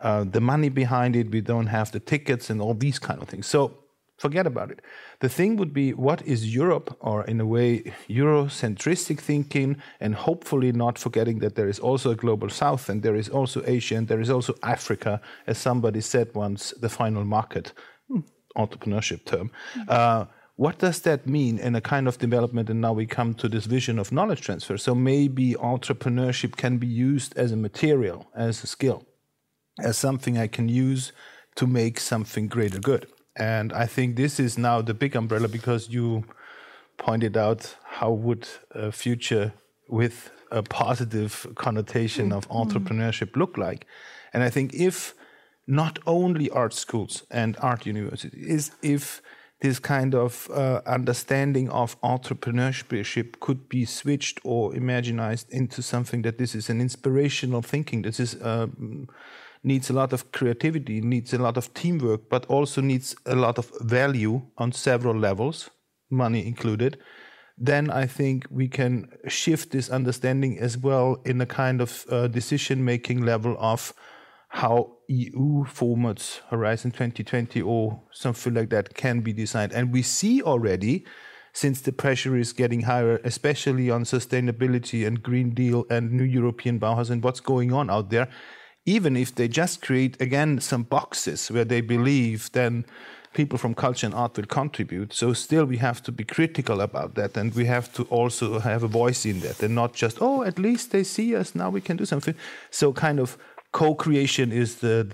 uh, 0.00 0.24
the 0.24 0.40
money 0.40 0.68
behind 0.68 1.14
it, 1.14 1.30
we 1.30 1.42
don't 1.42 1.68
have 1.68 1.92
the 1.92 2.00
tickets 2.00 2.50
and 2.50 2.60
all 2.60 2.74
these 2.74 2.98
kind 2.98 3.22
of 3.22 3.28
things. 3.28 3.46
So 3.46 3.81
forget 4.22 4.46
about 4.46 4.70
it. 4.70 4.80
The 5.24 5.28
thing 5.28 5.56
would 5.58 5.72
be 5.82 5.86
what 6.08 6.20
is 6.34 6.54
Europe, 6.62 6.88
or 7.00 7.18
in 7.32 7.40
a 7.40 7.46
way, 7.56 7.70
Eurocentristic 8.08 9.18
thinking, 9.30 9.70
and 10.00 10.14
hopefully 10.14 10.70
not 10.84 10.98
forgetting 10.98 11.40
that 11.40 11.54
there 11.56 11.70
is 11.74 11.80
also 11.88 12.10
a 12.10 12.20
global 12.24 12.48
south, 12.48 12.88
and 12.90 13.02
there 13.02 13.18
is 13.22 13.28
also 13.28 13.58
Asia, 13.76 13.96
and 13.96 14.06
there 14.08 14.22
is 14.26 14.30
also 14.30 14.54
Africa, 14.62 15.20
as 15.46 15.58
somebody 15.58 16.00
said 16.00 16.28
once, 16.34 16.62
the 16.84 16.88
final 16.88 17.24
market, 17.24 17.72
hmm, 18.08 18.20
entrepreneurship 18.56 19.24
term. 19.24 19.50
Uh, 19.88 20.24
what 20.56 20.78
does 20.78 21.00
that 21.00 21.26
mean 21.26 21.58
in 21.58 21.74
a 21.74 21.80
kind 21.80 22.06
of 22.06 22.18
development? 22.18 22.70
And 22.70 22.80
now 22.80 22.92
we 22.92 23.06
come 23.06 23.34
to 23.34 23.48
this 23.48 23.66
vision 23.66 23.98
of 23.98 24.12
knowledge 24.12 24.42
transfer. 24.42 24.76
So 24.78 24.94
maybe 24.94 25.54
entrepreneurship 25.54 26.52
can 26.56 26.78
be 26.78 26.86
used 26.86 27.36
as 27.36 27.52
a 27.52 27.56
material, 27.56 28.18
as 28.36 28.62
a 28.62 28.66
skill, 28.66 29.04
as 29.88 29.96
something 29.96 30.38
I 30.38 30.46
can 30.46 30.68
use 30.68 31.12
to 31.56 31.66
make 31.66 31.98
something 31.98 32.48
greater 32.48 32.78
good. 32.78 33.06
And 33.36 33.72
I 33.72 33.86
think 33.86 34.16
this 34.16 34.38
is 34.38 34.58
now 34.58 34.82
the 34.82 34.94
big 34.94 35.16
umbrella 35.16 35.48
because 35.48 35.88
you 35.88 36.24
pointed 36.98 37.36
out 37.36 37.76
how 37.84 38.12
would 38.12 38.46
a 38.70 38.92
future 38.92 39.52
with 39.88 40.30
a 40.50 40.62
positive 40.62 41.46
connotation 41.54 42.30
mm. 42.30 42.36
of 42.36 42.48
entrepreneurship 42.48 43.36
look 43.36 43.56
like. 43.56 43.86
And 44.32 44.42
I 44.42 44.50
think 44.50 44.74
if 44.74 45.14
not 45.66 45.98
only 46.06 46.50
art 46.50 46.74
schools 46.74 47.24
and 47.30 47.56
art 47.60 47.86
universities, 47.86 48.46
is 48.46 48.70
if 48.82 49.22
this 49.60 49.78
kind 49.78 50.14
of 50.14 50.50
uh, 50.50 50.80
understanding 50.86 51.70
of 51.70 51.98
entrepreneurship 52.00 53.38
could 53.38 53.68
be 53.68 53.84
switched 53.84 54.40
or 54.44 54.72
imaginized 54.72 55.48
into 55.50 55.80
something 55.82 56.22
that 56.22 56.36
this 56.36 56.54
is 56.54 56.68
an 56.68 56.80
inspirational 56.80 57.62
thinking. 57.62 58.02
This 58.02 58.18
is 58.18 58.34
uh, 58.42 58.66
needs 59.64 59.90
a 59.90 59.92
lot 59.92 60.12
of 60.12 60.32
creativity, 60.32 61.00
needs 61.00 61.32
a 61.32 61.38
lot 61.38 61.56
of 61.56 61.72
teamwork, 61.74 62.28
but 62.28 62.46
also 62.46 62.80
needs 62.80 63.14
a 63.26 63.36
lot 63.36 63.58
of 63.58 63.70
value 63.80 64.42
on 64.58 64.72
several 64.72 65.16
levels, 65.16 65.70
money 66.10 66.46
included, 66.46 66.98
then 67.58 67.90
I 67.90 68.06
think 68.06 68.46
we 68.50 68.68
can 68.68 69.08
shift 69.28 69.70
this 69.70 69.88
understanding 69.90 70.58
as 70.58 70.76
well 70.76 71.22
in 71.24 71.40
a 71.40 71.46
kind 71.46 71.80
of 71.80 72.04
uh, 72.10 72.26
decision 72.26 72.84
making 72.84 73.22
level 73.24 73.56
of 73.58 73.92
how 74.48 74.96
EU 75.08 75.64
formats 75.64 76.40
Horizon 76.50 76.90
2020 76.90 77.62
or 77.62 78.02
something 78.10 78.52
like 78.54 78.70
that 78.70 78.94
can 78.94 79.20
be 79.20 79.32
designed. 79.32 79.72
And 79.72 79.92
we 79.92 80.02
see 80.02 80.42
already, 80.42 81.06
since 81.52 81.80
the 81.80 81.92
pressure 81.92 82.36
is 82.36 82.52
getting 82.52 82.82
higher, 82.82 83.20
especially 83.24 83.90
on 83.90 84.04
sustainability 84.04 85.06
and 85.06 85.22
Green 85.22 85.50
Deal 85.50 85.86
and 85.88 86.12
New 86.12 86.24
European 86.24 86.80
Bauhaus 86.80 87.10
and 87.10 87.22
what's 87.22 87.40
going 87.40 87.72
on 87.72 87.90
out 87.90 88.10
there, 88.10 88.28
even 88.84 89.16
if 89.16 89.34
they 89.34 89.48
just 89.48 89.82
create 89.82 90.20
again 90.20 90.60
some 90.60 90.82
boxes 90.82 91.50
where 91.50 91.64
they 91.64 91.80
believe 91.80 92.50
then 92.52 92.84
people 93.34 93.58
from 93.58 93.74
culture 93.74 94.06
and 94.06 94.14
art 94.14 94.36
will 94.36 94.44
contribute 94.44 95.12
so 95.12 95.32
still 95.32 95.64
we 95.64 95.78
have 95.78 96.02
to 96.02 96.12
be 96.12 96.24
critical 96.24 96.80
about 96.80 97.14
that 97.14 97.36
and 97.36 97.54
we 97.54 97.64
have 97.64 97.92
to 97.92 98.02
also 98.04 98.58
have 98.58 98.82
a 98.82 98.88
voice 98.88 99.24
in 99.24 99.40
that 99.40 99.62
and 99.62 99.74
not 99.74 99.94
just 99.94 100.18
oh 100.20 100.42
at 100.42 100.58
least 100.58 100.90
they 100.90 101.04
see 101.04 101.34
us 101.34 101.54
now 101.54 101.70
we 101.70 101.80
can 101.80 101.96
do 101.96 102.04
something 102.04 102.34
so 102.70 102.92
kind 102.92 103.18
of 103.18 103.38
co-creation 103.72 104.52
is 104.52 104.76
the 104.76 105.10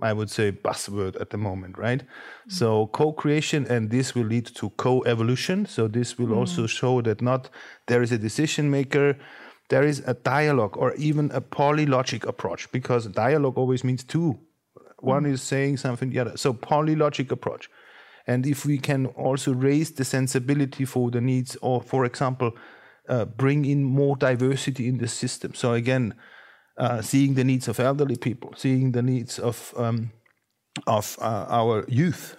I 0.00 0.12
would 0.12 0.30
say 0.30 0.52
buzzword 0.52 1.18
at 1.20 1.30
the 1.30 1.38
moment, 1.38 1.78
right? 1.78 2.02
Mm. 2.02 2.52
So 2.52 2.86
co-creation 2.88 3.66
and 3.66 3.90
this 3.90 4.14
will 4.14 4.26
lead 4.26 4.46
to 4.56 4.70
co-evolution. 4.70 5.66
So 5.66 5.88
this 5.88 6.18
will 6.18 6.28
mm. 6.28 6.36
also 6.36 6.66
show 6.66 7.00
that 7.02 7.22
not 7.22 7.48
there 7.86 8.02
is 8.02 8.12
a 8.12 8.18
decision 8.18 8.70
maker, 8.70 9.16
there 9.68 9.82
is 9.82 10.02
a 10.06 10.14
dialogue 10.14 10.76
or 10.76 10.94
even 10.94 11.30
a 11.32 11.40
polylogic 11.40 12.26
approach 12.26 12.70
because 12.72 13.06
dialogue 13.06 13.58
always 13.58 13.84
means 13.84 14.04
two. 14.04 14.38
One 15.00 15.26
is 15.26 15.42
saying 15.42 15.78
something, 15.78 16.10
the 16.10 16.20
other. 16.20 16.36
So 16.36 16.54
polylogic 16.54 17.30
approach. 17.30 17.68
And 18.26 18.46
if 18.46 18.64
we 18.64 18.78
can 18.78 19.06
also 19.06 19.52
raise 19.54 19.92
the 19.92 20.04
sensibility 20.04 20.84
for 20.84 21.10
the 21.10 21.20
needs, 21.20 21.56
or 21.62 21.80
for 21.80 22.04
example, 22.04 22.52
uh, 23.08 23.24
bring 23.24 23.64
in 23.64 23.84
more 23.84 24.16
diversity 24.16 24.88
in 24.88 24.98
the 24.98 25.08
system. 25.08 25.54
So 25.54 25.74
again, 25.74 26.14
uh, 26.76 27.02
seeing 27.02 27.34
the 27.34 27.44
needs 27.44 27.68
of 27.68 27.78
elderly 27.78 28.16
people, 28.16 28.52
seeing 28.56 28.92
the 28.92 29.02
needs 29.02 29.38
of 29.38 29.72
um, 29.76 30.10
of 30.86 31.16
uh, 31.20 31.46
our 31.48 31.84
youth, 31.88 32.36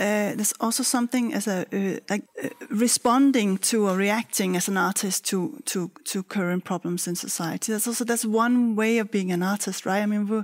uh, 0.00 0.34
there's 0.34 0.54
also 0.60 0.82
something 0.82 1.34
as 1.34 1.46
a 1.46 1.66
uh, 1.72 2.00
like 2.08 2.24
uh, 2.42 2.48
responding 2.70 3.58
to 3.58 3.86
or 3.86 3.96
reacting 3.96 4.56
as 4.56 4.68
an 4.68 4.76
artist 4.76 5.26
to 5.26 5.60
to 5.66 5.90
to 6.04 6.22
current 6.22 6.64
problems 6.64 7.06
in 7.06 7.14
society. 7.14 7.72
That's 7.72 7.86
also 7.86 8.04
that's 8.04 8.24
one 8.24 8.76
way 8.76 8.98
of 8.98 9.10
being 9.10 9.30
an 9.30 9.42
artist, 9.42 9.84
right? 9.84 10.02
I 10.02 10.06
mean, 10.06 10.26
we 10.26 10.36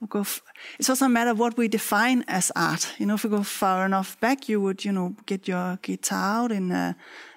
we'll 0.00 0.08
go. 0.08 0.26
it's 0.78 0.90
also 0.90 1.06
a 1.06 1.08
matter 1.08 1.30
of 1.30 1.38
what 1.38 1.56
we 1.56 1.68
define 1.68 2.22
as 2.28 2.52
art. 2.54 2.94
You 2.98 3.06
know, 3.06 3.14
if 3.14 3.24
we 3.24 3.30
go 3.30 3.42
far 3.42 3.86
enough 3.86 4.20
back, 4.20 4.48
you 4.48 4.60
would 4.60 4.84
you 4.84 4.92
know 4.92 5.14
get 5.24 5.48
your 5.48 5.78
guitar 5.80 6.44
out 6.44 6.52
in 6.52 6.70
uh, 6.70 6.92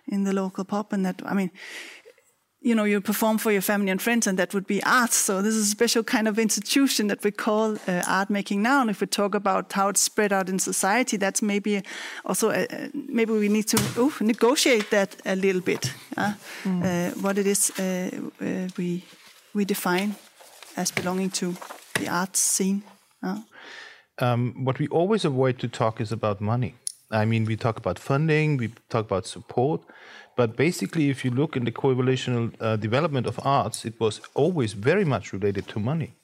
in 0.08 0.26
the 0.26 0.34
local 0.34 0.66
pub, 0.66 0.92
and 0.92 1.06
that 1.06 1.22
I 1.26 1.34
mean 1.34 1.52
you 2.64 2.76
know, 2.76 2.84
you 2.84 3.02
perform 3.02 3.40
for 3.40 3.52
your 3.52 3.62
family 3.62 3.90
and 3.90 4.00
friends, 4.00 4.28
and 4.28 4.38
that 4.38 4.54
would 4.54 4.68
be 4.68 4.84
art. 4.84 5.14
So 5.14 5.42
this 5.42 5.56
is 5.56 5.68
a 5.68 5.72
special 5.72 6.04
kind 6.04 6.28
of 6.28 6.38
institution 6.38 7.08
that 7.08 7.24
we 7.24 7.32
call 7.32 7.76
uh, 7.88 8.04
art 8.08 8.30
making 8.30 8.62
now. 8.62 8.82
And 8.82 8.90
if 8.90 9.02
we 9.02 9.08
talk 9.08 9.34
about 9.34 9.74
how 9.74 9.90
it's 9.90 10.00
spread 10.02 10.32
out 10.32 10.48
in 10.48 10.60
society, 10.60 11.18
that's 11.18 11.42
maybe 11.42 11.82
also 12.24 12.50
uh, 12.50 12.66
uh 12.70 12.88
maybe 12.94 13.34
we 13.34 13.50
need 13.50 13.68
to 13.68 13.78
ooh, 13.98 14.14
negotiate 14.20 14.90
that 14.90 15.16
a 15.26 15.36
little 15.36 15.62
bit. 15.62 15.94
Uh, 16.18 16.34
mm. 16.64 16.84
uh, 16.84 17.22
what 17.22 17.38
it 17.38 17.48
is 17.48 17.72
uh, 17.80 18.10
uh, 18.42 18.68
we 18.78 19.04
we 19.54 19.66
define 19.66 20.16
as 20.76 20.92
belonging 20.92 21.32
to 21.32 21.56
the 21.96 22.08
art 22.10 22.38
scene. 22.38 22.84
Um, 24.20 24.66
what 24.66 24.78
we 24.78 24.88
always 24.88 25.26
avoid 25.26 25.58
to 25.60 25.68
talk 25.68 26.00
is 26.00 26.12
about 26.12 26.42
money. 26.42 26.76
I 27.12 27.26
mean, 27.26 27.46
we 27.46 27.58
talk 27.58 27.78
about 27.78 28.00
funding, 28.00 28.58
we 28.58 28.70
talk 28.90 29.06
about 29.06 29.26
support, 29.26 29.82
but 30.42 30.58
basically, 30.58 31.12
if 31.12 31.24
you 31.24 31.30
look 31.30 31.56
in 31.56 31.66
the 31.66 31.72
co-evolutional 31.72 32.50
uh, 32.60 32.76
development 32.76 33.28
of 33.28 33.40
arts, 33.44 33.86
it 33.86 33.94
was 34.00 34.16
always 34.34 34.74
very 34.74 35.06
much 35.06 35.34
related 35.34 35.68
to 35.68 35.80
money. 35.80 36.16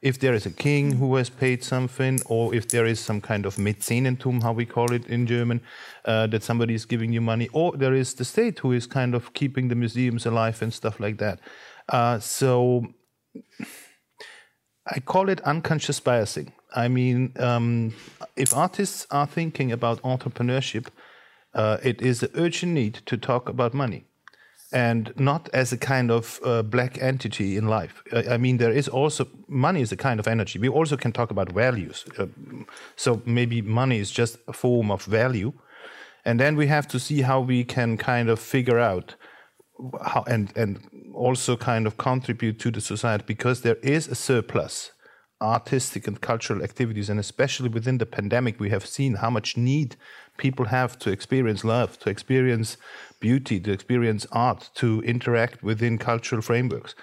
If 0.00 0.20
there 0.20 0.32
is 0.32 0.46
a 0.46 0.54
king 0.66 0.92
who 1.00 1.16
has 1.16 1.28
paid 1.28 1.64
something, 1.64 2.20
or 2.26 2.54
if 2.54 2.68
there 2.68 2.86
is 2.86 3.00
some 3.00 3.20
kind 3.20 3.44
of 3.44 3.56
Mäzenentum, 3.56 4.44
how 4.44 4.52
we 4.52 4.64
call 4.64 4.92
it 4.92 5.04
in 5.06 5.26
German, 5.26 5.60
uh, 6.04 6.28
that 6.28 6.44
somebody 6.44 6.74
is 6.74 6.86
giving 6.86 7.12
you 7.12 7.20
money, 7.20 7.48
or 7.52 7.76
there 7.76 7.94
is 7.94 8.14
the 8.14 8.24
state 8.24 8.60
who 8.60 8.70
is 8.70 8.86
kind 8.86 9.12
of 9.12 9.32
keeping 9.32 9.66
the 9.66 9.74
museums 9.74 10.24
alive 10.24 10.62
and 10.62 10.72
stuff 10.72 11.00
like 11.00 11.18
that. 11.18 11.40
Uh, 11.88 12.20
so 12.20 12.86
I 14.86 15.00
call 15.00 15.28
it 15.28 15.40
unconscious 15.40 15.98
biasing. 15.98 16.52
I 16.76 16.86
mean, 16.86 17.32
um, 17.40 17.92
if 18.36 18.54
artists 18.54 19.04
are 19.10 19.26
thinking 19.26 19.72
about 19.72 20.00
entrepreneurship, 20.02 20.86
uh, 21.54 21.78
it 21.82 22.02
is 22.02 22.22
an 22.22 22.30
urgent 22.34 22.72
need 22.72 22.94
to 23.06 23.16
talk 23.16 23.48
about 23.48 23.74
money 23.74 24.04
and 24.72 25.12
not 25.16 25.48
as 25.52 25.72
a 25.72 25.76
kind 25.76 26.10
of 26.10 26.40
uh, 26.44 26.62
black 26.62 27.00
entity 27.00 27.56
in 27.56 27.68
life. 27.68 28.02
I 28.12 28.36
mean, 28.38 28.56
there 28.56 28.72
is 28.72 28.88
also 28.88 29.28
money 29.46 29.80
is 29.80 29.92
a 29.92 29.96
kind 29.96 30.18
of 30.18 30.26
energy. 30.26 30.58
We 30.58 30.68
also 30.68 30.96
can 30.96 31.12
talk 31.12 31.30
about 31.30 31.52
values. 31.52 32.04
Uh, 32.18 32.26
so 32.96 33.22
maybe 33.24 33.62
money 33.62 33.98
is 34.00 34.10
just 34.10 34.36
a 34.48 34.52
form 34.52 34.90
of 34.90 35.04
value, 35.04 35.52
and 36.24 36.40
then 36.40 36.56
we 36.56 36.66
have 36.66 36.88
to 36.88 36.98
see 36.98 37.22
how 37.22 37.40
we 37.40 37.62
can 37.64 37.96
kind 37.96 38.28
of 38.28 38.40
figure 38.40 38.80
out 38.80 39.14
how 40.04 40.24
and 40.26 40.52
and 40.56 40.80
also 41.14 41.56
kind 41.56 41.86
of 41.86 41.96
contribute 41.96 42.58
to 42.58 42.70
the 42.70 42.80
society 42.80 43.24
because 43.26 43.60
there 43.62 43.78
is 43.82 44.08
a 44.08 44.14
surplus 44.14 44.92
artistic 45.42 46.06
and 46.06 46.20
cultural 46.20 46.62
activities 46.62 47.10
and 47.10 47.20
especially 47.20 47.68
within 47.68 47.98
the 47.98 48.06
pandemic 48.06 48.60
we 48.60 48.70
have 48.70 48.86
seen 48.86 49.16
how 49.16 49.28
much 49.28 49.56
need 49.56 49.96
people 50.36 50.66
have 50.66 50.98
to 50.98 51.10
experience 51.10 51.64
love, 51.64 51.98
to 52.00 52.10
experience 52.10 52.76
beauty, 53.20 53.60
to 53.60 53.72
experience 53.72 54.26
art, 54.32 54.70
to 54.74 55.00
interact 55.02 55.62
within 55.62 55.98
cultural 55.98 56.42
frameworks. 56.42 56.94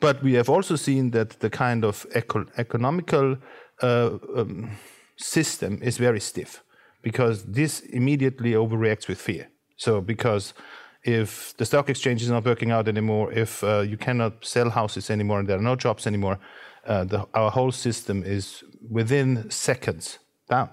but 0.00 0.22
we 0.22 0.34
have 0.34 0.48
also 0.48 0.76
seen 0.76 1.10
that 1.10 1.40
the 1.40 1.50
kind 1.50 1.84
of 1.84 2.06
eco- 2.14 2.46
economical 2.56 3.36
uh, 3.82 4.10
um, 4.36 4.70
system 5.16 5.78
is 5.82 5.98
very 5.98 6.20
stiff 6.20 6.62
because 7.02 7.44
this 7.44 7.80
immediately 7.80 8.52
overreacts 8.52 9.08
with 9.08 9.20
fear. 9.20 9.48
So 9.76 10.00
because 10.00 10.54
if 11.02 11.54
the 11.58 11.66
stock 11.66 11.90
exchange 11.90 12.22
is 12.22 12.30
not 12.30 12.44
working 12.44 12.70
out 12.70 12.88
anymore, 12.88 13.32
if 13.32 13.62
uh, 13.62 13.80
you 13.80 13.96
cannot 13.96 14.44
sell 14.44 14.70
houses 14.70 15.10
anymore 15.10 15.40
and 15.40 15.48
there 15.48 15.58
are 15.58 15.62
no 15.62 15.76
jobs 15.76 16.06
anymore, 16.06 16.38
uh, 16.86 17.04
the, 17.04 17.26
our 17.34 17.50
whole 17.50 17.72
system 17.72 18.22
is 18.24 18.64
within 18.90 19.50
seconds 19.50 20.18
down. 20.48 20.70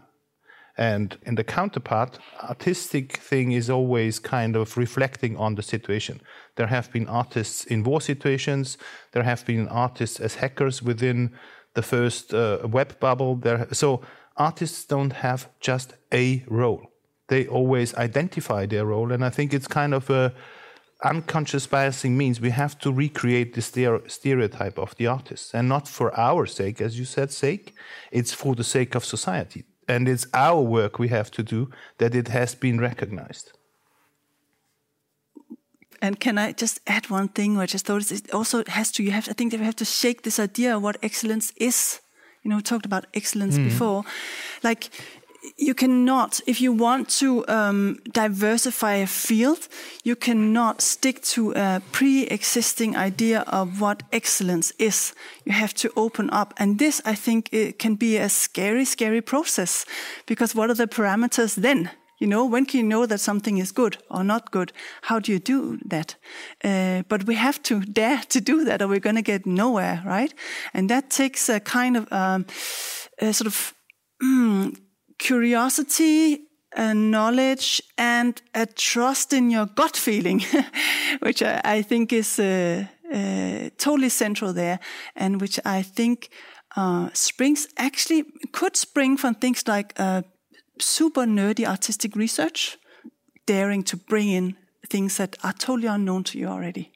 And 0.78 1.18
in 1.24 1.36
the 1.36 1.44
counterpart, 1.44 2.20
artistic 2.42 3.18
thing 3.18 3.52
is 3.52 3.70
always 3.70 4.20
kind 4.20 4.56
of 4.56 4.78
reflecting 4.78 5.38
on 5.38 5.56
the 5.56 5.64
situation. 5.64 6.22
There 6.56 6.68
have 6.68 6.92
been 6.92 7.08
artists 7.08 7.66
in 7.66 7.84
war 7.84 8.02
situations. 8.02 8.78
There 9.12 9.24
have 9.24 9.46
been 9.46 9.68
artists 9.68 10.20
as 10.20 10.36
hackers 10.36 10.82
within 10.82 11.32
the 11.74 11.82
first 11.82 12.34
uh, 12.34 12.60
web 12.64 13.00
bubble. 13.00 13.36
There, 13.36 13.68
so 13.72 14.02
artists 14.38 14.86
don't 14.86 15.14
have 15.14 15.50
just 15.60 15.94
a 16.14 16.44
role. 16.48 16.88
They 17.28 17.48
always 17.48 17.94
identify 17.96 18.66
their 18.66 18.86
role, 18.86 19.12
and 19.12 19.24
I 19.24 19.30
think 19.30 19.54
it's 19.54 19.68
kind 19.68 19.94
of 19.94 20.10
a 20.10 20.34
unconscious 21.04 21.66
biasing 21.66 22.12
means 22.12 22.40
we 22.40 22.52
have 22.52 22.78
to 22.80 22.92
recreate 22.92 23.54
the 23.54 24.02
stereotype 24.08 24.78
of 24.78 24.96
the 24.98 25.08
artist, 25.08 25.54
and 25.54 25.70
not 25.70 25.88
for 25.88 26.18
our 26.20 26.46
sake, 26.46 26.82
as 26.82 27.00
you 27.00 27.06
said, 27.06 27.32
sake. 27.32 27.74
It's 28.12 28.34
for 28.34 28.56
the 28.56 28.64
sake 28.64 28.96
of 28.96 29.06
society, 29.06 29.64
and 29.92 30.08
it's 30.08 30.26
our 30.34 30.62
work 30.62 31.00
we 31.00 31.10
have 31.10 31.30
to 31.32 31.44
do 31.44 31.70
that 31.98 32.16
it 32.16 32.30
has 32.30 32.56
been 32.56 32.80
recognized. 32.80 33.52
And 36.02 36.20
can 36.20 36.38
I 36.38 36.54
just 36.54 36.80
add 36.88 37.10
one 37.10 37.28
thing? 37.28 37.60
I 37.60 37.66
just 37.66 37.86
thought 37.86 38.12
it 38.12 38.34
also 38.34 38.64
has 38.68 38.92
to. 38.94 39.04
You 39.04 39.12
have. 39.12 39.30
I 39.30 39.34
think 39.34 39.52
that 39.52 39.60
we 39.60 39.66
have 39.66 39.76
to 39.76 39.86
shake 39.86 40.22
this 40.22 40.39
idea 40.39 40.76
of 40.76 40.82
what 40.82 40.98
excellence 41.04 41.54
is. 41.58 42.02
You 42.42 42.50
know, 42.50 42.56
we 42.56 42.64
talked 42.64 42.86
about 42.86 43.06
excellence 43.14 43.58
mm. 43.58 43.66
before. 43.66 44.04
Like 44.64 44.89
you 45.58 45.74
cannot, 45.74 46.39
if 46.46 46.62
you 46.62 46.72
want 46.72 47.10
to 47.10 47.46
um, 47.48 48.00
diversify 48.12 48.96
a 48.96 49.08
field, 49.08 49.68
you 50.04 50.16
cannot 50.16 50.82
stick 50.82 51.22
to 51.24 51.54
a 51.56 51.82
pre-existing 51.92 52.96
idea 52.96 53.42
of 53.48 53.82
what 53.82 54.04
excellence 54.12 54.72
is. 54.78 55.14
You 55.46 55.54
have 55.54 55.74
to 55.76 55.92
open 55.96 56.30
up, 56.30 56.54
and 56.58 56.78
this, 56.78 57.02
I 57.06 57.16
think, 57.16 57.50
it 57.52 57.80
can 57.80 57.96
be 57.96 58.18
a 58.18 58.30
scary, 58.30 58.86
scary 58.86 59.22
process 59.22 59.86
because 60.26 60.54
what 60.56 60.70
are 60.70 60.76
the 60.76 60.88
parameters 60.88 61.56
then? 61.56 61.89
You 62.20 62.28
know, 62.28 62.46
when 62.46 62.68
can 62.68 62.82
you 62.82 62.86
know 62.86 63.08
that 63.08 63.20
something 63.20 63.58
is 63.58 63.72
good 63.72 63.98
or 64.12 64.24
not 64.24 64.52
good? 64.52 64.72
How 65.02 65.20
do 65.20 65.32
you 65.32 65.39
do 65.39 65.80
that? 65.86 66.16
Uh, 66.64 67.02
but 67.10 67.24
we 67.24 67.34
have 67.34 67.64
to 67.64 67.80
dare 67.94 68.22
to 68.30 68.39
do 68.39 68.64
that, 68.66 68.82
or 68.82 68.88
we're 68.88 69.00
going 69.00 69.16
to 69.16 69.24
get 69.24 69.48
nowhere, 69.48 70.04
right? 70.06 70.32
And 70.72 70.88
that 70.89 71.10
takes 71.10 71.50
a 71.50 71.60
kind 71.60 71.98
of 71.98 72.12
um, 72.14 72.46
a 73.18 73.34
sort 73.34 73.48
of 73.48 73.74
mm, 74.24 74.76
curiosity, 75.22 76.42
a 76.76 76.94
knowledge, 76.94 77.82
and 77.98 78.42
a 78.56 78.66
trust 78.66 79.34
in 79.34 79.52
your 79.52 79.68
gut 79.68 79.96
feeling, 79.96 80.44
which 81.20 81.44
I, 81.44 81.62
I, 81.64 81.82
think 81.84 82.12
is 82.12 82.40
uh, 82.40 82.86
uh, 83.14 83.70
totally 83.78 84.10
central 84.10 84.52
there, 84.54 84.80
and 85.16 85.40
which 85.40 85.60
I 85.64 85.84
think 85.84 86.30
uh, 86.76 87.10
springs 87.14 87.68
actually 87.78 88.26
could 88.52 88.76
spring 88.76 89.16
from 89.18 89.36
things 89.36 89.68
like 89.68 89.94
uh, 90.00 90.24
super 90.80 91.26
nerdy 91.26 91.66
artistic 91.68 92.16
research, 92.16 92.78
daring 93.46 93.84
to 93.84 93.98
bring 93.98 94.30
in 94.30 94.56
things 94.90 95.18
that 95.18 95.38
are 95.44 95.54
totally 95.54 95.88
unknown 95.88 96.24
to 96.24 96.40
you 96.40 96.48
already. 96.48 96.92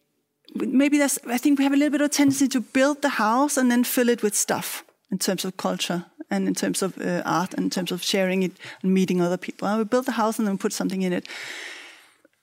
Maybe 0.56 0.98
that's, 0.98 1.20
I 1.28 1.38
think 1.38 1.60
we 1.60 1.64
have 1.66 1.74
a 1.74 1.78
little 1.78 1.92
bit 1.92 2.02
of 2.02 2.12
tendency 2.12 2.48
to 2.48 2.62
build 2.62 3.02
the 3.02 3.10
house 3.10 3.58
and 3.58 3.70
then 3.70 3.84
fill 3.84 4.10
it 4.10 4.24
with 4.24 4.36
stuff 4.36 4.85
in 5.12 5.20
terms 5.20 5.46
of 5.46 5.58
culture 5.58 6.06
and 6.30 6.48
in 6.48 6.54
terms 6.54 6.82
of 6.82 6.98
uh, 6.98 7.22
art 7.26 7.54
and 7.54 7.66
in 7.66 7.70
terms 7.70 7.92
of 7.92 8.04
sharing 8.04 8.44
it 8.44 8.52
and 8.82 8.94
meeting 8.94 9.22
other 9.22 9.38
people. 9.38 9.68
I 9.68 9.78
would 9.78 9.90
build 9.90 10.08
a 10.08 10.14
house 10.14 10.40
and 10.40 10.48
then 10.48 10.58
put 10.58 10.74
something 10.74 11.02
in 11.02 11.14
it. 11.14 11.28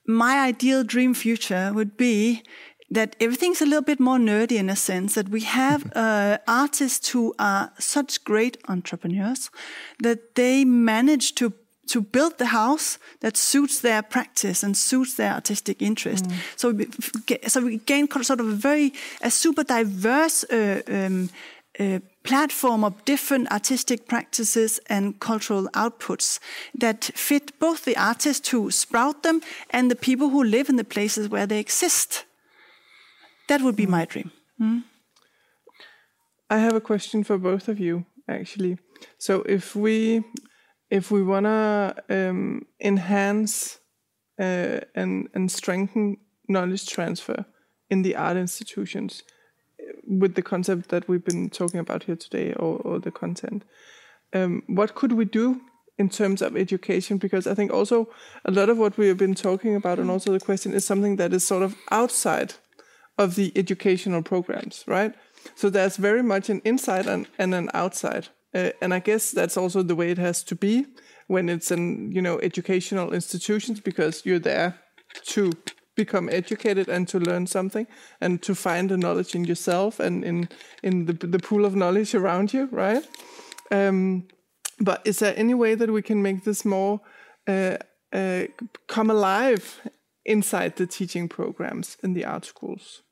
My 0.06 0.40
ideal 0.40 0.84
dream 0.84 1.14
future 1.14 1.72
would 1.74 1.96
be 1.96 2.42
that 2.90 3.16
everything's 3.20 3.62
a 3.62 3.64
little 3.64 3.82
bit 3.82 3.98
more 3.98 4.18
nerdy 4.18 4.58
in 4.58 4.68
a 4.68 4.76
sense 4.76 5.14
that 5.14 5.28
we 5.28 5.40
have 5.40 5.90
uh, 5.96 6.38
artists 6.46 7.08
who 7.08 7.34
are 7.38 7.72
such 7.78 8.22
great 8.24 8.58
entrepreneurs 8.68 9.50
that 10.02 10.34
they 10.34 10.64
manage 10.64 11.34
to 11.34 11.52
to 11.88 12.00
build 12.00 12.38
the 12.38 12.46
house 12.46 12.98
that 13.20 13.36
suits 13.36 13.80
their 13.80 14.02
practice 14.02 14.62
and 14.62 14.76
suits 14.76 15.14
their 15.14 15.32
artistic 15.32 15.82
interest. 15.82 16.24
Mm. 16.24 16.34
So, 16.56 16.70
we, 16.70 16.86
so 17.48 17.60
we 17.60 17.78
gain 17.78 18.08
sort 18.22 18.40
of 18.40 18.46
a 18.46 18.54
very 18.54 18.92
a 19.20 19.30
super 19.30 19.64
diverse 19.64 20.44
uh, 20.44 20.80
um, 20.86 21.28
uh, 21.78 21.98
platform 22.22 22.84
of 22.84 23.04
different 23.04 23.50
artistic 23.50 24.06
practices 24.06 24.80
and 24.88 25.18
cultural 25.20 25.68
outputs 25.74 26.38
that 26.74 27.10
fit 27.14 27.58
both 27.58 27.84
the 27.84 27.96
artists 27.96 28.48
who 28.48 28.70
sprout 28.70 29.22
them 29.22 29.40
and 29.70 29.90
the 29.90 29.96
people 29.96 30.28
who 30.28 30.42
live 30.42 30.68
in 30.68 30.76
the 30.76 30.84
places 30.84 31.28
where 31.28 31.46
they 31.46 31.58
exist. 31.58 32.24
That 33.48 33.62
would 33.62 33.76
be 33.76 33.86
my 33.86 34.04
dream. 34.04 34.30
Mm. 34.60 34.84
I 36.48 36.58
have 36.58 36.74
a 36.74 36.80
question 36.80 37.24
for 37.24 37.38
both 37.38 37.68
of 37.68 37.80
you, 37.80 38.04
actually. 38.28 38.78
So 39.18 39.42
if 39.42 39.74
we 39.74 40.22
if 40.90 41.10
we 41.10 41.22
want 41.22 41.46
to 41.46 41.94
um, 42.10 42.66
enhance 42.80 43.78
uh, 44.38 44.80
and 44.94 45.28
and 45.34 45.50
strengthen 45.50 46.18
knowledge 46.48 46.86
transfer 46.86 47.46
in 47.90 48.02
the 48.02 48.16
art 48.16 48.36
institutions, 48.36 49.22
with 50.07 50.35
the 50.35 50.43
concept 50.43 50.89
that 50.89 51.09
we've 51.09 51.24
been 51.24 51.51
talking 51.51 51.80
about 51.80 52.05
here 52.05 52.16
today 52.16 52.53
or, 52.55 52.78
or 52.78 52.99
the 52.99 53.11
content. 53.11 53.64
Um, 54.33 54.62
what 54.66 54.95
could 54.95 55.12
we 55.12 55.24
do 55.24 55.61
in 55.99 56.09
terms 56.09 56.43
of 56.43 56.57
education? 56.57 57.18
Because 57.18 57.47
I 57.47 57.55
think 57.55 57.72
also 57.72 58.09
a 58.45 58.51
lot 58.51 58.68
of 58.68 58.78
what 58.78 58.97
we 58.97 59.09
have 59.09 59.18
been 59.18 59.35
talking 59.35 59.76
about, 59.76 59.99
and 59.99 60.11
also 60.11 60.33
the 60.33 60.41
question, 60.41 60.72
is 60.72 60.85
something 60.85 61.16
that 61.16 61.33
is 61.33 61.47
sort 61.47 61.62
of 61.62 61.76
outside 61.91 62.55
of 63.18 63.35
the 63.35 63.53
educational 63.57 64.22
programs, 64.22 64.85
right? 64.87 65.14
So 65.55 65.68
there's 65.68 65.97
very 65.97 66.22
much 66.22 66.49
an 66.49 66.62
inside 66.64 67.07
and, 67.07 67.26
and 67.39 67.55
an 67.55 67.70
outside. 67.74 68.28
Uh, 68.55 68.70
and 68.80 68.93
I 68.93 68.99
guess 68.99 69.30
that's 69.30 69.57
also 69.57 69.83
the 69.83 69.95
way 69.95 70.11
it 70.11 70.18
has 70.18 70.43
to 70.45 70.55
be 70.55 70.87
when 71.26 71.49
it's 71.49 71.70
an 71.70 72.12
you 72.12 72.20
know, 72.20 72.39
educational 72.41 73.12
institutions 73.12 73.80
because 73.80 74.24
you're 74.26 74.39
there 74.39 74.78
to 75.26 75.53
become 75.95 76.28
educated 76.28 76.88
and 76.88 77.07
to 77.09 77.18
learn 77.18 77.47
something 77.47 77.86
and 78.20 78.43
to 78.43 78.55
find 78.55 78.90
the 78.90 78.97
knowledge 78.97 79.34
in 79.34 79.45
yourself 79.45 80.01
and 80.01 80.24
in 80.24 80.49
in 80.82 81.07
the, 81.07 81.12
the 81.12 81.38
pool 81.38 81.64
of 81.64 81.74
knowledge 81.74 82.14
around 82.14 82.53
you 82.53 82.68
right? 82.72 83.07
Um, 83.70 84.28
but 84.78 85.01
is 85.05 85.18
there 85.18 85.34
any 85.36 85.55
way 85.55 85.74
that 85.74 85.90
we 85.90 86.03
can 86.03 86.22
make 86.22 86.45
this 86.45 86.64
more 86.64 87.01
uh, 87.47 87.76
uh, 88.12 88.45
come 88.86 89.11
alive 89.11 89.80
inside 90.24 90.76
the 90.76 90.86
teaching 90.86 91.28
programs 91.28 91.97
in 92.03 92.14
the 92.14 92.24
art 92.24 92.45
schools 92.45 93.03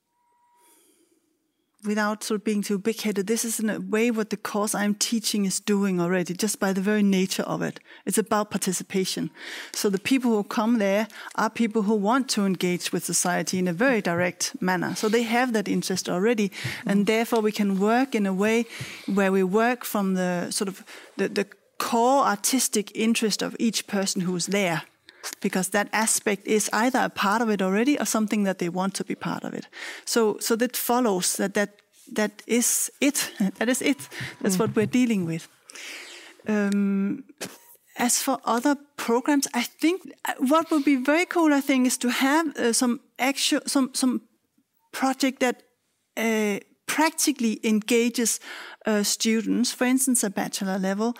without 1.85 2.23
sort 2.23 2.41
of 2.41 2.45
being 2.45 2.63
too 2.63 2.79
big 2.79 3.01
headed, 3.01 3.27
this 3.27 3.45
is 3.45 3.59
in 3.59 3.71
a 3.71 3.81
way 3.81 4.11
what 4.11 4.31
the 4.31 4.37
course 4.37 4.75
I'm 4.75 4.95
teaching 4.95 5.45
is 5.47 5.61
doing 5.61 6.01
already, 6.01 6.35
just 6.35 6.61
by 6.61 6.73
the 6.73 6.81
very 6.81 7.03
nature 7.03 7.43
of 7.45 7.63
it. 7.63 7.81
It's 8.05 8.19
about 8.19 8.51
participation. 8.51 9.31
So 9.73 9.89
the 9.89 9.99
people 9.99 10.31
who 10.31 10.45
come 10.45 10.79
there 10.79 11.09
are 11.37 11.51
people 11.51 11.83
who 11.83 11.95
want 11.95 12.29
to 12.31 12.45
engage 12.45 12.93
with 12.93 13.05
society 13.05 13.59
in 13.59 13.69
a 13.69 13.73
very 13.73 14.01
direct 14.01 14.61
manner. 14.61 14.95
So 14.95 15.09
they 15.09 15.23
have 15.23 15.53
that 15.55 15.69
interest 15.69 16.09
already. 16.09 16.53
And 16.85 17.01
mm-hmm. 17.01 17.05
therefore 17.05 17.41
we 17.41 17.53
can 17.53 17.79
work 17.79 18.15
in 18.15 18.27
a 18.27 18.35
way 18.35 18.67
where 19.07 19.33
we 19.33 19.43
work 19.43 19.85
from 19.85 20.15
the 20.15 20.51
sort 20.51 20.69
of 20.69 20.85
the, 21.17 21.29
the 21.29 21.47
core 21.79 22.25
artistic 22.25 22.95
interest 22.95 23.43
of 23.43 23.57
each 23.59 23.87
person 23.87 24.21
who's 24.23 24.47
there 24.47 24.83
because 25.41 25.71
that 25.71 25.89
aspect 25.93 26.47
is 26.47 26.71
either 26.73 27.01
a 27.01 27.09
part 27.09 27.43
of 27.43 27.51
it 27.51 27.63
already 27.63 27.99
or 27.99 28.07
something 28.07 28.45
that 28.45 28.59
they 28.59 28.69
want 28.69 28.95
to 28.95 29.05
be 29.05 29.15
part 29.15 29.45
of 29.45 29.55
it. 29.55 29.69
So, 30.05 30.39
so 30.39 30.57
that 30.57 30.77
follows 30.77 31.37
that 31.37 31.55
that 31.55 31.71
that 32.13 32.43
is 32.47 32.91
it. 33.01 33.33
that 33.59 33.69
is 33.69 33.83
it. 33.83 34.09
That's 34.41 34.57
mm. 34.57 34.61
what 34.61 34.77
we're 34.77 34.87
dealing 34.87 35.27
with. 35.27 35.49
Um, 36.49 37.25
as 37.97 38.23
for 38.23 38.39
other 38.45 38.77
programs, 38.97 39.47
I 39.55 39.63
think 39.63 40.03
uh, 40.25 40.33
what 40.39 40.71
would 40.71 40.85
be 40.85 40.97
very 40.97 41.27
cool, 41.27 41.53
I 41.53 41.61
think, 41.61 41.87
is 41.87 41.99
to 41.99 42.11
have 42.11 42.57
uh, 42.57 42.73
some 42.73 43.01
actual 43.19 43.61
some 43.67 43.91
some 43.95 44.23
project 44.93 45.41
that 45.41 45.63
uh, 46.17 46.61
practically 46.87 47.61
engages 47.63 48.41
uh, 48.87 49.03
students, 49.03 49.73
for 49.73 49.85
instance, 49.85 50.25
a 50.25 50.31
bachelor 50.31 50.79
level, 50.79 51.15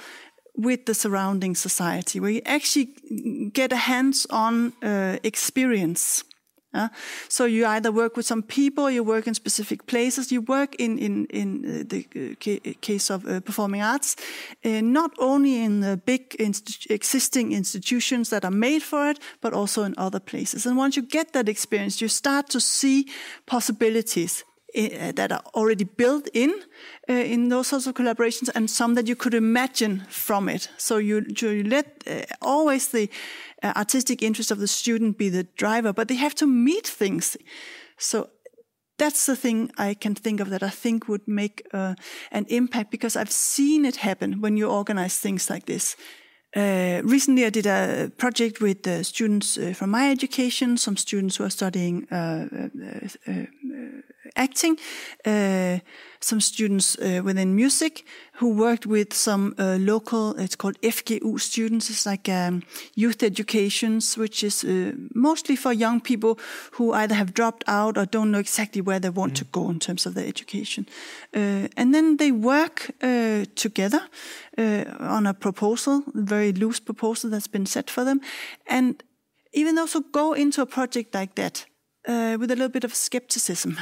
with 0.57 0.87
the 0.87 0.95
surrounding 0.95 1.55
society, 1.57 2.21
where 2.21 2.31
you 2.31 2.43
actually 2.45 3.51
get 3.53 3.73
a 3.73 3.77
hands-on 3.77 4.73
uh, 4.83 5.19
experience. 5.23 6.25
Uh, 6.73 6.89
so 7.29 7.47
you 7.47 7.67
either 7.67 7.91
work 7.91 8.17
with 8.17 8.25
some 8.25 8.43
people, 8.43 8.89
you 8.89 9.03
work 9.03 9.27
in 9.27 9.35
specific 9.35 9.87
places, 9.87 10.31
you 10.31 10.41
work 10.41 10.77
in 10.77 10.99
in 10.99 11.27
in 11.27 11.65
uh, 11.65 11.83
the 11.89 12.07
uh, 12.15 12.73
case 12.81 13.11
of 13.11 13.27
uh, 13.27 13.41
performing 13.41 13.83
arts, 13.83 14.17
uh, 14.65 14.81
not 14.81 15.11
only 15.19 15.65
in 15.65 15.81
the 15.81 15.97
big 15.97 16.37
existing 16.89 17.53
institutions 17.53 18.29
that 18.29 18.45
are 18.45 18.53
made 18.53 18.83
for 18.83 19.11
it, 19.11 19.19
but 19.41 19.53
also 19.53 19.83
in 19.83 19.95
other 19.99 20.21
places. 20.21 20.67
And 20.67 20.79
once 20.79 20.97
you 20.97 21.07
get 21.09 21.33
that 21.33 21.49
experience, 21.49 22.01
you 22.01 22.09
start 22.09 22.49
to 22.51 22.61
see 22.61 23.09
possibilities 23.47 24.45
uh, 24.77 25.13
that 25.13 25.33
are 25.33 25.43
already 25.55 25.85
built 25.85 26.29
in 26.33 26.51
uh, 27.09 27.13
in 27.13 27.49
those 27.49 27.69
sorts 27.69 27.87
of 27.87 27.95
collaborations, 27.95 28.51
and 28.55 28.71
some 28.71 28.95
that 28.95 29.09
you 29.09 29.17
could 29.17 29.35
imagine 29.35 30.07
from 30.09 30.49
it. 30.49 30.69
So 30.77 30.99
you, 30.99 31.25
you 31.41 31.65
let 31.65 32.05
uh, 32.07 32.23
always 32.41 32.89
the 32.89 33.09
uh, 33.63 33.73
artistic 33.77 34.23
interest 34.23 34.51
of 34.51 34.59
the 34.59 34.69
student 34.69 35.19
be 35.19 35.29
the 35.29 35.45
driver, 35.57 35.93
but 35.93 36.09
they 36.09 36.17
have 36.17 36.35
to 36.37 36.47
meet 36.47 36.87
things. 36.87 37.37
So 37.99 38.29
that's 38.99 39.27
the 39.27 39.37
thing 39.37 39.71
I 39.79 39.95
can 39.95 40.15
think 40.15 40.41
of 40.41 40.51
that 40.51 40.63
I 40.63 40.69
think 40.69 41.09
would 41.09 41.27
make 41.27 41.67
uh, 41.73 41.95
an 42.31 42.47
impact 42.49 42.91
because 42.91 43.17
I've 43.17 43.31
seen 43.31 43.85
it 43.85 43.97
happen 43.97 44.41
when 44.41 44.57
you 44.57 44.69
organize 44.69 45.19
things 45.19 45.51
like 45.51 45.67
this. 45.67 45.97
Uh, 46.57 47.01
recently, 47.05 47.45
I 47.45 47.51
did 47.51 47.67
a 47.67 48.11
project 48.17 48.61
with 48.61 48.87
uh, 48.87 49.05
students 49.05 49.57
uh, 49.57 49.73
from 49.73 49.91
my 49.91 50.11
education, 50.11 50.77
some 50.77 50.97
students 50.97 51.37
who 51.37 51.45
are 51.45 51.51
studying 51.51 52.09
uh, 52.11 52.49
acting, 54.41 54.79
uh, 55.27 55.79
some 56.21 56.41
students 56.41 56.99
uh, 56.99 57.23
within 57.25 57.55
music 57.55 58.05
who 58.35 58.55
worked 58.55 58.87
with 58.87 59.15
some 59.15 59.55
uh, 59.59 59.77
local, 59.81 60.35
it's 60.39 60.57
called 60.57 60.81
FGU 60.81 61.39
students. 61.39 61.91
It's 61.91 62.07
like 62.07 62.29
um, 62.29 62.63
youth 62.95 63.23
educations, 63.23 64.17
which 64.19 64.43
is 64.43 64.65
mostly 65.15 65.57
for 65.57 65.73
young 65.73 66.01
people 66.01 66.39
who 66.73 66.93
either 66.93 67.15
have 67.15 67.33
dropped 67.33 67.65
out 67.67 67.97
or 67.97 68.07
don't 68.07 68.31
know 68.31 68.39
exactly 68.39 68.83
where 68.83 69.01
they 69.01 69.11
want 69.11 69.33
mm. 69.33 69.37
to 69.37 69.45
go 69.45 69.71
in 69.71 69.79
terms 69.79 70.07
of 70.07 70.15
their 70.15 70.27
education. 70.27 70.87
and 71.33 71.95
then 71.95 72.17
they 72.17 72.33
work 72.33 72.91
together 73.55 74.01
on 74.99 75.27
a 75.27 75.35
proposal, 75.35 76.03
a 76.15 76.23
very 76.23 76.53
loose 76.53 76.81
proposal 76.81 77.31
that's 77.31 77.49
been 77.49 77.67
set 77.67 77.91
for 77.91 78.05
them. 78.05 78.21
And 78.67 79.03
even 79.53 79.79
also 79.79 80.01
go 80.01 80.33
into 80.33 80.63
a 80.63 80.67
project 80.67 81.15
like 81.15 81.35
that 81.35 81.67
uh, 82.09 82.37
with 82.41 82.51
a 82.51 82.57
little 82.57 82.69
bit 82.69 82.85
of 82.85 82.95
skepticism. 82.95 83.79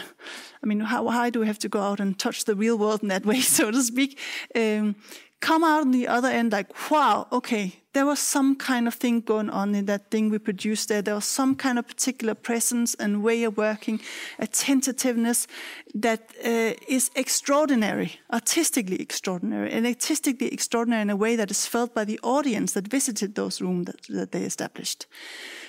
I 0.63 0.67
mean, 0.67 0.81
how 0.81 1.09
high 1.09 1.31
do 1.31 1.41
we 1.41 1.47
have 1.47 1.59
to 1.61 1.69
go 1.69 1.81
out 1.81 2.01
and 2.01 2.19
touch 2.19 2.45
the 2.45 2.55
real 2.55 2.77
world 2.77 3.03
in 3.03 3.09
that 3.09 3.27
way, 3.27 3.41
so 3.57 3.71
to 3.71 3.83
speak? 3.83 4.19
Um, 4.55 4.97
come 5.41 5.63
out 5.63 5.83
on 5.83 5.93
the 5.93 6.09
other 6.09 6.29
end 6.29 6.53
like, 6.53 6.91
wow, 6.91 7.27
okay, 7.31 7.81
there 7.93 8.07
was 8.07 8.19
some 8.19 8.57
kind 8.57 8.87
of 8.87 8.95
thing 8.95 9.21
going 9.21 9.51
on 9.51 9.75
in 9.75 9.87
that 9.87 10.11
thing 10.11 10.31
we 10.31 10.39
produced 10.39 10.89
there. 10.89 11.03
There 11.03 11.15
was 11.15 11.25
some 11.25 11.55
kind 11.55 11.79
of 11.79 11.87
particular 11.87 12.35
presence 12.35 12.95
and 12.95 13.23
way 13.23 13.45
of 13.45 13.57
working, 13.57 14.01
a 14.39 14.47
tentativeness 14.47 15.47
that 15.95 16.33
uh, 16.45 16.75
is 16.87 17.11
extraordinary, 17.15 18.21
artistically 18.33 19.01
extraordinary, 19.01 19.73
and 19.73 19.87
artistically 19.87 20.53
extraordinary 20.53 21.03
in 21.03 21.11
a 21.11 21.17
way 21.17 21.37
that 21.37 21.51
is 21.51 21.67
felt 21.67 21.95
by 21.95 22.05
the 22.05 22.21
audience 22.23 22.73
that 22.73 22.89
visited 22.89 23.35
those 23.35 23.61
rooms 23.61 23.87
that, 23.87 24.03
that 24.09 24.33
they 24.33 24.43
established. 24.43 25.07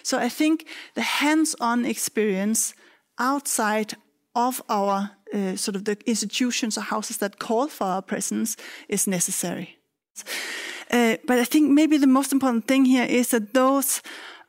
So 0.10 0.18
I 0.18 0.30
think 0.30 0.66
the 0.96 1.02
hands-on 1.02 1.86
experience 1.86 2.74
outside 3.20 3.94
of 4.34 4.62
our 4.68 5.12
uh, 5.34 5.56
sort 5.56 5.76
of 5.76 5.84
the 5.84 5.98
institutions 6.06 6.78
or 6.78 6.82
houses 6.82 7.18
that 7.18 7.38
call 7.38 7.68
for 7.68 7.84
our 7.84 8.02
presence 8.02 8.58
is 8.88 9.06
necessary. 9.06 9.78
Uh, 10.90 11.18
but 11.28 11.38
I 11.38 11.46
think 11.46 11.72
maybe 11.72 12.00
the 12.00 12.08
most 12.08 12.32
important 12.32 12.68
thing 12.68 12.86
here 12.86 13.06
is 13.06 13.28
that 13.30 13.54
those 13.54 14.02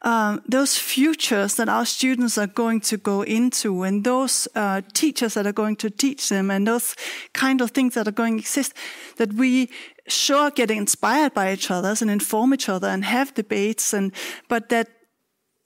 um, 0.02 0.40
those 0.48 0.78
futures 0.78 1.54
that 1.56 1.68
our 1.68 1.84
students 1.84 2.38
are 2.38 2.46
going 2.46 2.80
to 2.80 2.96
go 2.96 3.20
into, 3.20 3.82
and 3.82 4.02
those 4.02 4.48
uh, 4.54 4.80
teachers 4.94 5.34
that 5.34 5.46
are 5.46 5.52
going 5.52 5.76
to 5.76 5.90
teach 5.90 6.28
them, 6.30 6.50
and 6.50 6.66
those 6.66 6.96
kind 7.34 7.60
of 7.60 7.70
things 7.72 7.94
that 7.94 8.08
are 8.08 8.14
going 8.14 8.38
to 8.38 8.40
exist, 8.40 8.72
that 9.16 9.34
we 9.34 9.68
sure 10.08 10.50
get 10.50 10.70
inspired 10.70 11.34
by 11.34 11.52
each 11.52 11.70
other 11.70 11.94
and 12.00 12.10
inform 12.10 12.54
each 12.54 12.70
other 12.70 12.88
and 12.88 13.04
have 13.04 13.34
debates, 13.34 13.92
and 13.92 14.12
but 14.48 14.70
that 14.70 14.88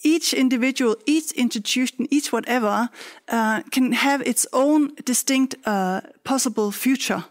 each 0.04 0.34
individual, 0.34 0.96
each 1.06 1.32
institution, 1.32 2.06
each 2.10 2.32
whatever 2.32 2.90
uh, 3.28 3.62
can 3.70 3.92
have 3.92 4.20
its 4.22 4.46
own 4.52 4.94
distinct 5.04 5.56
uh, 5.64 6.00
possible 6.22 6.70
future. 6.70 7.24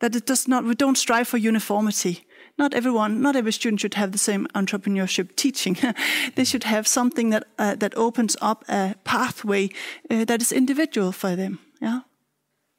That 0.00 0.16
it 0.16 0.26
does 0.26 0.48
not, 0.48 0.64
we 0.64 0.74
don't 0.74 0.98
strive 0.98 1.28
for 1.28 1.36
uniformity. 1.38 2.24
Not 2.56 2.74
everyone, 2.74 3.20
not 3.20 3.36
every 3.36 3.52
student 3.52 3.80
should 3.80 3.94
have 3.94 4.10
the 4.10 4.18
same 4.18 4.46
entrepreneurship 4.54 5.36
teaching. 5.36 5.76
they 6.34 6.44
should 6.44 6.64
have 6.64 6.88
something 6.88 7.30
that 7.30 7.44
uh, 7.58 7.76
that 7.76 7.96
opens 7.96 8.36
up 8.40 8.64
a 8.68 8.94
pathway 9.04 9.68
uh, 10.10 10.24
that 10.24 10.40
is 10.40 10.52
individual 10.52 11.12
for 11.12 11.36
them. 11.36 11.58
Yeah. 11.80 12.00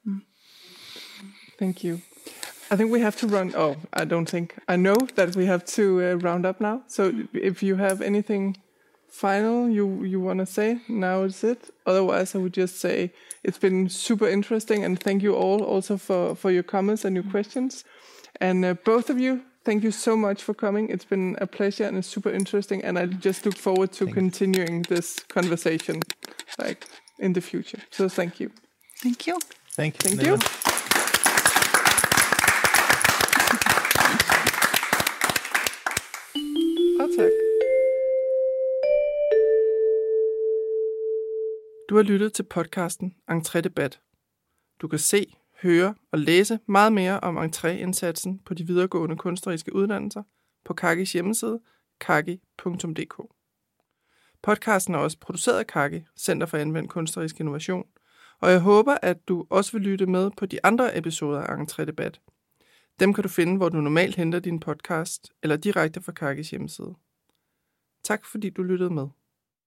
Mm. 0.06 0.22
Thank 1.58 1.84
you. 1.84 2.02
I 2.72 2.76
think 2.76 2.92
we 2.92 3.02
have 3.02 3.16
to 3.18 3.28
run. 3.28 3.54
Oh, 3.56 3.76
I 3.94 4.06
don't 4.06 4.30
think. 4.30 4.54
I 4.68 4.76
know 4.76 4.98
that 5.16 5.36
we 5.36 5.46
have 5.46 5.64
to 5.76 5.84
uh, 6.04 6.14
round 6.16 6.46
up 6.46 6.60
now. 6.60 6.84
So 6.88 7.14
if 7.34 7.64
you 7.64 7.78
have 7.78 8.02
anything 8.02 8.58
final 9.10 9.70
you 9.70 10.04
you 10.04 10.20
want 10.20 10.40
to 10.40 10.46
say? 10.46 10.80
Now 10.88 11.24
is 11.24 11.44
it? 11.44 11.70
Otherwise 11.86 12.36
i 12.36 12.38
would 12.38 12.54
just 12.54 12.80
say 12.80 13.12
it's 13.44 13.58
been 13.58 13.90
super 13.90 14.28
interesting 14.28 14.84
and 14.84 15.00
thank 15.00 15.24
you 15.24 15.36
all 15.36 15.64
also 15.64 15.98
for 15.98 16.36
for 16.36 16.52
your 16.52 16.64
comments 16.64 17.06
and 17.06 17.16
your 17.16 17.26
questions. 17.32 17.84
And 18.42 18.66
uh, 18.66 18.74
both 18.86 19.10
of 19.10 19.20
you 19.20 19.42
thank 19.66 19.84
you 19.84 19.92
so 19.92 20.16
much 20.16 20.44
for 20.44 20.54
coming. 20.54 20.90
It's 20.90 21.06
been 21.06 21.36
a 21.42 21.48
pleasure 21.48 21.86
and 21.86 21.98
it's 21.98 22.08
super 22.08 22.32
interesting 22.32 22.84
and 22.84 22.98
i 22.98 23.06
just 23.06 23.46
look 23.46 23.58
forward 23.58 23.92
to 23.94 24.06
thank 24.06 24.16
continuing 24.16 24.78
you. 24.78 24.96
this 24.96 25.20
conversation 25.28 26.02
like 26.58 26.88
in 27.20 27.34
the 27.34 27.42
future. 27.42 27.82
So 27.92 28.10
thank 28.10 28.40
you. 28.40 28.52
Thank 29.04 29.28
you. 29.28 29.40
Thank 29.76 30.04
you 30.04 30.10
thank 30.10 30.24
you 30.24 30.79
Du 41.90 41.96
har 41.96 42.04
lyttet 42.04 42.34
til 42.34 42.44
podcasten 42.44 43.16
Entré 43.32 43.62
Debat. 43.62 44.02
Du 44.82 44.88
kan 44.88 45.00
se, 45.00 45.36
høre 45.62 45.96
og 46.12 46.20
læse 46.20 46.60
meget 46.66 46.94
mere 46.94 47.20
om 47.20 47.38
entréindsatsen 47.38 48.30
på 48.46 48.54
de 48.54 48.68
videregående 48.68 49.18
kunstneriske 49.18 49.76
uddannelser 49.76 50.24
på 50.66 50.74
Kakis 50.74 51.14
hjemmeside 51.14 51.60
kaki.dk. 52.00 53.22
Podcasten 54.42 54.96
er 54.96 55.00
også 55.00 55.18
produceret 55.20 55.60
af 55.60 55.68
Kaki, 55.68 56.04
Center 56.18 56.48
for 56.48 56.58
Anvendt 56.58 56.90
Kunstnerisk 56.90 57.40
Innovation, 57.40 57.86
og 58.40 58.52
jeg 58.52 58.60
håber, 58.60 58.98
at 59.02 59.28
du 59.28 59.46
også 59.50 59.72
vil 59.72 59.82
lytte 59.82 60.06
med 60.06 60.32
på 60.38 60.46
de 60.46 60.66
andre 60.66 60.98
episoder 60.98 61.42
af 61.42 61.56
Entré 61.56 61.86
Debat. 61.86 62.22
Dem 63.00 63.14
kan 63.14 63.22
du 63.24 63.30
finde, 63.30 63.58
hvor 63.58 63.70
du 63.70 63.82
normalt 63.82 64.16
henter 64.16 64.40
din 64.40 64.60
podcast, 64.60 65.34
eller 65.44 65.58
direkte 65.58 66.02
fra 66.02 66.12
Kakis 66.12 66.50
hjemmeside. 66.50 66.96
Tak 68.04 68.26
fordi 68.26 68.50
du 68.50 68.64
lyttede 68.64 68.94
med. 68.94 69.08